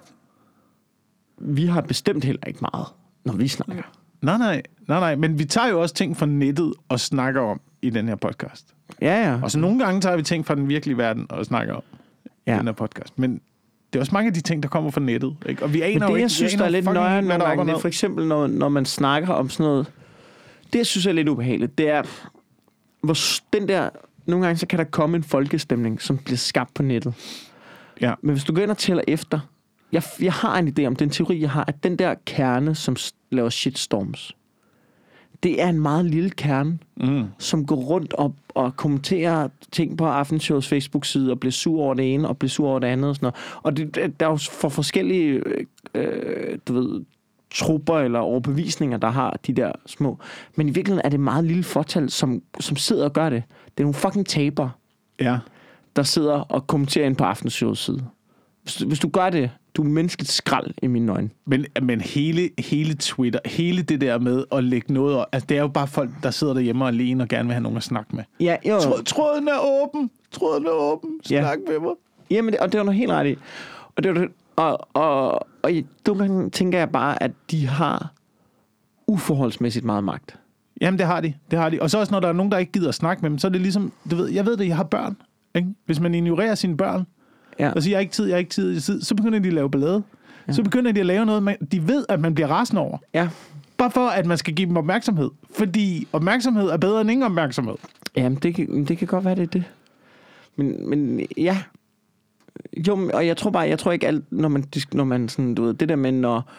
Vi 1.43 1.65
har 1.65 1.81
bestemt 1.81 2.23
heller 2.23 2.47
ikke 2.47 2.59
meget, 2.73 2.87
når 3.25 3.33
vi 3.33 3.47
snakker. 3.47 3.83
Nej, 4.21 4.37
nej, 4.37 4.61
nej, 4.87 4.99
nej. 4.99 5.15
Men 5.15 5.39
vi 5.39 5.45
tager 5.45 5.67
jo 5.67 5.81
også 5.81 5.95
ting 5.95 6.17
fra 6.17 6.25
nettet 6.25 6.73
og 6.89 6.99
snakker 6.99 7.41
om 7.41 7.61
i 7.81 7.89
den 7.89 8.07
her 8.07 8.15
podcast. 8.15 8.65
Ja, 9.01 9.29
ja. 9.29 9.39
Og 9.43 9.51
så 9.51 9.59
nogle 9.59 9.85
gange 9.85 10.01
tager 10.01 10.15
vi 10.15 10.23
ting 10.23 10.45
fra 10.45 10.55
den 10.55 10.69
virkelige 10.69 10.97
verden 10.97 11.25
og 11.29 11.45
snakker 11.45 11.73
om 11.73 11.83
ja. 12.47 12.55
i 12.55 12.57
den 12.57 12.67
her 12.67 12.73
podcast. 12.73 13.19
Men 13.19 13.41
det 13.93 13.99
er 13.99 14.01
også 14.01 14.13
mange 14.13 14.27
af 14.27 14.33
de 14.33 14.41
ting, 14.41 14.63
der 14.63 14.69
kommer 14.69 14.91
fra 14.91 15.01
nettet. 15.01 15.35
Ikke? 15.45 15.63
Og 15.63 15.73
vi 15.73 15.81
aner 15.81 15.93
Men 15.93 16.01
jo 16.01 16.07
det, 16.07 16.13
ikke, 16.13 16.21
jeg 16.21 16.31
synes, 16.31 16.53
der 16.53 16.65
er 16.65 16.69
lidt 16.69 16.85
nøjere 16.85 17.21
nogle 17.21 17.43
gange, 17.43 17.65
det 17.65 17.73
er 17.73 17.79
for 17.79 17.87
eksempel, 17.87 18.27
når, 18.27 18.47
når 18.47 18.69
man 18.69 18.85
snakker 18.85 19.33
om 19.33 19.49
sådan 19.49 19.63
noget... 19.63 19.91
Det, 20.73 20.79
jeg 20.79 20.85
synes 20.85 21.05
er 21.05 21.11
lidt 21.11 21.27
ubehageligt, 21.29 21.77
det 21.77 21.89
er, 21.89 22.03
hvor 23.03 23.17
den 23.53 23.67
der... 23.67 23.89
nogle 24.25 24.45
gange 24.45 24.57
så 24.57 24.67
kan 24.67 24.79
der 24.79 24.85
komme 24.85 25.17
en 25.17 25.23
folkestemning, 25.23 26.01
som 26.01 26.17
bliver 26.17 26.37
skabt 26.37 26.73
på 26.73 26.83
nettet. 26.83 27.13
Ja. 28.01 28.13
Men 28.21 28.31
hvis 28.31 28.43
du 28.43 28.53
går 28.53 28.61
ind 28.61 28.71
og 28.71 28.77
tæller 28.77 29.03
efter, 29.07 29.39
jeg, 29.91 30.03
jeg 30.21 30.33
har 30.33 30.57
en 30.59 30.67
idé 30.79 30.85
om 30.85 30.95
den 30.95 31.09
teori, 31.09 31.41
jeg 31.41 31.49
har, 31.51 31.63
at 31.67 31.83
den 31.83 31.95
der 31.95 32.15
kerne, 32.25 32.75
som 32.75 32.95
laver 33.29 33.49
shitstorms, 33.49 34.35
det 35.43 35.61
er 35.61 35.69
en 35.69 35.79
meget 35.79 36.05
lille 36.05 36.29
kerne, 36.29 36.79
Mm. 36.95 37.23
som 37.39 37.65
går 37.65 37.75
rundt 37.75 38.13
og, 38.13 38.35
og 38.49 38.75
kommenterer 38.75 39.47
ting 39.71 39.97
på 39.97 40.05
Aftenshows 40.05 40.67
Facebook-side, 40.67 41.31
og 41.31 41.39
bliver 41.39 41.51
sur 41.51 41.81
over 41.81 41.93
det 41.93 42.13
ene, 42.13 42.27
og 42.27 42.37
bliver 42.37 42.49
sur 42.49 42.67
over 42.69 42.79
det 42.79 42.87
andet, 42.87 43.09
og 43.09 43.15
sådan 43.15 43.25
noget. 43.25 43.59
Og 43.63 43.77
det, 43.77 43.95
det- 43.95 44.19
der 44.19 44.25
er 44.25 44.29
jo 44.29 44.37
for 44.51 44.69
forskellige, 44.69 45.29
øh, 45.45 45.65
øh, 45.95 46.57
du 46.67 46.73
ved, 46.73 47.03
trupper 47.53 47.97
eller 47.99 48.19
overbevisninger, 48.19 48.97
der 48.97 49.09
har 49.09 49.39
de 49.47 49.53
der 49.53 49.71
små. 49.85 50.17
Men 50.55 50.69
i 50.69 50.71
virkeligheden 50.71 51.05
er 51.05 51.09
det 51.09 51.19
meget 51.19 51.43
lille 51.45 51.63
fortal, 51.63 52.09
som, 52.09 52.41
som 52.59 52.77
sidder 52.77 53.03
og 53.05 53.13
gør 53.13 53.29
det. 53.29 53.43
Det 53.65 53.79
er 53.79 53.83
nogle 53.83 53.93
fucking 53.93 54.25
taber, 54.27 54.69
Ja. 55.19 55.37
der 55.95 56.03
sidder 56.03 56.33
og 56.33 56.67
kommenterer 56.67 57.05
ind 57.05 57.15
på 57.15 57.23
Aftenshows 57.23 57.79
side. 57.79 58.05
Hvis, 58.63 58.75
du- 58.75 58.87
hvis 58.87 58.99
du 58.99 59.07
gør 59.09 59.29
det, 59.29 59.51
du 59.75 59.81
er 59.83 59.87
menneskeligt 59.87 60.31
skrald 60.31 60.73
i 60.83 60.87
mine 60.87 61.11
øjne. 61.11 61.29
Men, 61.45 61.65
men 61.81 62.01
hele, 62.01 62.49
hele 62.59 62.93
Twitter, 62.93 63.39
hele 63.45 63.81
det 63.81 64.01
der 64.01 64.19
med 64.19 64.43
at 64.51 64.63
lægge 64.63 64.93
noget... 64.93 65.15
over- 65.15 65.25
Altså, 65.31 65.47
det 65.47 65.57
er 65.57 65.61
jo 65.61 65.67
bare 65.67 65.87
folk, 65.87 66.09
der 66.23 66.31
sidder 66.31 66.53
derhjemme 66.53 66.83
og 66.85 66.87
alene 66.87 67.23
og 67.23 67.27
gerne 67.27 67.47
vil 67.47 67.53
have 67.53 67.63
nogen 67.63 67.77
at 67.77 67.83
snakke 67.83 68.15
med. 68.15 68.23
Ja, 68.39 68.55
jo. 68.69 68.79
Tråd, 68.79 69.03
tråden 69.03 69.47
er 69.47 69.57
åben. 69.83 70.11
Tråden 70.31 70.65
er 70.65 70.71
åben. 70.71 71.09
Ja. 71.31 71.41
Snak 71.41 71.57
med 71.67 71.79
mig. 71.79 71.91
Jamen, 72.31 72.51
det, 72.53 72.59
og 72.59 72.71
det 72.71 72.77
var 72.77 72.83
noget 72.83 72.97
helt 72.99 73.11
ret 73.11 73.27
i. 73.27 73.35
Og, 73.95 74.03
det 74.03 74.15
var, 74.15 74.27
og, 74.55 74.87
og, 74.93 75.31
og 75.63 75.71
nogle 76.07 76.23
gange 76.27 76.49
tænker 76.49 76.77
jeg 76.79 76.89
bare, 76.89 77.23
at 77.23 77.31
de 77.51 77.67
har 77.67 78.13
uforholdsmæssigt 79.07 79.85
meget 79.85 80.03
magt. 80.03 80.39
Jamen, 80.81 80.97
det 80.97 81.07
har 81.07 81.21
de. 81.21 81.33
Det 81.51 81.59
har 81.59 81.69
de. 81.69 81.81
Og 81.81 81.89
så 81.89 81.99
også, 81.99 82.11
når 82.11 82.19
der 82.19 82.27
er 82.27 82.33
nogen, 82.33 82.51
der 82.51 82.57
ikke 82.57 82.71
gider 82.71 82.89
at 82.89 82.95
snakke 82.95 83.21
med 83.21 83.29
dem, 83.29 83.37
så 83.37 83.47
er 83.47 83.51
det 83.51 83.61
ligesom... 83.61 83.91
Du 84.11 84.15
ved, 84.15 84.29
jeg 84.29 84.45
ved 84.45 84.57
det, 84.57 84.67
jeg 84.67 84.75
har 84.75 84.83
børn. 84.83 85.17
Ikke? 85.55 85.67
Hvis 85.85 85.99
man 85.99 86.15
ignorerer 86.15 86.55
sine 86.55 86.77
børn, 86.77 87.03
Ja. 87.61 87.71
og 87.71 87.83
siger, 87.83 87.91
jeg 87.91 87.97
har 87.97 88.01
ikke 88.01 88.13
tid, 88.13 88.25
jeg 88.25 88.33
har 88.33 88.39
ikke 88.39 88.51
tid, 88.51 88.67
jeg 88.67 88.75
har 88.75 88.81
tid, 88.81 89.01
så 89.01 89.15
begynder 89.15 89.39
de 89.39 89.47
at 89.47 89.53
lave 89.53 89.71
ballade. 89.71 90.03
Ja. 90.47 90.53
Så 90.53 90.63
begynder 90.63 90.91
de 90.91 90.99
at 90.99 91.05
lave 91.05 91.25
noget, 91.25 91.43
man, 91.43 91.57
de 91.71 91.87
ved, 91.87 92.05
at 92.09 92.19
man 92.19 92.33
bliver 92.33 92.47
rasende 92.47 92.81
over. 92.81 92.97
Ja. 93.13 93.29
Bare 93.77 93.91
for, 93.91 94.07
at 94.07 94.25
man 94.25 94.37
skal 94.37 94.53
give 94.53 94.67
dem 94.67 94.77
opmærksomhed. 94.77 95.29
Fordi 95.57 96.07
opmærksomhed 96.13 96.69
er 96.69 96.77
bedre 96.77 97.01
end 97.01 97.11
ingen 97.11 97.25
opmærksomhed. 97.25 97.75
Jamen, 98.15 98.37
det 98.37 98.55
kan, 98.55 98.85
det 98.85 98.97
kan 98.97 99.07
godt 99.07 99.25
være, 99.25 99.35
det 99.35 99.43
er 99.43 99.47
det. 99.47 99.63
Men, 100.55 100.89
men 100.89 101.27
ja. 101.37 101.57
Jo, 102.87 103.09
og 103.13 103.27
jeg 103.27 103.37
tror 103.37 103.49
bare, 103.49 103.67
jeg 103.67 103.79
tror 103.79 103.91
ikke 103.91 104.07
alt, 104.07 104.31
når 104.31 104.49
man, 104.49 104.65
når 104.93 105.03
man 105.03 105.29
sådan, 105.29 105.55
du 105.55 105.63
ved, 105.63 105.73
det 105.73 105.89
der 105.89 105.95
med, 105.95 106.11
når, 106.11 106.51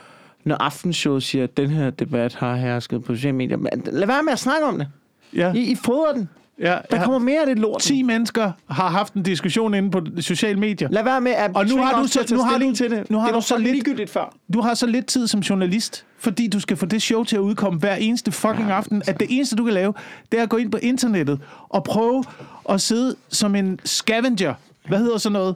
når 0.44 0.56
Aftenshow 0.56 1.18
siger, 1.18 1.44
at 1.44 1.56
den 1.56 1.70
her 1.70 1.90
debat 1.90 2.34
har 2.34 2.56
hersket 2.56 3.04
på 3.04 3.14
sociale 3.14 3.36
medier, 3.36 3.58
lad 3.86 4.06
være 4.06 4.22
med 4.22 4.32
at 4.32 4.38
snakke 4.38 4.66
om 4.66 4.78
det. 4.78 4.88
Ja. 5.34 5.52
I, 5.52 5.70
I 5.70 5.74
fodrer 5.74 6.12
den. 6.12 6.28
Ja, 6.62 6.66
Der 6.90 6.96
ja. 6.96 7.04
kommer 7.04 7.18
mere 7.18 7.40
af 7.40 7.46
det 7.46 7.58
lort. 7.58 7.80
10 7.80 8.02
mennesker 8.02 8.52
har 8.70 8.88
haft 8.90 9.14
en 9.14 9.22
diskussion 9.22 9.74
inde 9.74 9.90
på 9.90 10.00
sociale 10.20 10.58
medier. 10.60 10.88
Lad 10.90 11.04
være 11.04 11.20
med 11.20 11.32
at 11.32 11.50
Og 11.54 11.66
nu 11.66 11.76
har 11.76 12.02
du 12.02 12.06
så- 12.08 12.26
nu 12.34 12.42
har 12.42 12.58
du- 12.58 12.74
til 12.74 12.90
det. 12.90 13.10
nu 13.10 13.18
har 13.18 13.26
det 13.26 13.34
du 13.34 13.40
så 13.40 13.48
så 13.48 13.56
lidt- 13.56 14.10
før. 14.10 14.34
Du 14.54 14.60
har 14.60 14.74
så 14.74 14.86
lidt 14.86 15.06
tid 15.06 15.26
som 15.26 15.40
journalist, 15.40 16.04
fordi 16.18 16.48
du 16.48 16.60
skal 16.60 16.76
få 16.76 16.86
det 16.86 17.02
show 17.02 17.24
til 17.24 17.36
at 17.36 17.40
udkomme 17.40 17.78
hver 17.78 17.94
eneste 17.94 18.32
fucking 18.32 18.70
aften, 18.70 19.02
at 19.06 19.20
det 19.20 19.26
eneste, 19.30 19.56
du 19.56 19.64
kan 19.64 19.74
lave, 19.74 19.94
det 20.32 20.38
er 20.38 20.42
at 20.42 20.48
gå 20.48 20.56
ind 20.56 20.70
på 20.70 20.78
internettet 20.82 21.40
og 21.68 21.84
prøve 21.84 22.24
at 22.68 22.80
sidde 22.80 23.16
som 23.28 23.54
en 23.54 23.78
scavenger. 23.84 24.54
Hvad 24.88 24.98
hedder 24.98 25.18
sådan 25.18 25.32
noget? 25.32 25.54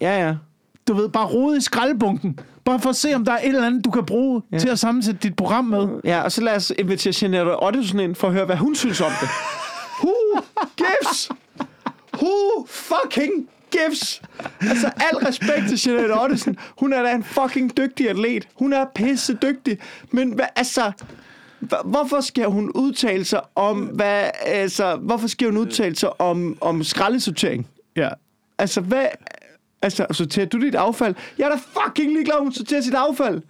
Ja, 0.00 0.26
ja. 0.26 0.34
Du 0.88 0.94
ved, 0.94 1.08
bare 1.08 1.26
rode 1.26 1.56
i 1.56 1.60
skraldebunken. 1.60 2.38
Bare 2.64 2.80
for 2.80 2.90
at 2.90 2.96
se, 2.96 3.14
om 3.14 3.24
der 3.24 3.32
er 3.32 3.38
et 3.38 3.46
eller 3.48 3.66
andet, 3.66 3.84
du 3.84 3.90
kan 3.90 4.04
bruge 4.04 4.42
ja. 4.52 4.58
til 4.58 4.68
at 4.68 4.78
sammensætte 4.78 5.20
dit 5.22 5.36
program 5.36 5.64
med. 5.64 5.88
Ja, 6.04 6.22
og 6.22 6.32
så 6.32 6.40
lad 6.40 6.56
os 6.56 6.72
invitere 6.78 7.12
Jeanette 7.22 7.62
Ottesen 7.62 8.00
ind 8.00 8.14
for 8.14 8.26
at 8.28 8.32
høre, 8.34 8.44
hvad 8.46 8.56
hun 8.56 8.74
synes 8.74 9.00
om 9.00 9.10
det. 9.20 9.28
Who 10.02 10.14
gives? 10.76 11.30
Who 12.14 12.66
fucking 12.66 13.48
gives? 13.70 14.22
Altså, 14.60 14.90
al 14.96 15.16
respekt 15.26 15.68
til 15.68 15.80
Jeanette 15.86 16.12
Ottesen. 16.12 16.58
Hun 16.78 16.92
er 16.92 17.02
da 17.02 17.12
en 17.12 17.24
fucking 17.24 17.76
dygtig 17.76 18.10
atlet. 18.10 18.48
Hun 18.54 18.72
er 18.72 18.84
pisse 18.94 19.34
dygtig. 19.42 19.78
Men 20.10 20.32
hvad, 20.32 20.46
altså... 20.56 20.92
Hvorfor 21.84 22.20
skal 22.20 22.46
hun 22.46 22.70
udtale 22.74 23.24
sig 23.24 23.40
om, 23.54 23.80
hvad, 23.80 24.30
altså, 24.42 24.96
hvorfor 24.96 25.28
skal 25.28 25.46
hun 25.46 25.56
udtale 25.56 25.96
sig 25.96 26.20
om, 26.20 26.58
om 26.60 26.84
skraldesortering? 26.84 27.68
Ja. 27.96 28.08
Altså, 28.58 28.80
hvad, 28.80 29.06
altså, 29.82 30.06
sorterer 30.10 30.46
du 30.46 30.60
dit 30.60 30.74
affald? 30.74 31.14
Jeg 31.38 31.44
er 31.44 31.48
da 31.48 31.56
fucking 31.56 32.12
ligeglad, 32.12 32.38
hun 32.38 32.52
sorterer 32.52 32.80
sit 32.80 32.94
affald. 32.94 33.42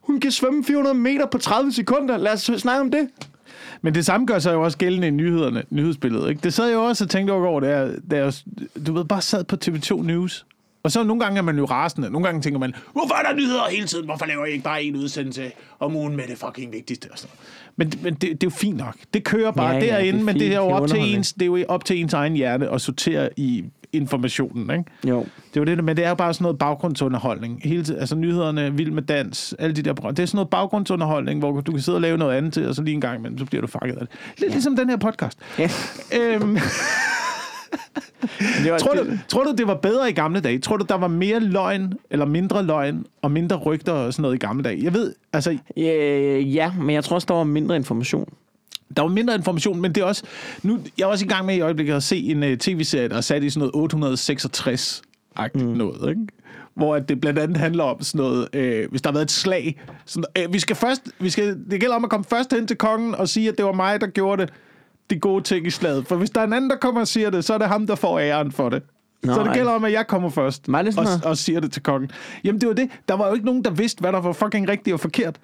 Hun 0.00 0.20
kan 0.20 0.30
svømme 0.30 0.64
400 0.64 0.94
meter 0.94 1.26
på 1.26 1.38
30 1.38 1.72
sekunder. 1.72 2.16
Lad 2.16 2.32
os 2.32 2.40
snakke 2.42 2.80
om 2.80 2.90
det. 2.90 3.08
Men 3.86 3.94
det 3.94 4.06
samme 4.06 4.26
gør 4.26 4.38
sig 4.38 4.52
jo 4.52 4.62
også 4.62 4.78
gældende 4.78 5.08
i 5.08 5.10
nyhederne, 5.10 5.62
nyhedsbilledet. 5.70 6.28
Ikke? 6.28 6.40
Det 6.40 6.54
sad 6.54 6.66
jeg 6.66 6.74
jo 6.74 6.84
også 6.84 7.04
og 7.04 7.10
tænkte 7.10 7.32
over, 7.32 7.60
da 7.60 7.78
jeg, 7.78 7.94
da 8.10 8.16
jeg, 8.16 8.32
du 8.86 8.92
ved, 8.92 9.04
bare 9.04 9.22
sad 9.22 9.44
på 9.44 9.56
TV2 9.64 10.02
News. 10.02 10.46
Og 10.82 10.92
så 10.92 11.02
nogle 11.02 11.22
gange 11.24 11.38
er 11.38 11.42
man 11.42 11.58
jo 11.58 11.64
rasende. 11.64 12.10
Nogle 12.10 12.26
gange 12.26 12.40
tænker 12.42 12.60
man, 12.60 12.74
hvorfor 12.92 13.14
er 13.14 13.22
der 13.22 13.36
nyheder 13.36 13.62
hele 13.70 13.86
tiden? 13.86 14.04
Hvorfor 14.04 14.26
laver 14.26 14.46
I 14.46 14.52
ikke 14.52 14.64
bare 14.64 14.82
en 14.82 14.96
udsendelse 14.96 15.52
om 15.80 15.96
ugen 15.96 16.16
med 16.16 16.24
det 16.28 16.38
fucking 16.38 16.72
vigtigste? 16.72 17.08
Og 17.12 17.18
sådan. 17.18 17.36
Men, 17.76 17.92
men 18.02 18.14
det, 18.14 18.20
det, 18.20 18.30
er 18.30 18.36
jo 18.44 18.50
fint 18.50 18.76
nok. 18.76 18.96
Det 19.14 19.24
kører 19.24 19.50
bare 19.50 19.74
Ja, 19.74 19.78
ja, 19.78 19.84
ja, 19.84 19.92
derinde, 19.92 20.18
det 20.18 20.26
men 20.26 20.34
det 20.34 20.52
er 20.52 20.56
jo 20.56 20.68
op 20.68 20.88
til, 20.88 21.14
ens, 21.14 21.32
det 21.32 21.42
er 21.42 21.46
jo 21.46 21.64
op 21.68 21.84
til 21.84 22.00
ens 22.00 22.12
egen 22.12 22.32
hjerne 22.32 22.70
at 22.70 22.80
sortere 22.80 23.28
i 23.36 23.64
informationen. 23.96 24.70
Ikke? 24.70 24.84
Jo. 25.08 25.20
Det 25.20 25.56
er 25.56 25.60
jo 25.60 25.64
det, 25.64 25.84
men 25.84 25.96
det 25.96 26.04
er 26.04 26.08
jo 26.08 26.14
bare 26.14 26.34
sådan 26.34 26.44
noget 26.44 26.58
baggrundsunderholdning. 26.58 27.60
Hele 27.64 27.84
tiden, 27.84 28.00
altså 28.00 28.16
nyhederne, 28.16 28.74
vild 28.74 28.90
med 28.90 29.02
dans, 29.02 29.54
alle 29.58 29.76
de 29.76 29.82
der 29.82 29.92
Det 29.92 30.18
er 30.18 30.26
sådan 30.26 30.36
noget 30.36 30.50
baggrundsunderholdning, 30.50 31.38
hvor 31.38 31.60
du 31.60 31.72
kan 31.72 31.80
sidde 31.80 31.96
og 31.96 32.02
lave 32.02 32.18
noget 32.18 32.36
andet 32.36 32.52
til, 32.52 32.68
og 32.68 32.74
så 32.74 32.82
lige 32.82 32.94
en 32.94 33.00
gang 33.00 33.18
imellem, 33.18 33.38
så 33.38 33.44
bliver 33.44 33.60
du 33.60 33.66
fanget 33.66 33.96
af 33.96 34.06
det. 34.06 34.08
Lidt 34.38 34.50
ja. 34.50 34.54
ligesom 34.54 34.76
den 34.76 34.88
her 34.88 34.96
podcast. 34.96 35.38
Ja. 35.58 35.70
Øhm, 36.18 36.58
Det 38.64 38.72
var, 38.72 38.78
tror, 38.78 38.94
du, 38.94 39.04
tror 39.28 39.44
du, 39.44 39.54
det 39.58 39.66
var 39.66 39.74
bedre 39.74 40.10
i 40.10 40.12
gamle 40.12 40.40
dage? 40.40 40.58
Tror 40.58 40.76
du, 40.76 40.84
der 40.88 40.94
var 40.94 41.08
mere 41.08 41.40
løgn, 41.40 41.92
eller 42.10 42.26
mindre 42.26 42.62
løgn, 42.62 43.06
og 43.22 43.30
mindre 43.30 43.56
rygter 43.56 43.92
og 43.92 44.12
sådan 44.12 44.22
noget 44.22 44.34
i 44.34 44.38
gamle 44.38 44.64
dage? 44.64 44.84
Jeg 44.84 44.94
ved, 44.94 45.14
altså, 45.32 45.58
ja, 45.76 46.38
ja, 46.38 46.72
men 46.78 46.90
jeg 46.90 47.04
tror 47.04 47.14
også, 47.14 47.26
der 47.26 47.34
var 47.34 47.44
mindre 47.44 47.76
information. 47.76 48.28
Der 48.96 49.02
var 49.02 49.08
mindre 49.08 49.34
information, 49.34 49.80
men 49.80 49.92
det 49.92 50.00
er 50.00 50.04
også... 50.04 50.22
Nu, 50.62 50.78
jeg 50.98 51.04
er 51.04 51.08
også 51.08 51.24
i 51.24 51.28
gang 51.28 51.46
med 51.46 51.56
i 51.56 51.60
øjeblikket 51.60 51.94
at 51.94 52.02
se 52.02 52.18
en 52.18 52.42
uh, 52.42 52.48
tv-serie, 52.48 53.08
der 53.08 53.16
er 53.16 53.20
sat 53.20 53.42
i 53.42 53.50
sådan 53.50 53.70
noget 53.74 53.94
866-agtigt 53.94 55.64
mm. 55.64 55.76
noget, 55.76 56.10
ikke? 56.10 56.26
Hvor 56.74 56.94
at 56.94 57.08
det 57.08 57.20
blandt 57.20 57.38
andet 57.38 57.56
handler 57.56 57.84
om 57.84 58.02
sådan 58.02 58.18
noget, 58.18 58.48
øh, 58.52 58.90
hvis 58.90 59.02
der 59.02 59.10
har 59.10 59.12
været 59.12 59.24
et 59.24 59.30
slag. 59.30 59.80
Sådan, 60.04 60.24
øh, 60.38 60.52
vi 60.52 60.58
skal 60.58 60.76
først, 60.76 61.02
vi 61.18 61.30
skal, 61.30 61.58
det 61.70 61.80
gælder 61.80 61.96
om 61.96 62.04
at 62.04 62.10
komme 62.10 62.24
først 62.24 62.52
hen 62.52 62.66
til 62.66 62.76
kongen 62.76 63.14
og 63.14 63.28
sige, 63.28 63.48
at 63.48 63.56
det 63.56 63.64
var 63.64 63.72
mig, 63.72 64.00
der 64.00 64.06
gjorde 64.06 64.42
det, 64.42 64.52
de 65.10 65.18
gode 65.18 65.44
ting 65.44 65.66
i 65.66 65.70
slaget. 65.70 66.06
For 66.06 66.16
hvis 66.16 66.30
der 66.30 66.40
er 66.40 66.44
en 66.44 66.52
anden, 66.52 66.70
der 66.70 66.76
kommer 66.76 67.00
og 67.00 67.08
siger 67.08 67.30
det, 67.30 67.44
så 67.44 67.54
er 67.54 67.58
det 67.58 67.68
ham, 67.68 67.86
der 67.86 67.94
får 67.94 68.18
æren 68.18 68.52
for 68.52 68.68
det. 68.68 68.82
Nå, 69.22 69.34
så 69.34 69.44
det 69.44 69.52
gælder 69.54 69.72
om, 69.72 69.84
at 69.84 69.92
jeg 69.92 70.06
kommer 70.06 70.30
først 70.30 70.66
det 70.66 70.98
og, 70.98 71.06
og 71.24 71.36
siger 71.36 71.60
det 71.60 71.72
til 71.72 71.82
kongen. 71.82 72.10
Jamen, 72.44 72.60
det 72.60 72.68
var 72.68 72.74
det. 72.74 72.90
Der 73.08 73.14
var 73.14 73.28
jo 73.28 73.34
ikke 73.34 73.46
nogen, 73.46 73.64
der 73.64 73.70
vidste, 73.70 74.00
hvad 74.00 74.12
der 74.12 74.20
var 74.20 74.32
fucking 74.32 74.68
rigtigt 74.68 74.94
og 74.94 75.00
forkert. 75.00 75.38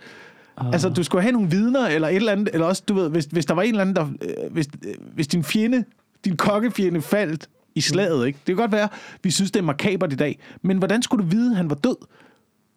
Ah. 0.66 0.72
Altså, 0.72 0.88
du 0.88 1.02
skulle 1.02 1.22
have 1.22 1.32
nogle 1.32 1.50
vidner, 1.50 1.86
eller 1.86 2.08
et 2.08 2.16
eller 2.16 2.32
andet, 2.32 2.48
eller 2.52 2.66
også, 2.66 2.82
du 2.88 2.94
ved, 2.94 3.10
hvis, 3.10 3.24
hvis 3.24 3.46
der 3.46 3.54
var 3.54 3.62
en 3.62 3.68
eller 3.68 3.80
anden, 3.80 3.96
der, 3.96 4.06
øh, 4.22 4.52
hvis, 4.52 4.68
øh, 4.86 4.94
hvis 5.14 5.26
din 5.26 5.44
fjende, 5.44 5.84
din 6.24 6.36
kokkefjende 6.36 7.02
faldt 7.02 7.48
i 7.74 7.80
slaget, 7.80 8.26
ikke? 8.26 8.38
Det 8.46 8.46
kan 8.46 8.56
godt 8.56 8.72
være, 8.72 8.88
vi 9.22 9.30
synes, 9.30 9.50
det 9.50 9.60
er 9.60 9.64
makabert 9.64 10.12
i 10.12 10.16
dag, 10.16 10.38
men 10.62 10.78
hvordan 10.78 11.02
skulle 11.02 11.24
du 11.24 11.30
vide, 11.30 11.50
at 11.50 11.56
han 11.56 11.70
var 11.70 11.76
død? 11.76 11.96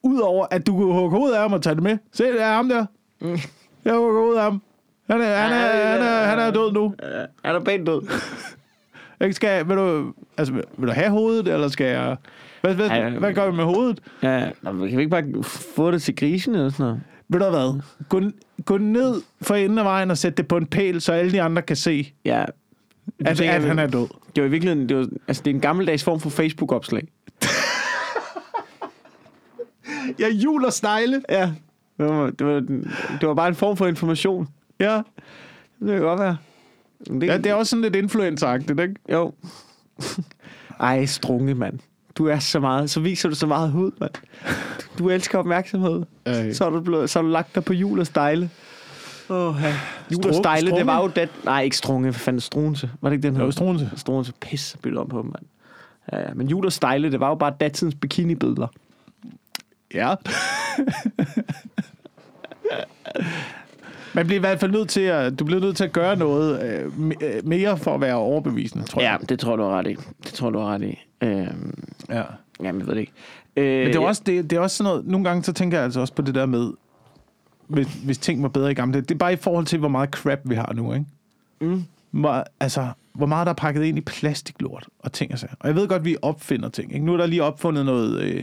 Udover, 0.03 0.45
at 0.51 0.67
du 0.67 0.77
kunne 0.77 0.93
hugge 0.93 1.17
hovedet 1.17 1.35
af 1.35 1.41
ham 1.41 1.53
og 1.53 1.61
tage 1.61 1.75
det 1.75 1.83
med. 1.83 1.97
Se, 2.11 2.23
det 2.23 2.41
er 2.41 2.53
ham 2.53 2.69
der. 2.69 2.85
Jeg 3.85 3.93
hugger 3.93 4.21
hovedet 4.21 4.37
af 4.37 4.43
ham. 4.43 4.61
Han 5.09 5.21
er, 5.21 5.37
han 5.37 5.51
er, 5.51 5.87
han 5.91 6.01
er, 6.01 6.25
han 6.25 6.39
er 6.39 6.51
død 6.51 6.71
nu. 6.71 6.93
Er 7.43 7.53
der 7.53 7.59
pænt 7.59 7.87
død? 7.87 8.01
Ikke 9.21 9.33
skal, 9.33 9.67
vil, 9.67 9.77
du, 9.77 10.13
altså, 10.37 10.53
vil 10.53 10.87
du 10.87 10.93
have 10.93 11.09
hovedet, 11.09 11.47
eller 11.47 11.67
skal 11.67 11.87
jeg... 11.87 12.17
Hvad, 12.61 12.73
hvad, 12.75 12.89
Ej, 12.89 13.09
hvad 13.09 13.33
gør 13.33 13.49
vi 13.51 13.55
med 13.55 13.63
hovedet? 13.63 13.99
Ja, 14.23 14.49
kan 14.63 14.81
vi 14.81 14.85
ikke 14.85 15.07
bare 15.07 15.43
få 15.43 15.91
det 15.91 16.01
til 16.01 16.15
grisen 16.15 16.55
eller 16.55 16.69
sådan 16.69 16.83
noget? 16.83 17.01
Ved 17.29 17.39
du 17.39 17.49
hvad? 17.49 17.81
Gå, 18.09 18.21
gå 18.65 18.77
ned 18.77 19.21
for 19.41 19.55
enden 19.55 19.77
af 19.77 19.85
vejen 19.85 20.11
og 20.11 20.17
sæt 20.17 20.37
det 20.37 20.47
på 20.47 20.57
en 20.57 20.65
pæl, 20.65 21.01
så 21.01 21.13
alle 21.13 21.31
de 21.31 21.41
andre 21.41 21.61
kan 21.61 21.75
se, 21.75 22.13
Ja. 22.25 22.45
at, 23.25 23.37
tænker, 23.37 23.53
at 23.53 23.63
han 23.63 23.79
er 23.79 23.87
død. 23.87 24.07
Det 24.35 24.43
var 24.43 24.47
i 24.47 24.51
virkeligheden, 24.51 24.89
det, 24.89 24.97
var, 24.97 25.07
altså, 25.27 25.43
det 25.43 25.51
er 25.51 25.55
en 25.55 25.61
gammeldags 25.61 26.03
form 26.03 26.19
for 26.19 26.29
Facebook-opslag. 26.29 27.07
Ja, 30.19 30.27
jul 30.29 30.65
og 30.65 30.73
stejle. 30.73 31.21
Ja. 31.29 31.51
Det 31.97 32.05
var, 32.05 32.29
det, 32.29 32.47
var, 32.47 32.59
det 33.19 33.27
var 33.27 33.33
bare 33.33 33.47
en 33.47 33.55
form 33.55 33.77
for 33.77 33.87
information. 33.87 34.47
Ja. 34.79 35.01
Det 35.79 35.87
kan 35.87 35.99
godt 35.99 36.19
være. 36.19 36.37
Men 37.09 37.21
Det, 37.21 37.27
ja, 37.27 37.37
det 37.37 37.45
er 37.45 37.53
også 37.53 37.69
sådan 37.69 37.81
lidt 37.81 37.95
influenceragtigt, 37.95 38.79
ikke? 38.79 38.95
Jo. 39.11 39.33
Ej, 40.79 41.05
strunge, 41.05 41.55
mand. 41.55 41.79
Du 42.17 42.27
er 42.27 42.39
så 42.39 42.59
meget, 42.59 42.89
så 42.89 42.99
viser 42.99 43.29
du 43.29 43.35
så 43.35 43.47
meget 43.47 43.71
hud, 43.71 43.91
mand. 43.99 44.11
Du, 44.79 45.03
du 45.03 45.09
elsker 45.09 45.37
opmærksomhed. 45.37 46.03
Ej. 46.25 46.53
Så 46.53 46.65
er 46.65 46.69
du, 46.69 46.81
blevet, 46.81 47.09
så 47.09 47.19
er 47.19 47.23
du 47.23 47.29
lagt 47.29 47.55
dig 47.55 47.63
på 47.65 47.73
jul 47.73 47.99
og 47.99 48.05
stejle. 48.07 48.49
Åh, 49.29 49.55
ja. 49.63 49.73
Jul 50.11 50.27
og 50.27 50.35
stejle, 50.35 50.71
det 50.71 50.85
var 50.85 51.01
jo 51.01 51.07
det... 51.15 51.29
Nej, 51.45 51.61
ikke 51.61 51.77
strunge, 51.77 52.01
hvad 52.03 52.13
fanden, 52.13 52.39
strunse. 52.41 52.89
Var 53.01 53.09
det 53.09 53.15
ikke 53.15 53.27
den 53.27 53.35
her? 53.35 53.43
var 53.43 53.51
Struense. 53.51 53.91
Struense, 53.95 54.33
pisse 54.41 54.77
billeder 54.77 55.01
om 55.01 55.09
på 55.09 55.17
dem, 55.17 55.25
mand. 55.25 55.45
Ja, 56.11 56.19
ja. 56.27 56.33
Men 56.33 56.47
jul 56.47 56.65
og 56.65 56.73
stejle, 56.73 57.11
det 57.11 57.19
var 57.19 57.27
jo 57.29 57.35
bare 57.35 57.53
datidens 57.59 57.95
bikini-billeder. 57.95 58.67
Ja. 59.93 60.15
Man 64.13 64.25
bliver 64.27 64.37
i 64.37 64.39
hvert 64.39 64.59
fald 64.59 64.71
nødt 64.71 64.89
til 64.89 65.01
at, 65.01 65.39
du 65.39 65.45
bliver 65.45 65.61
nødt 65.61 65.77
til 65.77 65.83
at 65.83 65.91
gøre 65.91 66.15
noget 66.15 66.63
øh, 66.63 66.91
øh, 67.21 67.47
mere 67.47 67.77
for 67.77 67.95
at 67.95 68.01
være 68.01 68.15
overbevisende, 68.15 68.85
tror 68.85 69.01
Ja, 69.01 69.11
jeg. 69.11 69.29
det 69.29 69.39
tror 69.39 69.55
du 69.55 69.63
har 69.63 69.69
ret 69.79 69.87
i. 69.87 69.95
Det 70.23 70.33
tror 70.33 70.49
du 70.49 70.59
har 70.59 70.73
ret 70.73 70.81
i. 70.83 70.99
Øhm, 71.21 71.84
Ja. 72.09 72.23
jamen, 72.63 72.79
jeg 72.79 72.87
ved 72.87 72.95
det 72.95 73.01
ikke. 73.01 73.13
Øh, 73.55 73.79
Men 73.79 73.87
det 73.87 73.95
er, 73.95 73.99
også, 73.99 74.21
det, 74.25 74.49
det 74.49 74.55
er 74.55 74.59
også 74.59 74.77
sådan 74.77 74.91
noget, 74.91 75.07
nogle 75.07 75.23
gange 75.29 75.43
så 75.43 75.53
tænker 75.53 75.77
jeg 75.77 75.85
altså 75.85 75.99
også 75.99 76.13
på 76.13 76.21
det 76.21 76.35
der 76.35 76.45
med, 76.45 76.71
hvis, 77.67 77.87
hvis 77.87 78.17
ting 78.17 78.43
var 78.43 78.49
bedre 78.49 78.71
i 78.71 78.73
gamle 78.73 78.93
dage. 78.93 79.01
Det 79.01 79.11
er 79.11 79.17
bare 79.17 79.33
i 79.33 79.35
forhold 79.35 79.65
til, 79.65 79.79
hvor 79.79 79.87
meget 79.87 80.09
crap 80.09 80.39
vi 80.43 80.55
har 80.55 80.73
nu, 80.73 80.93
ikke? 80.93 81.05
Mm. 81.61 81.83
Hvor, 82.11 82.45
altså, 82.59 82.89
hvor 83.13 83.25
meget 83.25 83.45
der 83.45 83.51
er 83.51 83.55
pakket 83.55 83.83
ind 83.83 83.97
i 83.97 84.01
plastiklort 84.01 84.87
og 84.99 85.11
ting 85.13 85.31
og 85.31 85.39
sager. 85.39 85.53
Og 85.59 85.67
jeg 85.67 85.75
ved 85.75 85.87
godt, 85.87 85.99
at 85.99 86.05
vi 86.05 86.17
opfinder 86.21 86.69
ting. 86.69 86.93
Ikke? 86.93 87.05
Nu 87.05 87.13
er 87.13 87.17
der 87.17 87.25
lige 87.25 87.43
opfundet 87.43 87.85
noget... 87.85 88.21
Øh, 88.21 88.35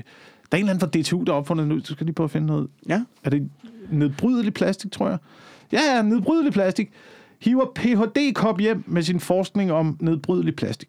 der 0.52 0.58
er 0.58 0.60
en 0.60 0.68
eller 0.68 0.74
anden 0.74 0.80
fra 0.80 1.00
DTU, 1.00 1.24
der 1.24 1.32
har 1.32 1.38
opfundet 1.38 1.68
nu. 1.68 1.80
Så 1.80 1.92
skal 1.92 2.06
lige 2.06 2.14
prøve 2.14 2.24
at 2.24 2.30
finde 2.30 2.46
noget. 2.46 2.68
Ja. 2.88 3.02
Er 3.24 3.30
det 3.30 3.50
nedbrydelig 3.90 4.54
plastik, 4.54 4.92
tror 4.92 5.08
jeg? 5.08 5.18
Ja, 5.72 5.80
ja, 5.96 6.02
nedbrydelig 6.02 6.52
plastik. 6.52 6.90
Hiver 7.40 7.66
Ph.D.-kop 7.74 8.60
hjem 8.60 8.84
med 8.86 9.02
sin 9.02 9.20
forskning 9.20 9.72
om 9.72 9.96
nedbrydelig 10.00 10.56
plastik. 10.56 10.88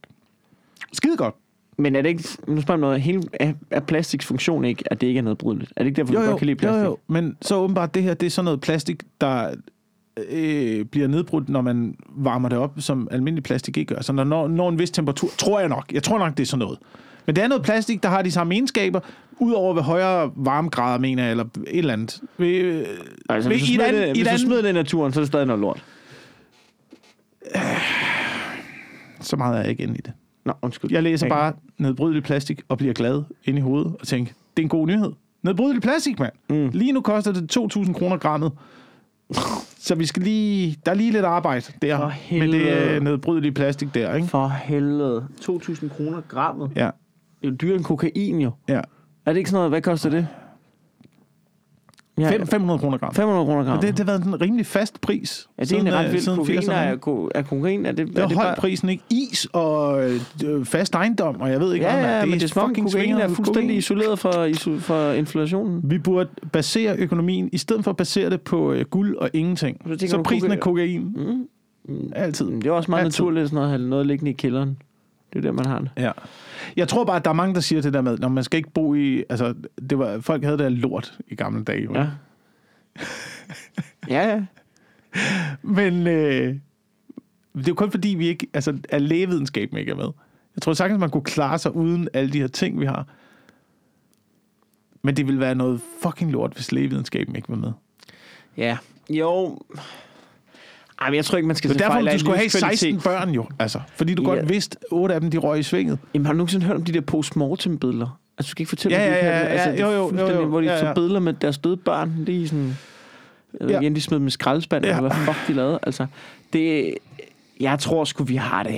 Skide 0.94 1.18
godt. 1.18 1.36
Men 1.78 1.96
er 1.96 2.02
det 2.02 2.10
ikke, 2.10 2.24
nu 2.48 2.62
spørger 2.62 2.78
jeg 2.78 2.82
noget, 2.82 3.02
hele, 3.02 3.22
er, 3.34 3.54
er 3.72 3.80
plastiks 3.80 4.26
funktion 4.26 4.66
ikke, 4.66 4.84
at 4.92 5.02
det 5.02 5.08
ikke 5.08 5.18
er 5.18 5.22
nedbrydeligt? 5.24 5.74
Er 5.76 5.84
det 5.84 5.90
ikke 5.90 5.98
derfor, 6.02 6.14
Jo, 6.14 6.20
du 6.20 6.24
jo, 6.24 6.30
godt 6.30 6.40
kan 6.40 6.46
lide 6.48 6.66
jo, 6.66 6.72
plastik? 6.72 6.86
jo. 6.86 6.98
Men 7.08 7.38
så 7.42 7.56
åbenbart, 7.56 7.94
det 7.96 8.04
her, 8.04 8.14
det 8.14 8.26
er 8.26 8.30
sådan 8.30 8.46
noget 8.46 8.62
plastik, 8.62 9.04
der 9.22 9.54
øh, 10.30 10.86
bliver 10.86 11.08
nedbrudt, 11.08 11.50
når 11.50 11.62
man 11.62 11.96
varmer 12.10 12.50
det 12.50 12.58
op, 12.58 12.72
som 12.78 13.08
almindelig 13.12 13.44
plastik 13.44 13.78
ikke 13.78 13.96
gør. 13.96 14.02
Så 14.02 14.14
når, 14.14 14.24
når, 14.24 14.48
når 14.48 14.70
en 14.70 14.80
vis 14.80 14.92
temperatur, 14.92 15.30
tror 15.38 15.60
jeg 15.60 15.70
nok. 15.70 15.86
Jeg 15.94 16.04
tror 16.04 16.20
nok, 16.20 16.38
det 16.38 16.44
er 16.44 16.48
sådan 16.48 16.60
noget. 16.66 16.80
Men 17.26 17.36
det 17.36 17.44
er 17.44 17.48
noget 17.48 17.64
plastik, 17.64 18.04
der 18.04 18.10
har 18.10 18.22
de 18.22 18.32
samme 18.32 18.54
egenskaber, 18.54 19.00
udover 19.40 19.74
ved 19.74 19.82
højere 19.82 20.32
varmegrader, 20.36 21.00
mener 21.00 21.24
jeg, 21.24 21.32
eller 21.32 21.44
et 21.44 21.78
eller 21.78 21.94
andet. 21.94 22.22
Ved, 22.38 22.48
øh, 22.48 22.86
Altså, 23.30 23.50
ved- 23.50 23.58
hvis, 23.58 23.68
du 23.70 23.74
smider, 23.74 23.92
det, 23.92 24.16
hvis 24.18 24.28
du 24.28 24.38
smider 24.38 24.62
det 24.62 24.70
i 24.70 24.74
naturen, 24.74 25.14
så 25.14 25.20
er 25.20 25.22
det 25.22 25.28
stadig 25.28 25.46
noget 25.48 25.60
lort. 25.62 25.84
Så 29.22 29.36
meget 29.36 29.56
er 29.58 29.62
jeg 29.62 29.70
ikke 29.70 29.84
inde 29.84 29.94
i 29.98 30.02
det. 30.06 30.14
Nå, 30.46 30.54
undskyld. 30.62 30.92
Jeg 30.92 31.04
læser 31.04 31.26
Okay. 31.26 31.36
bare 31.36 31.54
nedbrydelig 31.78 32.24
plastik 32.24 32.62
og 32.70 32.78
bliver 32.78 32.94
glad 32.94 33.24
ind 33.44 33.58
i 33.58 33.62
hovedet 33.62 33.96
og 34.00 34.08
tænker, 34.08 34.34
det 34.58 34.64
er 34.64 34.66
en 34.66 34.70
god 34.70 34.88
nyhed. 34.88 35.12
Nedbrydelig 35.44 35.82
plastik, 35.82 36.20
mand. 36.20 36.34
Mm. 36.50 36.70
Lige 36.74 36.92
nu 36.92 37.02
koster 37.02 37.32
det 37.32 37.58
2.000 37.58 37.94
kroner 37.94 38.18
grammet. 38.18 38.52
Så 39.78 39.96
vi 39.96 40.06
skal 40.06 40.24
lige... 40.24 40.78
Der 40.86 40.92
er 40.92 40.96
lige 40.96 41.12
lidt 41.12 41.26
arbejde 41.26 41.66
der. 41.82 41.98
For 41.98 42.06
med 42.06 42.48
det 42.48 42.60
helvede. 42.60 42.96
øh, 42.96 43.02
nedbrydelige 43.04 43.52
plastik 43.52 43.94
der, 43.94 44.14
ikke? 44.16 44.28
For 44.28 44.48
helvede. 44.48 45.28
2.000 45.42 45.90
kroner 45.98 46.22
grammet. 46.28 46.72
Ja, 46.76 46.90
Det 47.42 47.48
er 47.48 47.52
jo 47.52 47.56
dyrere 47.56 47.76
end 47.76 47.84
kokain, 47.86 48.40
jo. 48.42 48.52
ja. 48.70 48.82
Er 49.26 49.34
det 49.34 49.38
ikke 49.38 49.50
sådan 49.50 49.58
noget, 49.58 49.72
hvad 49.72 49.82
koster 49.82 50.10
det? 50.10 50.28
Ja, 52.18 52.32
Fem, 52.32 52.48
500 52.48 52.80
kroner 52.80 52.98
gram. 52.98 53.14
500 53.14 53.46
kroner 53.46 53.60
Og 53.60 53.66
grammet. 53.66 53.82
det, 53.82 53.90
det 53.98 54.00
har 54.00 54.06
været 54.18 54.26
en 54.26 54.42
rimelig 54.42 54.66
fast 54.66 55.02
pris. 55.02 55.48
er 55.58 55.64
det 55.64 55.72
egentlig 55.72 55.94
øh, 55.94 56.00
ret 56.00 56.12
vildt? 56.12 56.24
siden 56.24 56.38
Kokain 56.38 56.60
80'erne, 56.60 56.72
er, 56.74 56.96
ko- 56.96 57.30
er 57.36 57.42
kokain, 57.42 57.86
er 57.86 57.92
det, 57.92 58.08
Det 58.08 58.18
er 58.18 58.22
har 58.22 58.28
det 58.28 58.38
holdt 58.38 58.48
bare... 58.48 58.56
prisen, 58.56 58.90
ikke? 58.90 59.04
Is 59.10 59.48
og 59.54 60.10
øh, 60.46 60.66
fast 60.66 60.96
ejendom, 60.96 61.42
og 61.42 61.50
jeg 61.52 61.60
ved 61.60 61.74
ikke 61.74 61.86
Ja, 61.86 61.92
hvad, 61.96 62.04
ja, 62.06 62.18
mand. 62.20 62.30
men 62.30 62.40
det 62.40 62.56
er 62.56 62.62
fucking 62.68 62.76
kokain 62.76 62.86
er 62.86 62.90
svingende 63.18 63.36
fuldstændig 63.36 63.64
kokain. 63.64 63.78
isoleret 63.78 64.20
for, 64.20 64.30
iso- 64.48 64.80
for 64.80 65.12
inflationen. 65.12 65.82
Vi 65.84 65.98
burde 65.98 66.30
basere 66.52 66.96
økonomien, 66.98 67.50
i 67.52 67.58
stedet 67.58 67.84
for 67.84 67.92
at 67.92 67.98
basere 67.98 68.30
det 68.30 68.42
på 68.42 68.72
øh, 68.74 68.86
guld 68.86 69.16
og 69.18 69.30
ingenting. 69.34 69.78
Så 70.00 70.08
Så 70.08 70.22
prisen 70.24 70.50
koka- 70.50 70.54
af 70.56 70.60
kokain. 70.60 71.02
Mm. 71.88 72.12
Altid. 72.16 72.46
Det 72.46 72.66
er 72.68 72.72
også 72.72 72.92
meget 72.92 73.04
Altid. 73.06 73.24
naturligt 73.24 73.50
sådan 73.50 73.64
at 73.64 73.70
have 73.70 73.82
noget 73.90 74.08
liggende 74.08 74.32
i 74.32 74.34
kælderen. 74.34 74.78
Det 75.34 75.40
er 75.40 75.42
der, 75.42 75.52
man 75.52 75.66
har 75.66 75.80
det. 75.80 75.90
Ja. 75.98 76.12
Jeg 76.76 76.88
tror 76.88 77.04
bare, 77.04 77.16
at 77.16 77.26
der 77.26 77.32
er 77.32 77.36
mange, 77.36 77.56
der 77.56 77.62
siger 77.62 77.82
det 77.82 77.94
der 77.94 78.02
med, 78.02 78.18
når 78.18 78.28
man 78.28 78.44
skal 78.44 78.58
ikke 78.58 78.70
bo 78.70 78.96
i... 78.96 79.24
Altså, 79.30 79.54
det 79.90 80.00
var, 80.00 80.20
folk 80.20 80.44
havde 80.44 80.58
det 80.58 80.72
lort 80.72 81.20
i 81.28 81.36
gamle 81.36 81.64
dage. 81.64 81.84
jo. 81.84 81.94
Ja. 81.94 82.08
ja, 84.10 84.28
ja. 84.28 84.46
Men 85.62 86.08
øh, 86.08 86.56
det 87.56 87.68
er 87.68 87.74
kun 87.74 87.92
fordi, 87.92 88.10
vi 88.10 88.28
ikke... 88.28 88.48
Altså, 88.54 88.78
at 88.90 89.02
lægevidenskaben 89.02 89.78
ikke 89.78 89.92
er 89.92 89.96
med. 89.96 90.10
Jeg 90.56 90.62
tror 90.62 90.74
sagtens, 90.74 91.00
man 91.00 91.10
kunne 91.10 91.24
klare 91.24 91.60
sig 91.60 91.76
uden 91.76 92.08
alle 92.14 92.34
de 92.34 92.40
her 92.40 92.48
ting, 92.48 92.80
vi 92.80 92.86
har. 92.86 93.08
Men 95.02 95.18
det 95.18 95.28
ville 95.28 95.40
være 95.40 95.56
noget 95.56 95.82
fucking 96.04 96.32
lort, 96.32 96.54
hvis 96.54 96.72
lægevidenskaben 96.72 97.36
ikke 97.36 97.50
var 97.50 97.56
med. 97.56 97.72
Ja. 98.58 98.78
Jo. 99.10 99.60
Ej, 101.04 101.10
men 101.10 101.16
jeg 101.16 101.26
tror 101.26 101.38
ikke, 101.38 101.48
man 101.48 101.56
skal 101.56 101.70
Så 101.70 101.74
se 101.74 101.80
derfor, 101.80 102.00
du 102.02 102.20
skulle 102.20 102.38
have 102.38 102.44
livskvalitet. 102.44 102.80
16 102.80 103.02
børn 103.02 103.30
jo. 103.30 103.46
Altså, 103.60 103.80
fordi 103.96 104.14
du 104.14 104.22
Ja. 104.24 104.28
godt 104.30 104.50
vidste, 104.50 104.78
8 104.92 105.16
af 105.16 105.22
dem, 105.22 105.32
de 105.32 105.38
røg 105.38 105.60
i 105.60 105.64
svinget. 105.64 106.00
Jamen, 106.14 106.26
har 106.26 106.34
du 106.34 106.38
nogensinde 106.38 106.66
hørt 106.66 106.76
om 106.76 106.84
de 106.84 106.92
der 106.94 107.02
postmortem-billeder? 107.02 108.20
Altså, 108.38 108.48
du 108.48 108.52
skal 108.52 108.62
ikke 108.62 108.70
fortælle, 108.70 108.98
Ja, 108.98 109.04
ja, 109.04 109.10
det. 109.10 109.16
ja, 109.26 109.30
altså, 109.32 109.70
ja, 109.70 109.76
det 109.76 109.82
er 109.82 109.86
jo, 109.86 110.10
jo, 110.18 110.18
jo, 110.30 110.42
jo. 110.42 110.46
Hvor 110.48 110.62
de 110.62 110.68
Ja, 110.68 110.86
ja. 110.88 110.94
billeder 110.94 111.20
med 111.20 111.34
deres 111.34 111.58
døde. 111.58 111.76
Det 111.86 112.44
er 112.44 112.48
sådan... 112.48 112.78
Ved 113.62 113.70
Ja. 113.70 113.80
ja. 113.82 113.90
de 113.90 114.02
smed 114.02 114.20
dem 114.20 114.28
i 114.28 114.32
skraldespand, 114.32 114.86
Ja. 114.86 114.98
eller 114.98 115.02
hvad 115.02 115.12
fuck 115.26 115.48
de 115.48 115.54
lavede. 115.54 115.80
Altså, 115.84 116.06
det... 116.54 116.94
Jeg 117.60 117.80
tror 117.80 118.04
sgu, 118.04 118.24
vi 118.24 118.36
har 118.36 118.64
det... 118.64 118.74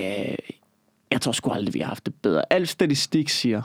Jeg 1.11 1.21
tror 1.21 1.31
sgu 1.31 1.51
aldrig, 1.51 1.73
vi 1.73 1.79
har 1.79 1.87
haft 1.87 2.05
det 2.05 2.13
bedre. 2.21 2.41
Al 2.49 2.67
statistik 2.67 3.29
siger, 3.29 3.61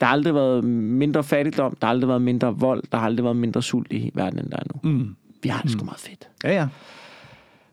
der 0.00 0.06
har 0.06 0.12
aldrig 0.12 0.34
været 0.34 0.64
mindre 0.64 1.24
fattigdom, 1.24 1.76
der 1.80 1.86
har 1.86 1.90
aldrig 1.90 2.08
været 2.08 2.22
mindre 2.22 2.54
vold, 2.58 2.82
der 2.92 2.98
har 2.98 3.04
aldrig 3.06 3.24
været 3.24 3.36
mindre 3.36 3.62
sult 3.62 3.92
i 3.92 4.10
verden, 4.14 4.38
end 4.38 4.50
der 4.50 4.56
er 4.56 4.62
nu. 4.74 4.90
Mm. 4.90 5.16
Vi 5.42 5.48
har 5.48 5.62
det 5.62 5.70
sgu 5.70 5.84
meget 5.84 6.00
fedt. 6.00 6.28
Ja, 6.44 6.52
ja. 6.54 6.66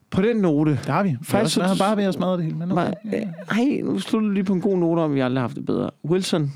På 0.09 0.21
den 0.21 0.37
note, 0.37 0.71
Det 0.71 0.79
har 0.79 1.03
vi. 1.03 1.17
Faktisk 1.23 1.55
så- 1.55 1.75
bare 1.79 1.97
ved 1.97 2.03
at 2.03 2.13
smadre 2.13 2.37
det 2.37 2.43
hele. 2.43 2.57
Men 2.57 2.71
okay. 2.71 2.91
Nej, 3.03 3.27
Ej, 3.51 3.81
nu 3.83 3.99
slutter 3.99 4.27
du 4.27 4.33
lige 4.33 4.43
på 4.43 4.53
en 4.53 4.61
god 4.61 4.77
note 4.77 4.99
om, 4.99 5.15
vi 5.15 5.19
aldrig 5.19 5.41
har 5.41 5.47
haft 5.47 5.55
det 5.55 5.65
bedre. 5.65 5.89
Wilson, 6.05 6.51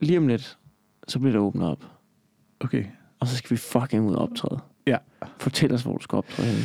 lige 0.00 0.18
om 0.18 0.28
lidt, 0.28 0.58
så 1.08 1.18
bliver 1.18 1.32
det 1.32 1.40
åbnet 1.40 1.68
op. 1.68 1.84
okay. 2.60 2.84
Og 3.20 3.26
så 3.28 3.36
skal 3.36 3.50
vi 3.50 3.56
fucking 3.56 4.08
ud 4.08 4.14
og 4.14 4.22
optræde. 4.22 4.60
Ja. 4.86 4.96
Fortæl 5.38 5.74
os, 5.74 5.82
hvor 5.82 5.96
du 5.96 6.02
skal 6.02 6.16
optræde 6.16 6.48
henne. 6.48 6.64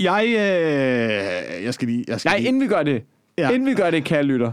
Jeg, 0.00 0.24
øh, 0.26 1.64
jeg 1.64 1.74
skal 1.74 1.88
lige... 1.88 2.04
Jeg 2.08 2.20
skal 2.20 2.30
Nej, 2.30 2.38
lige... 2.38 2.48
inden 2.48 2.62
vi 2.62 2.66
gør 2.66 2.82
det. 2.82 3.02
Ja. 3.38 3.42
Ja. 3.48 3.54
Inden 3.54 3.68
vi 3.68 3.74
gør 3.74 3.90
det, 3.90 4.04
kære 4.04 4.22
lytter. 4.22 4.52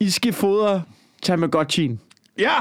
I 0.00 0.10
skal 0.10 0.32
fodre 0.32 0.82
Tamagotchien. 1.22 2.00
Ja! 2.38 2.54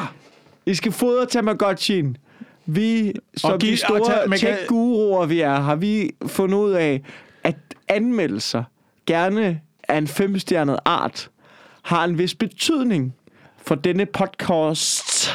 I 0.65 0.73
skal 0.75 0.91
fodre 0.91 1.25
Tamagotchien. 1.25 2.17
Vi, 2.65 3.13
som 3.37 3.59
give- 3.59 3.71
de 3.71 3.77
store 3.77 4.37
tech-guruer, 4.37 5.25
vi 5.25 5.41
er, 5.41 5.55
har 5.55 5.75
vi 5.75 6.11
fundet 6.27 6.57
ud 6.57 6.71
af, 6.71 7.01
at 7.43 7.55
anmeldelser, 7.87 8.63
gerne 9.05 9.59
af 9.87 9.97
en 9.97 10.07
femstjernet 10.07 10.79
art, 10.85 11.29
har 11.81 12.03
en 12.03 12.17
vis 12.17 12.35
betydning 12.35 13.13
for 13.57 13.75
denne 13.75 14.05
podcast 14.05 15.29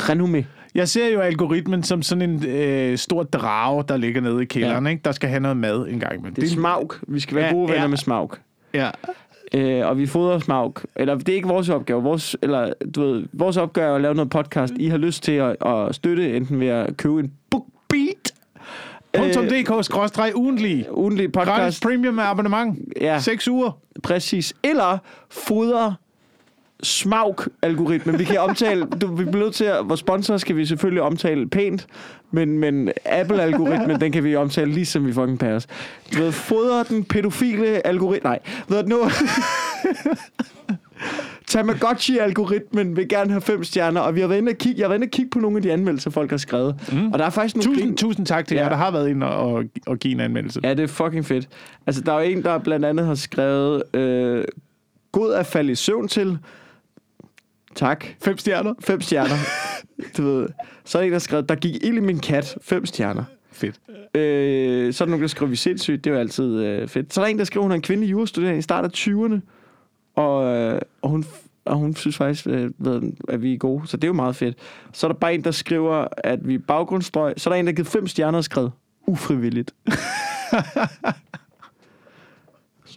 renommé. 0.00 0.42
Jeg 0.74 0.88
ser 0.88 1.08
jo 1.08 1.20
algoritmen 1.20 1.82
som 1.82 2.02
sådan 2.02 2.30
en 2.30 2.46
øh, 2.46 2.98
stor 2.98 3.22
drage, 3.22 3.84
der 3.88 3.96
ligger 3.96 4.20
nede 4.20 4.42
i 4.42 4.44
kælderen, 4.46 4.84
ja. 4.86 4.90
ikke? 4.90 5.02
der 5.04 5.12
skal 5.12 5.28
have 5.28 5.40
noget 5.40 5.56
mad 5.56 5.88
en 5.88 6.00
gang 6.00 6.14
imellem. 6.14 6.34
Det 6.34 6.44
er 6.44 6.48
Smaug. 6.48 6.94
Vi 7.08 7.20
skal 7.20 7.36
være 7.36 7.46
Ja, 7.46 7.52
gode 7.52 7.68
venner 7.68 7.82
ja. 7.82 7.86
med 7.88 7.96
Smaug. 7.98 8.34
Ja. 8.74 8.90
Øh, 9.54 9.86
og 9.86 9.98
vi 9.98 10.06
fodrer 10.06 10.38
Smaug. 10.38 10.76
Eller 10.96 11.14
det 11.14 11.28
er 11.28 11.36
ikke 11.36 11.48
vores 11.48 11.68
opgave. 11.68 12.02
Vores, 12.02 12.36
eller, 12.42 12.72
du 12.94 13.02
ved, 13.02 13.24
vores 13.32 13.56
opgave 13.56 13.90
er 13.90 13.94
at 13.94 14.00
lave 14.00 14.14
noget 14.14 14.30
podcast. 14.30 14.72
I 14.76 14.88
har 14.88 14.96
lyst 14.96 15.22
til 15.22 15.32
at, 15.32 15.56
at 15.66 15.94
støtte, 15.94 16.36
enten 16.36 16.60
ved 16.60 16.68
at 16.68 16.96
købe 16.96 17.20
en 17.20 17.32
BookBeat. 17.50 18.32
.dk 19.14 20.36
ugentlig. 20.36 20.86
ugentlig 20.90 21.32
Gratis 21.32 21.50
podcast. 21.50 21.82
premium 21.82 22.18
abonnement. 22.18 22.78
Ja, 23.00 23.18
6 23.20 23.48
uger. 23.48 23.78
præcis. 24.02 24.54
Eller 24.64 24.98
fodre 25.30 25.94
Smaug-algoritmen. 26.84 28.18
Vi 28.18 28.24
kan 28.24 28.38
omtale, 28.40 28.86
du, 29.00 29.06
vi 29.14 29.24
bliver 29.24 29.44
nødt 29.44 29.54
til 29.54 29.64
at, 29.64 29.76
vores 29.84 30.00
sponsor 30.00 30.36
skal 30.36 30.56
vi 30.56 30.66
selvfølgelig 30.66 31.02
omtale 31.02 31.48
pænt, 31.48 31.86
men, 32.30 32.58
men 32.58 32.90
Apple-algoritmen, 33.04 34.00
den 34.00 34.12
kan 34.12 34.24
vi 34.24 34.36
omtale 34.36 34.72
lige 34.72 34.86
som 34.86 35.06
vi 35.06 35.12
fucking 35.12 35.38
passer. 35.38 35.68
Du 36.14 36.18
ved, 36.18 36.32
fodre 36.32 36.84
den 36.88 37.04
pædofile 37.04 37.86
algoritme. 37.86 38.28
Nej, 38.30 38.38
ved 38.68 38.84
nu... 38.84 38.98
Tamagotchi-algoritmen 41.46 42.96
vil 42.96 43.08
gerne 43.08 43.30
have 43.30 43.40
fem 43.40 43.64
stjerner, 43.64 44.00
og 44.00 44.14
vi 44.14 44.20
har 44.20 44.26
været 44.28 44.38
inde 44.38 44.50
og 44.50 44.56
kigge, 44.58 44.78
jeg 44.80 44.84
har 44.84 44.88
været 44.88 44.98
inde 44.98 45.06
og 45.06 45.10
kigge 45.10 45.30
på 45.30 45.38
nogle 45.38 45.56
af 45.56 45.62
de 45.62 45.72
anmeldelser, 45.72 46.10
folk 46.10 46.30
har 46.30 46.36
skrevet. 46.36 46.74
Mm. 46.92 47.12
Og 47.12 47.18
der 47.18 47.24
er 47.24 47.30
faktisk 47.30 47.56
nogle 47.56 47.70
Tusind, 47.70 47.90
grin- 47.90 47.96
tusind 47.96 48.26
tak 48.26 48.46
til. 48.46 48.54
Ja. 48.54 48.62
jer, 48.62 48.68
der 48.68 48.76
har 48.76 48.90
været 48.90 49.08
inde 49.08 49.26
og, 49.26 49.52
og, 49.54 49.64
og 49.86 49.98
give 49.98 50.14
en 50.14 50.20
anmeldelse. 50.20 50.60
Ja, 50.64 50.74
det 50.74 50.82
er 50.82 50.86
fucking 50.86 51.26
fedt. 51.26 51.48
Altså, 51.86 52.02
der 52.02 52.12
er 52.12 52.16
jo 52.22 52.30
en, 52.30 52.42
der 52.42 52.58
blandt 52.58 52.84
andet 52.86 53.06
har 53.06 53.14
skrevet, 53.14 53.82
øh, 53.94 54.44
god 55.12 55.32
at 55.34 55.46
falde 55.46 55.72
i 55.72 55.74
søvn 55.74 56.08
til. 56.08 56.38
Tak. 57.74 58.06
Fem 58.22 58.38
stjerner. 58.38 58.74
Fem 58.80 59.00
stjerner. 59.00 59.34
du 60.16 60.22
ved. 60.22 60.48
Så 60.84 60.98
er 60.98 61.02
der 61.02 61.06
en, 61.06 61.12
der 61.12 61.14
har 61.14 61.20
skrevet, 61.20 61.48
der 61.48 61.54
gik 61.54 61.84
ild 61.84 61.96
i 61.96 62.00
min 62.00 62.18
kat. 62.18 62.58
Fem 62.62 62.86
stjerner. 62.86 63.24
Fedt. 63.52 63.80
Øh, 64.14 64.92
så 64.92 65.04
er 65.04 65.06
der 65.06 65.10
nogen, 65.10 65.22
der 65.22 65.28
skriver, 65.28 65.48
vi 65.48 65.52
er 65.52 65.56
sindssygt. 65.56 66.04
Det 66.04 66.10
er 66.10 66.14
jo 66.14 66.20
altid 66.20 66.58
øh, 66.58 66.88
fedt. 66.88 67.14
Så 67.14 67.20
er 67.20 67.24
der 67.24 67.30
en, 67.30 67.38
der 67.38 67.44
skriver, 67.44 67.62
hun 67.62 67.70
er 67.70 67.74
en 67.74 67.82
kvinde 67.82 68.06
jurastuderende 68.06 68.58
i 68.58 68.62
start 68.62 68.84
af 68.84 68.88
20'erne. 68.96 69.40
Og, 70.14 70.56
øh, 70.56 70.80
og, 71.02 71.10
hun, 71.10 71.24
og 71.64 71.76
hun 71.76 71.96
synes 71.96 72.16
faktisk, 72.16 72.46
øh, 72.46 72.70
ved, 72.78 73.02
at 73.28 73.42
vi 73.42 73.54
er 73.54 73.58
gode. 73.58 73.88
Så 73.88 73.96
det 73.96 74.04
er 74.04 74.08
jo 74.08 74.14
meget 74.14 74.36
fedt. 74.36 74.58
Så 74.92 75.06
er 75.06 75.12
der 75.12 75.18
bare 75.18 75.34
en, 75.34 75.44
der 75.44 75.50
skriver, 75.50 76.06
at 76.16 76.48
vi 76.48 76.54
er 76.54 76.58
baggrundsstrøg. 76.58 77.34
Så 77.36 77.50
er 77.50 77.54
der 77.54 77.58
en, 77.58 77.66
der 77.66 77.72
har 77.72 77.76
givet 77.76 77.88
fem 77.88 78.06
stjerner 78.06 78.38
og 78.38 78.44
skrevet, 78.44 78.72
ufrivilligt. 79.06 79.74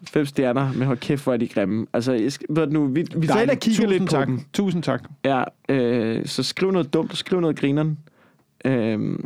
fem 0.08 0.26
stjerner, 0.26 0.74
men 0.74 0.88
hold 0.88 0.98
kæft, 0.98 1.24
hvor 1.24 1.34
er 1.34 1.38
de 1.38 1.48
grimme. 1.48 1.88
Altså, 1.94 2.12
jeg 2.14 2.32
skal, 2.32 2.48
ved 2.50 2.68
nu, 2.68 2.86
vi, 2.86 3.06
vi 3.18 3.28
tager 3.28 3.42
ind 3.42 3.50
og 3.50 3.58
kigger 3.58 3.88
lidt 3.88 4.02
på 4.02 4.08
tak. 4.08 4.28
dem. 4.28 4.42
Tusind 4.54 4.84
tak. 4.84 5.04
Ja, 5.26 5.44
øh, 5.70 6.26
så 6.26 6.44
skriv 6.44 6.72
noget 6.72 6.94
dumt, 6.94 7.18
skriv 7.18 7.40
noget 7.40 7.60
grineren. 7.60 7.98
Øh, 8.66 9.20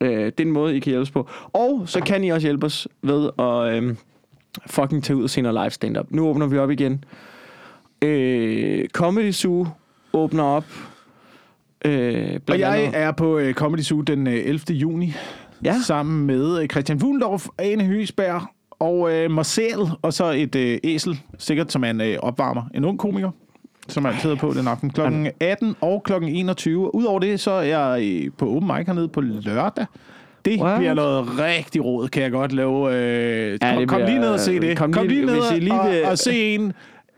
Øh, 0.00 0.24
det 0.26 0.40
er 0.40 0.44
en 0.44 0.52
måde, 0.52 0.76
I 0.76 0.80
kan 0.80 0.90
hjælpe 0.90 1.02
os 1.02 1.10
på. 1.10 1.28
Og 1.52 1.82
så 1.86 2.00
kan 2.00 2.24
I 2.24 2.28
også 2.28 2.46
hjælpe 2.46 2.66
os 2.66 2.88
ved 3.02 3.30
at 3.38 3.82
øh, 3.82 3.96
fucking 4.66 5.04
tage 5.04 5.16
ud 5.16 5.22
og 5.22 5.30
se 5.30 5.40
noget 5.42 5.54
live 5.64 5.70
stand-up. 5.70 6.06
Nu 6.10 6.26
åbner 6.28 6.46
vi 6.46 6.58
op 6.58 6.70
igen. 6.70 7.04
Øh, 8.02 8.88
Comedy 8.88 9.30
Zoo 9.32 9.66
åbner 10.12 10.42
op. 10.44 10.64
Øh, 11.84 12.40
Og 12.48 12.58
jeg 12.58 12.78
andet- 12.78 13.00
er 13.00 13.12
på 13.12 13.38
øh, 13.38 13.54
Comedy 13.54 13.80
Zoo 13.80 14.00
den 14.00 14.26
øh, 14.26 14.32
11. 14.34 14.74
juni, 14.76 15.14
Ja. 15.64 15.74
sammen 15.86 16.26
med 16.26 16.62
øh, 16.62 16.68
Christian 16.68 17.00
Fuglendorf, 17.00 17.46
Ane 17.58 17.84
Høsberg 17.84 18.42
og 18.82 19.12
øh, 19.12 19.44
selv, 19.44 19.80
og 20.02 20.12
så 20.12 20.30
et 20.30 20.54
øh, 20.54 20.78
æsel, 20.84 21.20
sikkert 21.38 21.72
som 21.72 21.84
er 21.84 21.90
en 21.90 22.00
øh, 22.00 22.16
opvarmer, 22.22 22.62
en 22.74 22.84
ung 22.84 22.98
komiker, 22.98 23.30
som 23.88 24.06
altid 24.06 24.30
er 24.30 24.34
på 24.36 24.52
den 24.56 24.68
aften, 24.68 24.90
kl. 24.90 25.00
18 25.40 25.76
og 25.80 26.02
kl. 26.02 26.12
21. 26.28 26.94
Udover 26.94 27.20
det, 27.20 27.40
så 27.40 27.50
er 27.50 27.62
jeg 27.62 28.02
øh, 28.02 28.30
på 28.38 28.56
open 28.56 28.66
mic 28.76 28.86
hernede 28.86 29.08
på 29.08 29.20
lørdag. 29.20 29.86
Det 30.44 30.60
What? 30.60 30.78
bliver 30.78 30.94
noget 30.94 31.38
rigtig 31.38 31.84
råd, 31.84 32.08
kan 32.08 32.22
jeg 32.22 32.30
godt 32.30 32.52
love. 32.52 32.94
Øh, 32.94 33.58
Ja, 33.62 33.74
kom, 33.74 33.86
kom 33.86 34.00
lige 34.00 34.18
ned 34.18 34.28
og 34.28 34.40
se 34.40 34.60
det. 34.60 34.78
kom 34.78 34.92
Kom, 34.92 35.06
lige- 35.06 35.26
lige 35.26 35.26
ned 35.26 35.60
lige 35.60 35.80
og, 35.80 35.90
vil- 35.90 36.04
og 36.04 36.18
se 36.18 36.54
en... 36.54 36.72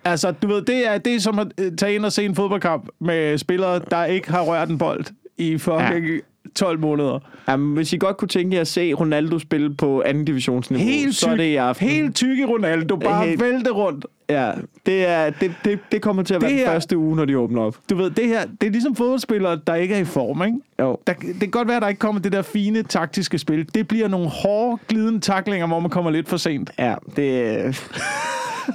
Altså, 0.05 0.31
du 0.31 0.47
ved, 0.47 0.63
det 0.63 0.89
er, 0.95 0.99
det 0.99 1.15
er 1.15 1.21
som 1.21 1.39
at 1.39 1.47
øh, 1.61 1.73
tage 1.79 1.95
ind 1.95 2.05
og 2.05 2.13
se 2.13 2.25
en 2.25 2.35
fodboldkamp 2.35 2.89
med 3.01 3.39
spillere, 3.39 3.81
der 3.91 4.05
ikke 4.05 4.31
har 4.31 4.43
rørt 4.43 4.69
en 4.69 4.79
bold 4.79 5.05
i 5.39 5.59
fucking 5.59 6.07
ja. 6.07 6.19
12 6.57 6.81
måneder. 6.81 7.19
Jamen, 7.49 7.75
hvis 7.75 7.93
I 7.93 7.97
godt 7.97 8.17
kunne 8.17 8.29
tænke 8.29 8.55
jer 8.55 8.61
at 8.61 8.67
se 8.69 8.93
Ronaldo 8.93 9.39
spille 9.39 9.75
på 9.75 10.03
anden 10.07 10.25
divisionsniveau, 10.25 10.85
Helt 10.85 11.15
så 11.17 11.31
er 11.31 11.37
det 11.37 11.45
i 11.45 11.57
aften. 11.57 11.89
Helt 11.89 12.15
tykke 12.15 12.47
Ronaldo, 12.47 12.97
bare 12.97 13.27
Helt- 13.27 13.41
vælte 13.43 13.71
rundt. 13.71 14.07
Ja, 14.29 14.51
det, 14.87 15.07
er, 15.07 15.31
det, 15.31 15.53
det, 15.65 15.79
det 15.93 16.03
kommer 16.03 16.23
til 16.23 16.35
at 16.35 16.43
være 16.43 16.51
Det 16.51 16.59
den 16.59 16.67
her- 16.67 16.73
første 16.73 16.97
uge, 16.99 17.17
når 17.17 17.25
de 17.25 17.39
åbner 17.39 17.63
op. 17.63 17.77
Du 17.91 17.97
ved, 17.97 18.11
det 18.11 18.27
her, 18.29 18.45
det 18.61 18.67
er 18.67 18.71
ligesom 18.71 18.97
fodboldspillere, 18.97 19.61
der 19.67 19.75
ikke 19.75 19.95
er 19.95 19.99
i 19.99 20.05
form, 20.05 20.43
ikke? 20.43 20.59
Jo. 20.81 20.99
Der, 21.07 21.13
det 21.13 21.41
kan 21.41 21.51
godt 21.51 21.69
være, 21.69 21.77
at 21.77 21.83
der 21.83 21.89
ikke 21.89 21.99
kommer 21.99 22.21
det 22.21 22.33
der 22.33 22.43
fine 22.43 22.83
taktiske 22.83 23.39
spil. 23.39 23.69
Det 23.75 23.89
bliver 23.89 24.09
nogle 24.09 24.29
hårde, 24.29 24.79
glidende 24.89 25.21
taklinger, 25.21 25.67
hvor 25.67 25.81
man 25.81 25.91
kommer 25.91 26.11
lidt 26.11 26.29
for 26.29 26.37
sent. 26.37 26.71
Ja, 26.79 26.95
det... 27.17 27.91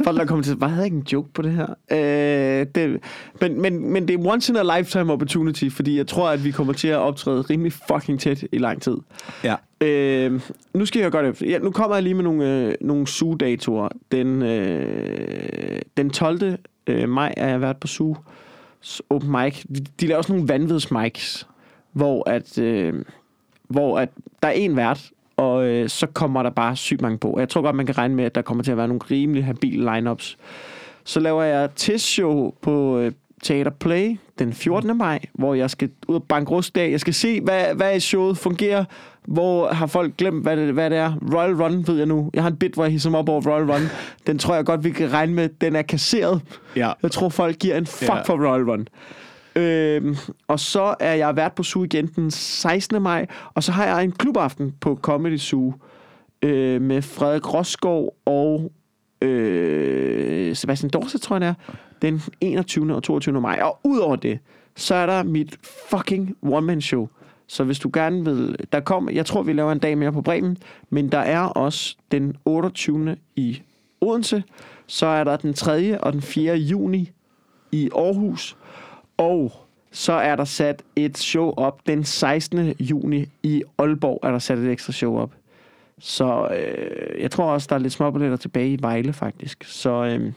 Folk, 0.04 0.18
der 0.18 0.26
kommer 0.26 0.44
til 0.44 0.52
at... 0.52 0.62
Var 0.62 0.68
havde 0.68 0.86
ikke 0.86 0.98
en 0.98 1.08
joke 1.14 1.30
på 1.34 1.42
det 1.42 1.52
her? 1.52 1.68
Øh, 1.92 2.68
det, 2.76 3.00
men, 3.42 3.62
men, 3.62 3.94
men 3.94 4.08
det 4.08 4.14
er 4.14 4.32
once 4.32 4.52
in 4.54 4.58
a 4.58 4.78
lifetime 4.78 5.14
opportunity, 5.14 5.70
fordi 5.70 5.98
jeg 5.98 6.08
tror, 6.08 6.30
at 6.30 6.44
vi 6.44 6.52
kommer 6.52 6.74
til 6.74 6.88
at 6.88 6.98
optræde 6.98 7.42
rimelig 7.42 7.74
fucking 7.74 8.20
tæt 8.20 8.44
i 8.52 8.58
lang 8.58 8.82
tid. 8.82 8.98
Ja. 9.44 9.56
Øh, 9.82 10.42
nu 10.74 10.86
skal 10.86 11.02
jeg 11.02 11.12
godt 11.12 11.26
efter. 11.26 11.50
Ja, 11.50 11.58
nu 11.58 11.72
kommer 11.72 11.96
jeg 11.96 12.04
lige 12.04 12.14
med 12.14 12.24
nogle, 12.24 12.66
øh, 12.66 12.74
nogle 12.82 13.08
suge-datoer. 13.08 13.90
Den, 14.12 14.42
øh, 14.42 15.82
den 15.98 16.10
12. 16.10 16.58
Øh, 16.88 17.10
maj 17.10 17.34
er 17.38 17.48
jeg 17.48 17.62
været 17.62 17.78
på 17.78 17.88
suge. 17.88 18.16
Open 19.10 19.32
mic. 19.32 19.64
De, 19.64 19.86
de 20.02 20.08
laver 20.08 20.22
sådan 20.22 20.36
nogle 20.36 20.50
vanvids 20.50 20.92
mics, 20.92 21.48
hvor 21.92 22.30
at, 22.30 22.58
øh, 22.58 22.94
hvor 23.68 24.00
at 24.00 24.10
der 24.42 24.48
er 24.48 24.52
en 24.52 24.76
vært, 24.76 25.12
og 25.40 25.66
øh, 25.66 25.90
så 25.90 26.08
kommer 26.08 26.44
der 26.44 26.50
bare 26.50 26.76
sygt 26.76 27.02
mange 27.02 27.18
på. 27.18 27.36
Jeg 27.40 27.50
tror 27.50 27.62
godt, 27.62 27.76
man 27.76 27.86
kan 27.86 27.98
regne 27.98 28.16
med, 28.16 28.26
at 28.26 28.36
der 28.36 28.42
kommer 28.42 28.64
til 28.64 28.72
at 28.72 28.78
være 28.78 28.88
nogle 28.88 29.02
rimelig 29.12 29.46
habile 29.46 29.94
lineups. 29.96 30.38
Så 31.04 31.20
laver 31.20 31.44
jeg 31.44 31.70
testshow 31.76 32.52
på 32.62 32.98
øh, 33.00 33.12
Teater 33.44 33.72
Play 33.72 34.18
den 34.40 34.54
14. 34.54 34.98
maj, 34.98 35.20
hvor 35.34 35.54
jeg 35.54 35.70
skal 35.70 35.90
ud 36.08 36.16
og 36.16 36.24
banke 36.24 36.52
rust 36.52 36.78
af. 36.78 36.92
Jeg 36.92 37.00
skal 37.00 37.14
se, 37.14 37.42
hvad, 37.42 37.66
hvad 37.76 37.96
i 37.96 38.00
showet 38.00 38.38
fungerer. 38.38 38.86
Hvor 39.28 39.68
har 39.68 39.88
folk 39.88 40.18
glemt, 40.18 40.44
hvad 40.44 40.58
det, 40.58 40.74
hvad 40.74 40.90
det 40.90 40.98
er? 40.98 41.14
Royal 41.34 41.54
Run, 41.64 41.88
ved 41.88 41.98
jeg 41.98 42.06
nu. 42.06 42.30
Jeg 42.34 42.44
har 42.44 42.50
en 42.50 42.56
bit, 42.58 42.74
hvor 42.74 42.84
jeg 42.84 42.92
hisser 42.92 43.10
mig 43.10 43.20
op 43.20 43.30
over 43.30 43.42
Royal 43.42 43.72
Run. 43.72 43.82
Den 44.28 44.40
tror 44.40 44.56
jeg 44.56 44.66
godt, 44.66 44.84
vi 44.84 44.90
kan 44.90 45.14
regne 45.14 45.34
med. 45.34 45.50
Den 45.62 45.76
er 45.76 45.82
kasseret. 45.82 46.42
Ja. 46.76 46.92
Jeg 47.04 47.12
tror, 47.12 47.30
folk 47.30 47.60
giver 47.60 47.78
en 47.78 47.86
fuck 47.86 48.10
Ja. 48.10 48.16
ja. 48.16 48.22
for 48.22 48.48
Royal 48.48 48.70
Run. 48.70 48.88
Øhm, 49.60 50.16
og 50.48 50.60
så 50.60 50.96
er 51.00 51.14
jeg 51.14 51.36
vært 51.36 51.54
på 51.54 51.64
Zoo 51.64 51.84
igen 51.84 52.08
den 52.08 52.32
16. 52.32 53.02
maj, 53.02 53.26
og 53.54 53.64
så 53.64 53.72
har 53.72 53.86
jeg 53.86 54.04
en 54.04 54.12
klubaften 54.12 54.74
på 54.82 55.00
Comedy 55.02 55.38
Zoo 55.38 55.74
øh, 56.42 56.82
med 56.82 57.02
Frederik 57.02 57.54
Rosgaard 57.54 58.16
og 58.26 58.72
øh, 59.22 60.56
Sebastian 60.56 60.90
Dorset, 60.90 61.22
tror 61.22 61.40
jeg 61.40 61.48
er, 61.48 61.54
den 62.02 62.22
21. 62.42 62.96
og 62.96 63.04
22. 63.04 63.42
maj. 63.42 63.60
Og 63.64 63.80
udover 63.84 64.16
det, 64.16 64.40
så 64.76 64.96
er 64.96 65.06
der 65.06 65.24
mit 65.24 65.58
fucking 65.90 66.36
one-man-show. 66.42 67.08
Så 67.48 67.64
hvis 67.64 67.80
du 67.80 67.90
gerne 67.94 68.26
vil... 68.26 68.56
Der 68.72 68.80
kom, 68.80 69.10
jeg 69.10 69.26
tror, 69.26 69.44
vi 69.44 69.54
laver 69.54 69.72
en 69.72 69.80
dag 69.80 69.98
mere 69.98 70.12
på 70.12 70.22
Bremen, 70.22 70.58
men 70.90 71.12
der 71.12 71.20
er 71.20 71.42
også 71.42 71.98
den 72.12 72.36
28. 72.46 73.16
i 73.36 73.62
Odense. 74.02 74.44
Så 74.88 75.06
er 75.06 75.24
der 75.24 75.38
den 75.38 75.54
3. 75.54 76.02
og 76.02 76.14
den 76.14 76.22
4. 76.22 76.56
juni 76.56 77.12
i 77.72 77.90
Aarhus. 77.96 78.58
Og 79.20 79.52
så 79.92 80.14
er 80.14 80.36
der 80.36 80.44
sat 80.46 80.84
et 80.96 81.18
show 81.18 81.54
op 81.58 81.80
den 81.88 82.04
16. 82.04 82.74
juni 82.80 83.26
i 83.44 83.64
Aalborg, 83.78 84.20
er 84.24 84.32
der 84.32 84.40
sat 84.40 84.58
et 84.58 84.72
ekstra 84.72 84.94
show 84.94 85.18
op. 85.18 85.32
Så 86.00 86.48
øh, 86.58 87.22
jeg 87.22 87.32
tror 87.32 87.52
også, 87.52 87.68
der 87.70 87.76
er 87.76 87.80
lidt 87.80 87.94
småbilletter 87.94 88.38
tilbage 88.38 88.74
i 88.74 88.78
Vejle, 88.82 89.14
faktisk. 89.14 89.64
Så 89.64 90.06
øh, 90.06 90.32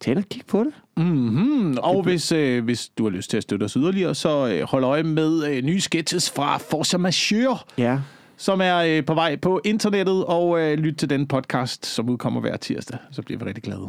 tag 0.00 0.16
og 0.16 0.22
kig 0.30 0.42
på 0.46 0.64
det. 0.64 0.72
Mm-hmm. 0.96 1.76
Og 1.82 2.02
hvis, 2.02 2.32
øh, 2.32 2.64
hvis 2.64 2.88
du 2.98 3.04
har 3.04 3.10
lyst 3.10 3.30
til 3.30 3.36
at 3.36 3.42
støtte 3.42 3.64
os 3.64 3.72
yderligere, 3.72 4.14
så 4.14 4.48
øh, 4.48 4.62
hold 4.62 4.84
øje 4.84 5.02
med 5.02 5.46
øh, 5.50 5.62
nye 5.62 5.80
sketches 5.80 6.30
fra 6.30 6.56
Forza 6.56 6.98
Majeure, 6.98 7.58
Ja. 7.78 7.98
som 8.36 8.60
er 8.60 8.76
øh, 8.76 9.04
på 9.04 9.14
vej 9.14 9.36
på 9.36 9.60
internettet, 9.64 10.24
og 10.24 10.60
øh, 10.60 10.78
lyt 10.78 10.94
til 10.96 11.10
den 11.10 11.26
podcast, 11.26 11.86
som 11.86 12.08
udkommer 12.08 12.40
hver 12.40 12.56
tirsdag. 12.56 12.98
Så 13.12 13.22
bliver 13.22 13.38
vi 13.38 13.44
rigtig 13.44 13.64
glade. 13.64 13.88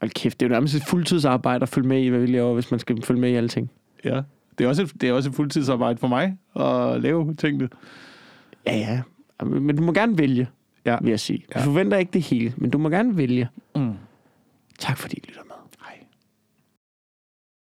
Hold 0.00 0.10
kæft, 0.10 0.40
det 0.40 0.46
er 0.46 0.50
jo 0.50 0.52
nærmest 0.52 0.74
et 0.74 0.82
fuldtidsarbejde 0.88 1.62
at 1.62 1.68
følge 1.68 1.88
med 1.88 2.02
i, 2.02 2.08
hvad 2.08 2.20
vi 2.20 2.26
laver, 2.26 2.54
hvis 2.54 2.70
man 2.70 2.80
skal 2.80 3.02
følge 3.02 3.20
med 3.20 3.30
i 3.30 3.34
alle 3.34 3.48
ting. 3.48 3.70
Ja. 4.04 4.22
Det 4.58 4.64
er 4.64 4.68
også 4.68 4.82
et, 4.82 4.92
det 5.00 5.08
er 5.08 5.12
også 5.12 5.28
et 5.28 5.34
fuldtidsarbejde 5.34 5.98
for 5.98 6.08
mig 6.08 6.36
at 6.56 7.00
lave 7.02 7.34
tingene. 7.34 7.68
Ja, 8.66 8.76
ja. 8.76 9.02
Men 9.44 9.76
du 9.76 9.82
må 9.82 9.92
gerne 9.92 10.18
vælge, 10.18 10.48
Ja. 10.86 10.96
vil 11.00 11.10
jeg 11.10 11.20
sige. 11.20 11.38
Vi 11.38 11.44
Ja. 11.56 11.64
forventer 11.64 11.96
ikke 11.98 12.10
det 12.12 12.22
hele, 12.22 12.54
men 12.56 12.70
du 12.70 12.78
må 12.78 12.88
gerne 12.88 13.16
vælge. 13.16 13.48
Mm. 13.76 13.92
Tak 14.78 14.96
fordi 14.98 15.16
I 15.16 15.30